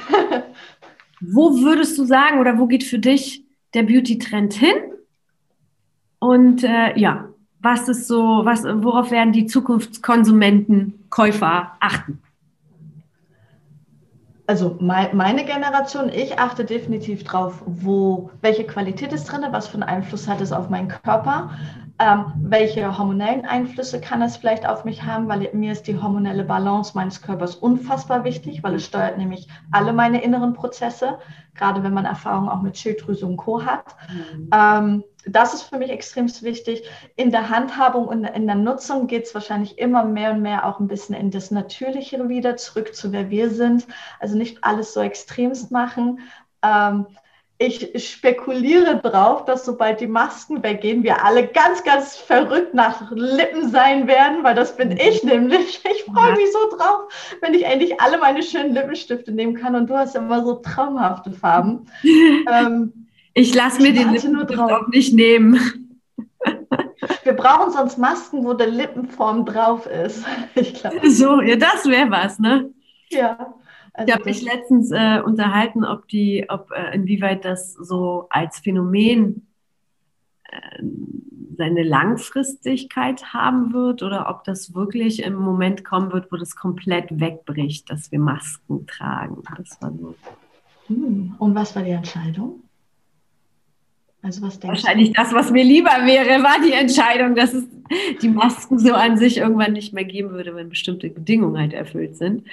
wo 1.20 1.60
würdest 1.62 1.98
du 1.98 2.06
sagen 2.06 2.40
oder 2.40 2.58
wo 2.60 2.68
geht 2.68 2.84
für 2.84 3.00
dich 3.00 3.44
der 3.74 3.84
Beauty-Trend 3.84 4.54
hin? 4.54 4.76
Und 6.20 6.64
äh, 6.64 6.98
ja, 6.98 7.30
was 7.60 7.90
ist 7.90 8.08
so, 8.08 8.42
was, 8.44 8.64
worauf 8.64 9.12
werden 9.12 9.34
die 9.34 9.48
Zukunftskonsumenten, 9.48 11.06
Käufer 11.10 11.74
achten? 11.80 12.22
Also 14.48 14.78
meine 14.80 15.44
Generation, 15.44 16.10
ich 16.10 16.38
achte 16.38 16.66
definitiv 16.66 17.24
drauf, 17.24 17.64
wo, 17.66 18.30
welche 18.42 18.64
Qualität 18.64 19.12
ist 19.12 19.26
drin, 19.26 19.42
was 19.50 19.68
für 19.68 19.76
einen 19.76 19.84
Einfluss 19.84 20.28
hat 20.28 20.40
es 20.40 20.52
auf 20.52 20.70
meinen 20.70 20.90
Körper, 20.90 21.50
ähm, 21.98 22.34
welche 22.42 22.98
hormonellen 22.98 23.46
Einflüsse 23.46 24.02
kann 24.02 24.22
es 24.22 24.36
vielleicht 24.36 24.68
auf 24.68 24.84
mich 24.84 25.04
haben, 25.04 25.30
weil 25.30 25.50
mir 25.54 25.72
ist 25.72 25.88
die 25.88 26.02
hormonelle 26.02 26.44
Balance 26.44 26.92
meines 26.94 27.22
Körpers 27.22 27.56
unfassbar 27.56 28.26
wichtig, 28.26 28.64
weil 28.64 28.76
es 28.76 28.86
steuert 28.86 29.18
nämlich 29.18 29.48
alle 29.72 29.94
meine 29.94 30.22
inneren 30.22 30.54
Prozesse, 30.54 31.20
gerade 31.54 31.84
wenn 31.84 31.94
man 31.94 32.04
Erfahrungen 32.04 32.50
auch 32.50 32.62
mit 32.62 32.78
Schilddrüse 32.78 33.26
und 33.26 33.38
Co. 33.38 33.64
hat. 33.64 33.96
Mhm. 34.10 34.50
Ähm, 34.54 35.04
das 35.26 35.54
ist 35.54 35.64
für 35.64 35.78
mich 35.78 35.90
extrem 35.90 36.28
wichtig. 36.42 36.84
In 37.16 37.32
der 37.32 37.50
Handhabung 37.50 38.08
und 38.08 38.26
in 38.26 38.46
der 38.46 38.58
Nutzung 38.58 39.08
geht 39.08 39.24
es 39.24 39.34
wahrscheinlich 39.34 39.80
immer 39.80 40.04
mehr 40.04 40.32
und 40.32 40.42
mehr 40.42 40.66
auch 40.66 40.80
ein 40.80 40.88
bisschen 40.88 41.16
in 41.16 41.32
das 41.32 41.50
Natürliche 41.50 42.28
wieder, 42.28 42.58
zurück 42.58 42.94
zu 42.94 43.14
wer 43.14 43.30
wir 43.30 43.50
sind. 43.50 43.88
Also 44.20 44.38
nicht 44.38 44.64
alles 44.64 44.94
so 44.94 45.00
extremst 45.00 45.72
machen. 45.72 46.20
Ähm, 46.62 47.08
ich 47.58 48.10
spekuliere 48.10 48.98
drauf, 48.98 49.46
dass 49.46 49.64
sobald 49.64 50.02
die 50.02 50.08
Masken 50.08 50.62
weggehen, 50.62 51.04
wir 51.04 51.24
alle 51.24 51.48
ganz, 51.48 51.84
ganz 51.84 52.18
verrückt 52.18 52.74
nach 52.74 53.10
Lippen 53.12 53.70
sein 53.70 54.08
werden, 54.08 54.44
weil 54.44 54.56
das 54.56 54.76
bin 54.76 54.92
ich 54.92 55.24
nämlich. 55.24 55.82
Ich 55.86 56.04
freue 56.04 56.34
mich 56.34 56.52
so 56.52 56.76
drauf, 56.76 57.38
wenn 57.42 57.54
ich 57.54 57.66
endlich 57.66 58.00
alle 58.02 58.18
meine 58.18 58.44
schönen 58.44 58.74
Lippenstifte 58.74 59.32
nehmen 59.32 59.56
kann 59.56 59.76
und 59.76 59.90
du 59.90 59.96
hast 59.96 60.16
immer 60.16 60.44
so 60.44 60.56
traumhafte 60.56 61.32
Farben. 61.32 61.88
ähm, 62.04 63.08
ich 63.34 63.54
lasse 63.54 63.82
mir 63.82 63.94
den 63.94 64.12
Lippenstift 64.12 64.60
auch 64.60 64.88
nicht 64.88 65.14
nehmen. 65.14 65.60
Wir 67.24 67.34
brauchen 67.34 67.72
sonst 67.72 67.98
Masken, 67.98 68.44
wo 68.44 68.54
der 68.54 68.68
Lippenform 68.68 69.46
drauf 69.46 69.88
ist. 69.88 70.26
Ich 70.56 70.74
glaube. 70.74 71.10
So, 71.10 71.42
ja, 71.42 71.56
das 71.56 71.86
wäre 71.86 72.10
was, 72.12 72.40
ne? 72.40 72.70
Ja. 73.10 73.54
Also 73.96 74.10
ich 74.10 74.14
habe 74.14 74.26
mich 74.26 74.42
letztens 74.42 74.92
äh, 74.92 75.22
unterhalten, 75.22 75.86
ob 75.86 76.08
die, 76.10 76.46
ob 76.50 76.70
äh, 76.72 76.94
inwieweit 76.94 77.46
das 77.46 77.74
so 77.74 78.28
als 78.30 78.60
Phänomen 78.60 79.48
äh, 80.50 80.84
seine 81.58 81.84
Langfristigkeit 81.84 83.34
haben 83.34 83.72
wird 83.72 84.04
oder 84.04 84.30
ob 84.30 84.44
das 84.44 84.74
wirklich 84.74 85.24
im 85.24 85.36
Moment 85.36 85.86
kommen 85.86 86.12
wird, 86.12 86.30
wo 86.30 86.36
das 86.36 86.58
komplett 86.58 87.20
wegbricht, 87.22 87.90
dass 87.90 88.12
wir 88.12 88.20
Masken 88.20 88.86
tragen. 88.86 89.42
Das 89.58 89.82
war 89.82 89.94
so. 89.94 90.16
Hm. 90.88 91.36
Und 91.40 91.56
was 91.56 91.74
war 91.74 91.84
die 91.84 91.92
Entscheidung? 91.92 92.64
Also 94.22 94.42
was 94.42 94.62
Wahrscheinlich 94.62 95.10
du? 95.10 95.14
das, 95.14 95.32
was 95.34 95.52
mir 95.52 95.64
lieber 95.64 95.92
wäre, 96.04 96.44
war 96.44 96.60
die 96.66 96.74
Entscheidung, 96.74 97.36
dass 97.36 97.54
es 97.54 97.64
die 98.22 98.28
Masken 98.28 98.78
so 98.78 98.94
an 98.94 99.18
sich 99.18 99.38
irgendwann 99.38 99.74
nicht 99.74 99.94
mehr 99.94 100.04
geben 100.04 100.32
würde, 100.32 100.54
wenn 100.54 100.68
bestimmte 100.68 101.10
Bedingungen 101.10 101.58
halt 101.58 101.74
erfüllt 101.74 102.18
sind. 102.18 102.46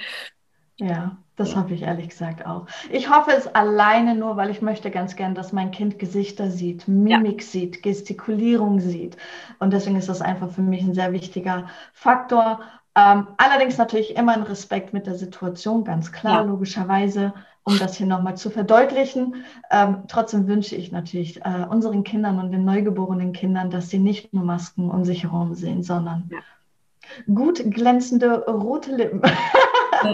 Ja, 0.77 1.17
das 1.35 1.55
hoffe 1.55 1.73
ich 1.73 1.81
ehrlich 1.81 2.09
gesagt 2.09 2.45
auch. 2.45 2.67
Ich 2.91 3.09
hoffe 3.09 3.31
es 3.31 3.47
alleine 3.47 4.13
nur, 4.13 4.37
weil 4.37 4.51
ich 4.51 4.61
möchte 4.61 4.91
ganz 4.91 5.15
gern, 5.15 5.33
dass 5.33 5.51
mein 5.51 5.71
Kind 5.71 5.97
Gesichter 5.97 6.51
sieht, 6.51 6.87
Mimik 6.87 7.41
ja. 7.41 7.47
sieht, 7.47 7.81
Gestikulierung 7.81 8.79
sieht. 8.79 9.17
Und 9.57 9.73
deswegen 9.73 9.95
ist 9.95 10.09
das 10.09 10.21
einfach 10.21 10.51
für 10.51 10.61
mich 10.61 10.83
ein 10.83 10.93
sehr 10.93 11.11
wichtiger 11.11 11.67
Faktor. 11.91 12.59
Ähm, 12.95 13.27
allerdings 13.37 13.79
natürlich 13.79 14.15
immer 14.15 14.35
in 14.35 14.43
Respekt 14.43 14.93
mit 14.93 15.07
der 15.07 15.15
Situation, 15.15 15.83
ganz 15.83 16.11
klar, 16.11 16.41
ja. 16.41 16.41
logischerweise, 16.41 17.33
um 17.63 17.79
das 17.79 17.97
hier 17.97 18.05
nochmal 18.05 18.37
zu 18.37 18.51
verdeutlichen. 18.51 19.43
Ähm, 19.71 20.03
trotzdem 20.07 20.47
wünsche 20.47 20.75
ich 20.75 20.91
natürlich 20.91 21.43
äh, 21.43 21.65
unseren 21.67 22.03
Kindern 22.03 22.37
und 22.37 22.51
den 22.51 22.63
neugeborenen 22.63 23.33
Kindern, 23.33 23.71
dass 23.71 23.89
sie 23.89 23.97
nicht 23.97 24.33
nur 24.33 24.43
Masken 24.43 24.91
um 24.91 25.03
sich 25.03 25.23
herum 25.23 25.55
sehen, 25.55 25.81
sondern 25.81 26.29
ja. 26.31 27.33
gut 27.33 27.63
glänzende 27.71 28.45
rote 28.45 28.95
Lippen. 28.95 29.21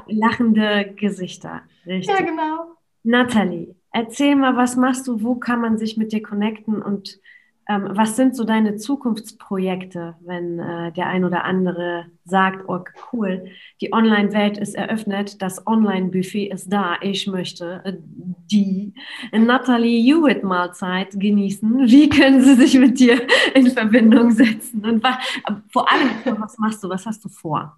lachende 0.07 0.93
Gesichter. 0.95 1.61
Richtig. 1.85 2.17
Ja, 2.17 2.25
genau. 2.25 2.75
Nathalie, 3.03 3.75
erzähl 3.91 4.35
mal, 4.35 4.55
was 4.55 4.75
machst 4.75 5.07
du? 5.07 5.23
Wo 5.23 5.35
kann 5.35 5.61
man 5.61 5.77
sich 5.77 5.97
mit 5.97 6.11
dir 6.11 6.21
connecten? 6.21 6.81
Und 6.81 7.19
ähm, 7.69 7.87
was 7.91 8.15
sind 8.15 8.35
so 8.35 8.45
deine 8.45 8.77
Zukunftsprojekte, 8.77 10.15
wenn 10.21 10.57
äh, 10.57 10.91
der 10.91 11.05
ein 11.05 11.23
oder 11.23 11.45
andere 11.45 12.07
sagt, 12.25 12.67
oh 12.67 12.79
cool, 13.13 13.45
die 13.79 13.93
Online-Welt 13.93 14.57
ist 14.57 14.73
eröffnet, 14.73 15.39
das 15.41 15.67
Online-Buffet 15.67 16.47
ist 16.47 16.73
da, 16.73 16.95
ich 17.01 17.27
möchte 17.27 17.81
äh, 17.83 17.93
die 18.51 18.95
Nathalie 19.31 20.01
Hewitt-Mahlzeit 20.01 21.19
genießen. 21.19 21.87
Wie 21.87 22.09
können 22.09 22.41
sie 22.41 22.55
sich 22.55 22.77
mit 22.79 22.99
dir 22.99 23.21
in 23.53 23.67
Verbindung 23.67 24.31
setzen? 24.31 24.83
Und 24.83 25.05
vor 25.71 25.91
allem, 25.91 26.09
was 26.39 26.57
machst 26.57 26.83
du, 26.83 26.89
was 26.89 27.05
hast 27.05 27.23
du 27.23 27.29
vor? 27.29 27.77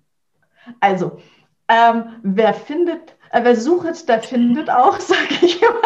Also, 0.80 1.19
ähm, 1.67 2.19
wer 2.24 2.54
findet, 2.54 3.15
äh, 3.32 3.43
wer 3.43 3.56
sucht, 3.56 4.08
der 4.10 4.21
findet 4.21 4.69
auch, 4.69 5.00
sage 5.00 5.34
ich 5.41 5.62
immer. 5.62 5.82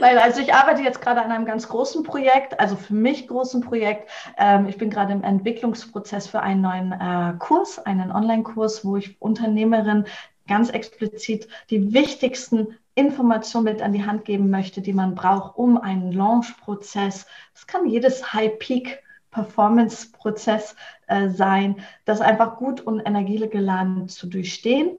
Nein, 0.00 0.18
also 0.18 0.40
ich 0.40 0.54
arbeite 0.54 0.82
jetzt 0.82 1.00
gerade 1.00 1.22
an 1.22 1.32
einem 1.32 1.46
ganz 1.46 1.68
großen 1.68 2.02
Projekt, 2.02 2.60
also 2.60 2.76
für 2.76 2.94
mich 2.94 3.26
großen 3.26 3.62
Projekt. 3.62 4.08
Ähm, 4.36 4.68
ich 4.68 4.78
bin 4.78 4.90
gerade 4.90 5.12
im 5.12 5.24
Entwicklungsprozess 5.24 6.28
für 6.28 6.40
einen 6.40 6.60
neuen 6.60 6.92
äh, 6.92 7.34
Kurs, 7.38 7.78
einen 7.78 8.12
Online-Kurs, 8.12 8.84
wo 8.84 8.96
ich 8.96 9.20
Unternehmerin 9.20 10.04
ganz 10.46 10.70
explizit 10.70 11.48
die 11.70 11.92
wichtigsten 11.92 12.76
Informationen 12.94 13.64
mit 13.64 13.82
an 13.82 13.92
die 13.92 14.04
Hand 14.04 14.24
geben 14.24 14.48
möchte, 14.50 14.80
die 14.80 14.92
man 14.92 15.14
braucht, 15.14 15.56
um 15.56 15.76
einen 15.76 16.12
Launch-Prozess, 16.12 17.26
das 17.52 17.66
kann 17.66 17.86
jedes 17.86 18.32
High-Peak 18.32 19.02
Performance-Prozess 19.36 20.74
äh, 21.06 21.28
sein, 21.28 21.76
das 22.06 22.20
einfach 22.22 22.56
gut 22.56 22.80
und 22.80 23.00
energiegeladen 23.00 24.08
zu 24.08 24.26
durchstehen. 24.26 24.96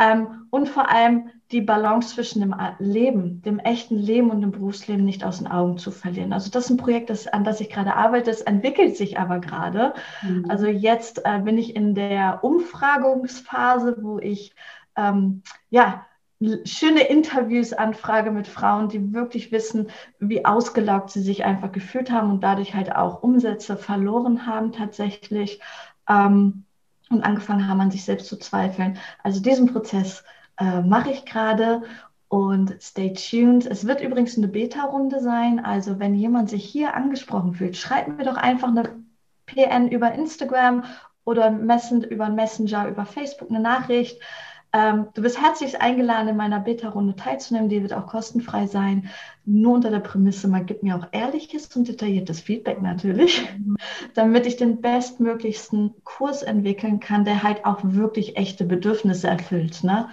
Ähm, 0.00 0.46
und 0.50 0.68
vor 0.68 0.90
allem 0.90 1.30
die 1.50 1.60
Balance 1.60 2.14
zwischen 2.14 2.40
dem 2.40 2.54
Leben, 2.78 3.40
dem 3.42 3.58
echten 3.58 3.96
Leben 3.96 4.30
und 4.30 4.40
dem 4.42 4.50
Berufsleben 4.50 5.04
nicht 5.04 5.24
aus 5.24 5.38
den 5.38 5.46
Augen 5.46 5.78
zu 5.78 5.90
verlieren. 5.90 6.32
Also 6.32 6.50
das 6.50 6.64
ist 6.64 6.70
ein 6.70 6.76
Projekt, 6.76 7.10
das, 7.10 7.26
an 7.26 7.44
das 7.44 7.60
ich 7.60 7.70
gerade 7.70 7.94
arbeite. 7.94 8.30
Es 8.30 8.42
entwickelt 8.42 8.96
sich 8.96 9.18
aber 9.18 9.38
gerade. 9.40 9.94
Mhm. 10.22 10.46
Also 10.48 10.66
jetzt 10.66 11.24
äh, 11.24 11.38
bin 11.38 11.56
ich 11.56 11.74
in 11.74 11.94
der 11.94 12.40
Umfragungsphase, 12.42 13.96
wo 14.00 14.18
ich 14.18 14.54
ähm, 14.96 15.42
ja 15.70 16.04
schöne 16.64 17.02
Interviews 17.08 17.72
anfrage 17.72 18.30
mit 18.30 18.46
Frauen, 18.46 18.88
die 18.88 19.12
wirklich 19.12 19.50
wissen, 19.50 19.88
wie 20.20 20.44
ausgelaugt 20.44 21.10
sie 21.10 21.22
sich 21.22 21.44
einfach 21.44 21.72
gefühlt 21.72 22.10
haben 22.10 22.30
und 22.30 22.44
dadurch 22.44 22.74
halt 22.74 22.94
auch 22.94 23.22
Umsätze 23.22 23.76
verloren 23.76 24.46
haben 24.46 24.72
tatsächlich 24.72 25.60
ähm, 26.08 26.64
und 27.10 27.22
angefangen 27.24 27.66
haben, 27.66 27.80
an 27.80 27.90
sich 27.90 28.04
selbst 28.04 28.28
zu 28.28 28.38
zweifeln. 28.38 28.98
Also 29.22 29.40
diesen 29.40 29.72
Prozess 29.72 30.22
äh, 30.58 30.80
mache 30.82 31.10
ich 31.10 31.24
gerade 31.24 31.82
und 32.28 32.76
stay 32.80 33.14
tuned. 33.14 33.66
Es 33.66 33.86
wird 33.86 34.00
übrigens 34.00 34.36
eine 34.36 34.48
Beta-Runde 34.48 35.20
sein. 35.20 35.64
Also 35.64 35.98
wenn 35.98 36.14
jemand 36.14 36.50
sich 36.50 36.64
hier 36.64 36.94
angesprochen 36.94 37.54
fühlt, 37.54 37.76
schreibt 37.76 38.16
mir 38.16 38.24
doch 38.24 38.36
einfach 38.36 38.68
eine 38.68 39.02
PN 39.46 39.88
über 39.88 40.12
Instagram 40.12 40.84
oder 41.24 41.50
über 41.50 42.28
Messenger, 42.28 42.88
über 42.88 43.06
Facebook 43.06 43.50
eine 43.50 43.60
Nachricht. 43.60 44.20
Ähm, 44.72 45.06
du 45.14 45.22
bist 45.22 45.40
herzlich 45.40 45.80
eingeladen, 45.80 46.28
in 46.28 46.36
meiner 46.36 46.60
Beta-Runde 46.60 47.16
teilzunehmen. 47.16 47.68
Die 47.68 47.80
wird 47.82 47.94
auch 47.94 48.06
kostenfrei 48.06 48.66
sein. 48.66 49.08
Nur 49.44 49.74
unter 49.74 49.90
der 49.90 50.00
Prämisse, 50.00 50.46
man 50.46 50.66
gibt 50.66 50.82
mir 50.82 50.96
auch 50.96 51.06
ehrliches 51.12 51.74
und 51.74 51.88
detailliertes 51.88 52.40
Feedback 52.40 52.82
natürlich, 52.82 53.48
damit 54.14 54.46
ich 54.46 54.56
den 54.56 54.80
bestmöglichsten 54.80 55.94
Kurs 56.04 56.42
entwickeln 56.42 57.00
kann, 57.00 57.24
der 57.24 57.42
halt 57.42 57.64
auch 57.64 57.80
wirklich 57.82 58.36
echte 58.36 58.64
Bedürfnisse 58.64 59.28
erfüllt. 59.28 59.82
Ne? 59.84 60.08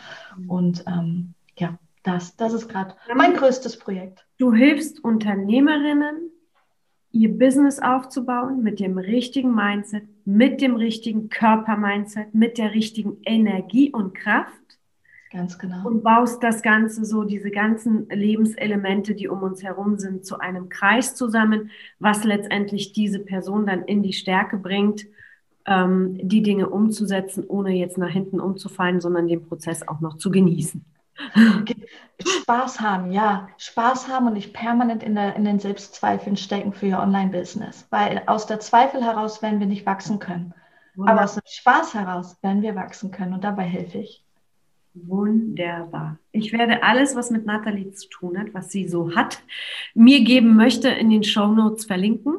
Und 0.47 0.85
ähm, 0.87 1.33
ja, 1.57 1.77
das, 2.03 2.37
das 2.37 2.53
ist 2.53 2.69
gerade 2.69 2.95
mein 3.13 3.33
größtes 3.33 3.77
Projekt. 3.77 4.25
Du 4.37 4.53
hilfst 4.53 5.03
Unternehmerinnen, 5.03 6.31
ihr 7.11 7.37
Business 7.37 7.79
aufzubauen 7.79 8.61
mit 8.63 8.79
dem 8.79 8.97
richtigen 8.97 9.53
Mindset, 9.53 10.03
mit 10.25 10.59
dem 10.59 10.75
richtigen 10.75 11.29
Körper-Mindset, 11.29 12.33
mit 12.33 12.57
der 12.57 12.73
richtigen 12.73 13.17
Energie 13.23 13.91
und 13.91 14.15
Kraft. 14.15 14.51
Ganz 15.31 15.59
genau. 15.59 15.87
Und 15.87 16.03
baust 16.03 16.41
das 16.43 16.61
Ganze 16.61 17.05
so, 17.05 17.23
diese 17.23 17.51
ganzen 17.51 18.07
Lebenselemente, 18.09 19.15
die 19.15 19.27
um 19.27 19.43
uns 19.43 19.63
herum 19.63 19.97
sind, 19.97 20.25
zu 20.25 20.39
einem 20.39 20.69
Kreis 20.69 21.15
zusammen, 21.15 21.69
was 21.99 22.23
letztendlich 22.23 22.93
diese 22.93 23.19
Person 23.19 23.65
dann 23.65 23.83
in 23.83 24.01
die 24.01 24.13
Stärke 24.13 24.57
bringt, 24.57 25.05
ähm, 25.67 26.17
die 26.21 26.41
Dinge 26.41 26.69
umzusetzen, 26.69 27.43
ohne 27.47 27.73
jetzt 27.73 27.97
nach 27.97 28.09
hinten 28.09 28.39
umzufallen, 28.39 29.01
sondern 29.01 29.27
den 29.27 29.43
Prozess 29.43 29.87
auch 29.87 29.99
noch 29.99 30.17
zu 30.17 30.31
genießen. 30.31 30.85
Spaß 32.25 32.81
haben, 32.81 33.11
ja. 33.11 33.49
Spaß 33.57 34.07
haben 34.09 34.27
und 34.27 34.33
nicht 34.33 34.53
permanent 34.53 35.03
in, 35.03 35.15
der, 35.15 35.35
in 35.35 35.45
den 35.45 35.59
Selbstzweifeln 35.59 36.37
stecken 36.37 36.73
für 36.73 36.87
ihr 36.87 36.99
Online-Business. 36.99 37.87
Weil 37.89 38.23
aus 38.27 38.47
der 38.47 38.59
Zweifel 38.59 39.03
heraus 39.03 39.41
werden 39.41 39.59
wir 39.59 39.67
nicht 39.67 39.85
wachsen 39.85 40.19
können. 40.19 40.53
Wunderbar. 40.95 41.13
Aber 41.13 41.25
aus 41.25 41.35
dem 41.35 41.43
Spaß 41.45 41.93
heraus 41.93 42.37
werden 42.41 42.61
wir 42.61 42.75
wachsen 42.75 43.11
können 43.11 43.33
und 43.33 43.43
dabei 43.43 43.63
helfe 43.63 43.99
ich. 43.99 44.23
Wunderbar. 44.93 46.17
Ich 46.31 46.53
werde 46.53 46.83
alles, 46.83 47.15
was 47.15 47.29
mit 47.29 47.45
Nathalie 47.45 47.91
zu 47.91 48.07
tun 48.07 48.39
hat, 48.39 48.53
was 48.53 48.71
sie 48.71 48.87
so 48.87 49.13
hat, 49.13 49.43
mir 49.93 50.23
geben 50.23 50.55
möchte, 50.55 50.87
in 50.87 51.09
den 51.09 51.23
Show 51.23 51.47
Notes 51.47 51.85
verlinken. 51.85 52.37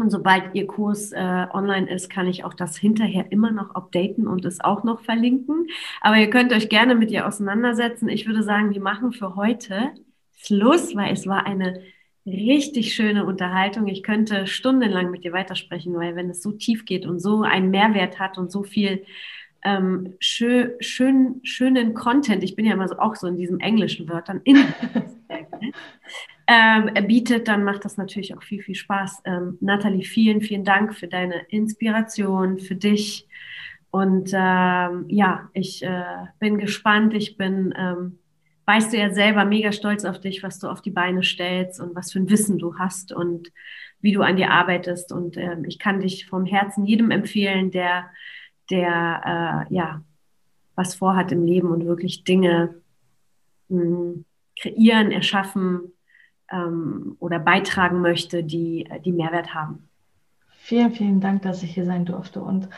Und 0.00 0.10
sobald 0.10 0.54
Ihr 0.54 0.66
Kurs 0.66 1.12
äh, 1.12 1.46
online 1.52 1.90
ist, 1.90 2.10
kann 2.10 2.26
ich 2.26 2.44
auch 2.44 2.54
das 2.54 2.76
hinterher 2.76 3.30
immer 3.30 3.50
noch 3.50 3.74
updaten 3.74 4.26
und 4.26 4.44
es 4.44 4.60
auch 4.60 4.84
noch 4.84 5.00
verlinken. 5.02 5.66
Aber 6.00 6.16
ihr 6.16 6.30
könnt 6.30 6.52
euch 6.52 6.68
gerne 6.68 6.94
mit 6.94 7.10
ihr 7.10 7.26
auseinandersetzen. 7.26 8.08
Ich 8.08 8.26
würde 8.26 8.42
sagen, 8.42 8.72
wir 8.72 8.80
machen 8.80 9.12
für 9.12 9.36
heute 9.36 9.92
Schluss, 10.36 10.94
weil 10.96 11.12
es 11.12 11.26
war 11.26 11.46
eine 11.46 11.82
richtig 12.26 12.94
schöne 12.94 13.24
Unterhaltung. 13.24 13.88
Ich 13.88 14.02
könnte 14.02 14.46
stundenlang 14.46 15.10
mit 15.10 15.24
dir 15.24 15.32
weitersprechen, 15.32 15.94
weil 15.94 16.16
wenn 16.16 16.30
es 16.30 16.42
so 16.42 16.52
tief 16.52 16.84
geht 16.84 17.06
und 17.06 17.18
so 17.18 17.42
einen 17.42 17.70
Mehrwert 17.70 18.18
hat 18.18 18.38
und 18.38 18.50
so 18.50 18.62
viel 18.62 19.04
ähm, 19.62 20.14
schön, 20.20 20.72
schön, 20.80 21.40
schönen 21.42 21.94
Content, 21.94 22.42
ich 22.42 22.56
bin 22.56 22.64
ja 22.64 22.72
immer 22.72 22.88
so, 22.88 22.98
auch 22.98 23.14
so 23.14 23.26
in 23.26 23.36
diesen 23.36 23.60
englischen 23.60 24.08
Wörtern, 24.08 24.40
in 24.44 24.56
ähm, 26.50 27.06
bietet, 27.06 27.46
dann 27.46 27.62
macht 27.62 27.84
das 27.84 27.96
natürlich 27.96 28.36
auch 28.36 28.42
viel, 28.42 28.60
viel 28.60 28.74
Spaß. 28.74 29.22
Ähm, 29.24 29.56
Nathalie, 29.60 30.02
vielen, 30.02 30.40
vielen 30.40 30.64
Dank 30.64 30.96
für 30.96 31.06
deine 31.06 31.42
Inspiration, 31.48 32.58
für 32.58 32.74
dich. 32.74 33.28
Und 33.92 34.32
ähm, 34.34 35.04
ja, 35.06 35.48
ich 35.52 35.84
äh, 35.84 36.26
bin 36.40 36.58
gespannt. 36.58 37.14
Ich 37.14 37.36
bin, 37.36 37.72
ähm, 37.78 38.18
weißt 38.66 38.92
du 38.92 38.98
ja 38.98 39.10
selber, 39.10 39.44
mega 39.44 39.70
stolz 39.70 40.04
auf 40.04 40.20
dich, 40.20 40.42
was 40.42 40.58
du 40.58 40.66
auf 40.66 40.82
die 40.82 40.90
Beine 40.90 41.22
stellst 41.22 41.80
und 41.80 41.94
was 41.94 42.10
für 42.10 42.18
ein 42.18 42.28
Wissen 42.28 42.58
du 42.58 42.76
hast 42.78 43.12
und 43.12 43.52
wie 44.00 44.10
du 44.10 44.22
an 44.22 44.34
dir 44.34 44.50
arbeitest. 44.50 45.12
Und 45.12 45.36
ähm, 45.36 45.64
ich 45.66 45.78
kann 45.78 46.00
dich 46.00 46.26
vom 46.26 46.46
Herzen 46.46 46.84
jedem 46.84 47.12
empfehlen, 47.12 47.70
der, 47.70 48.10
der 48.70 49.68
äh, 49.70 49.74
ja 49.74 50.02
was 50.74 50.96
vorhat 50.96 51.30
im 51.30 51.44
Leben 51.44 51.70
und 51.70 51.86
wirklich 51.86 52.24
Dinge 52.24 52.74
mh, 53.68 53.82
hm, 53.82 54.24
kreieren, 54.60 55.12
erschaffen, 55.12 55.92
ähm, 56.50 57.16
oder 57.20 57.38
beitragen 57.38 58.00
möchte, 58.00 58.42
die, 58.42 58.88
die 59.04 59.12
Mehrwert 59.12 59.54
haben. 59.54 59.88
Vielen, 60.58 60.92
vielen 60.92 61.20
Dank, 61.20 61.42
dass 61.42 61.62
ich 61.62 61.74
hier 61.74 61.84
sein 61.84 62.04
durfte. 62.04 62.40
Und 62.40 62.68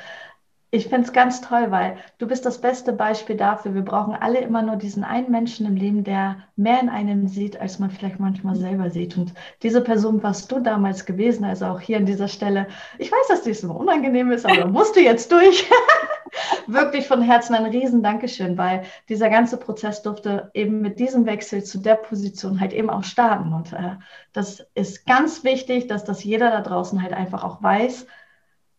ich 0.75 0.89
finde 0.89 1.03
es 1.03 1.13
ganz 1.13 1.43
toll, 1.43 1.71
weil 1.71 1.99
du 2.17 2.27
bist 2.27 2.47
das 2.47 2.59
beste 2.59 2.95
Beispiel 2.95 3.37
dafür. 3.37 3.75
Wir 3.75 3.83
brauchen 3.83 4.15
alle 4.15 4.41
immer 4.41 4.63
nur 4.63 4.77
diesen 4.77 5.05
einen 5.05 5.31
Menschen 5.31 5.67
im 5.67 5.77
Leben, 5.77 6.03
der 6.03 6.39
mehr 6.57 6.81
in 6.81 6.89
einem 6.89 7.29
sieht, 7.29 7.61
als 7.61 7.79
man 7.79 7.91
vielleicht 7.91 8.19
manchmal 8.19 8.57
selber 8.57 8.89
sieht. 8.89 9.19
Und 9.19 9.35
diese 9.63 9.83
Person 9.83 10.23
warst 10.23 10.51
du 10.51 10.61
damals 10.61 11.05
gewesen, 11.05 11.45
also 11.45 11.67
auch 11.67 11.81
hier 11.81 11.99
an 11.99 12.07
dieser 12.07 12.29
Stelle. 12.29 12.69
Ich 12.99 13.13
weiß, 13.13 13.29
dass 13.29 13.43
dies 13.43 13.63
immer 13.63 13.77
unangenehm 13.77 14.33
ist, 14.33 14.47
aber 14.47 14.67
musst 14.73 14.97
du 14.97 15.01
jetzt 15.01 15.31
durch. 15.31 15.69
Wirklich 16.67 17.07
von 17.07 17.23
Herzen 17.23 17.55
ein 17.55 17.67
riesen 17.67 18.03
Dankeschön, 18.03 18.57
weil 18.57 18.85
dieser 19.09 19.31
ganze 19.31 19.57
Prozess 19.57 20.03
durfte 20.03 20.51
eben 20.55 20.81
mit 20.81 20.99
diesem 20.99 21.27
Wechsel 21.27 21.63
zu 21.63 21.79
der 21.79 21.97
Position 21.97 22.61
halt 22.61 22.73
eben 22.73 22.91
auch 22.91 23.05
starten. 23.05 23.53
Und 23.53 23.73
äh, 23.73 23.97
das 24.33 24.67
ist 24.75 25.07
ganz 25.07 25.45
wichtig, 25.45 25.87
dass 25.87 26.05
das 26.05 26.25
jeder 26.25 26.51
da 26.51 26.61
draußen 26.61 27.03
halt 27.03 27.13
einfach 27.13 27.45
auch 27.45 27.63
weiß 27.63 28.07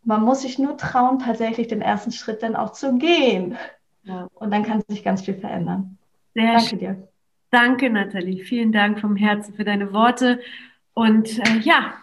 man 0.06 0.24
muss 0.24 0.42
sich 0.42 0.60
nur 0.60 0.78
trauen, 0.78 1.20
tatsächlich 1.20 1.68
den 1.68 1.82
ersten 1.82 2.12
Schritt 2.12 2.44
dann 2.44 2.56
auch 2.56 2.74
zu 2.74 2.98
gehen. 2.98 3.58
Ja. 4.04 4.28
Und 4.34 4.52
dann 4.52 4.64
kann 4.64 4.82
sich 4.88 5.04
ganz 5.04 5.22
viel 5.22 5.36
verändern. 5.36 5.98
Sehr 6.34 6.54
Danke 6.54 6.78
dir. 6.78 7.08
Danke, 7.52 7.90
Nathalie. 7.90 8.44
Vielen 8.44 8.72
Dank 8.72 9.00
vom 9.00 9.16
Herzen 9.16 9.54
für 9.54 9.64
deine 9.64 9.94
Worte. 9.94 10.40
Und 10.94 11.40
äh, 11.40 11.60
ja, 11.62 11.94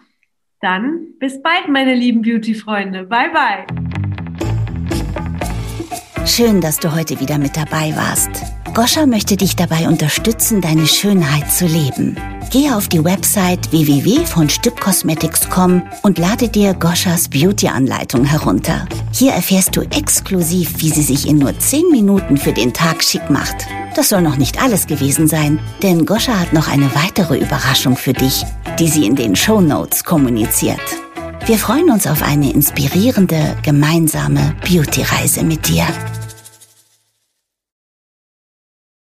dann 0.61 1.13
bis 1.19 1.41
bald, 1.41 1.67
meine 1.67 1.93
lieben 1.93 2.21
Beauty-Freunde. 2.21 3.03
Bye, 3.03 3.29
bye. 3.29 3.90
Schön, 6.25 6.61
dass 6.61 6.77
du 6.77 6.93
heute 6.93 7.19
wieder 7.19 7.39
mit 7.39 7.57
dabei 7.57 7.95
warst. 7.95 8.29
Goscha 8.75 9.05
möchte 9.05 9.35
dich 9.37 9.55
dabei 9.55 9.87
unterstützen, 9.87 10.61
deine 10.61 10.85
Schönheit 10.85 11.51
zu 11.51 11.65
leben. 11.65 12.15
Gehe 12.51 12.75
auf 12.75 12.87
die 12.87 13.03
Website 13.03 13.71
www.von 13.71 14.47
und 16.03 16.17
lade 16.19 16.47
dir 16.47 16.73
Goschas 16.75 17.27
Beauty-Anleitung 17.27 18.23
herunter. 18.23 18.87
Hier 19.11 19.31
erfährst 19.33 19.75
du 19.75 19.81
exklusiv, 19.81 20.75
wie 20.77 20.89
sie 20.89 21.01
sich 21.01 21.27
in 21.27 21.39
nur 21.39 21.57
10 21.57 21.89
Minuten 21.89 22.37
für 22.37 22.53
den 22.53 22.71
Tag 22.71 23.03
schick 23.03 23.29
macht. 23.29 23.67
Das 23.95 24.09
soll 24.09 24.21
noch 24.21 24.37
nicht 24.37 24.61
alles 24.61 24.85
gewesen 24.87 25.27
sein, 25.27 25.59
denn 25.81 26.05
Goscha 26.05 26.39
hat 26.39 26.53
noch 26.53 26.67
eine 26.69 26.93
weitere 26.93 27.39
Überraschung 27.39 27.97
für 27.97 28.13
dich, 28.13 28.45
die 28.79 28.87
sie 28.87 29.05
in 29.05 29.15
den 29.15 29.35
Show 29.35 29.59
Notes 29.59 30.03
kommuniziert. 30.03 30.79
Wir 31.45 31.57
freuen 31.57 31.89
uns 31.89 32.05
auf 32.05 32.21
eine 32.21 32.53
inspirierende 32.53 33.57
gemeinsame 33.63 34.55
Beauty-Reise 34.61 35.43
mit 35.43 35.67
dir. 35.67 35.85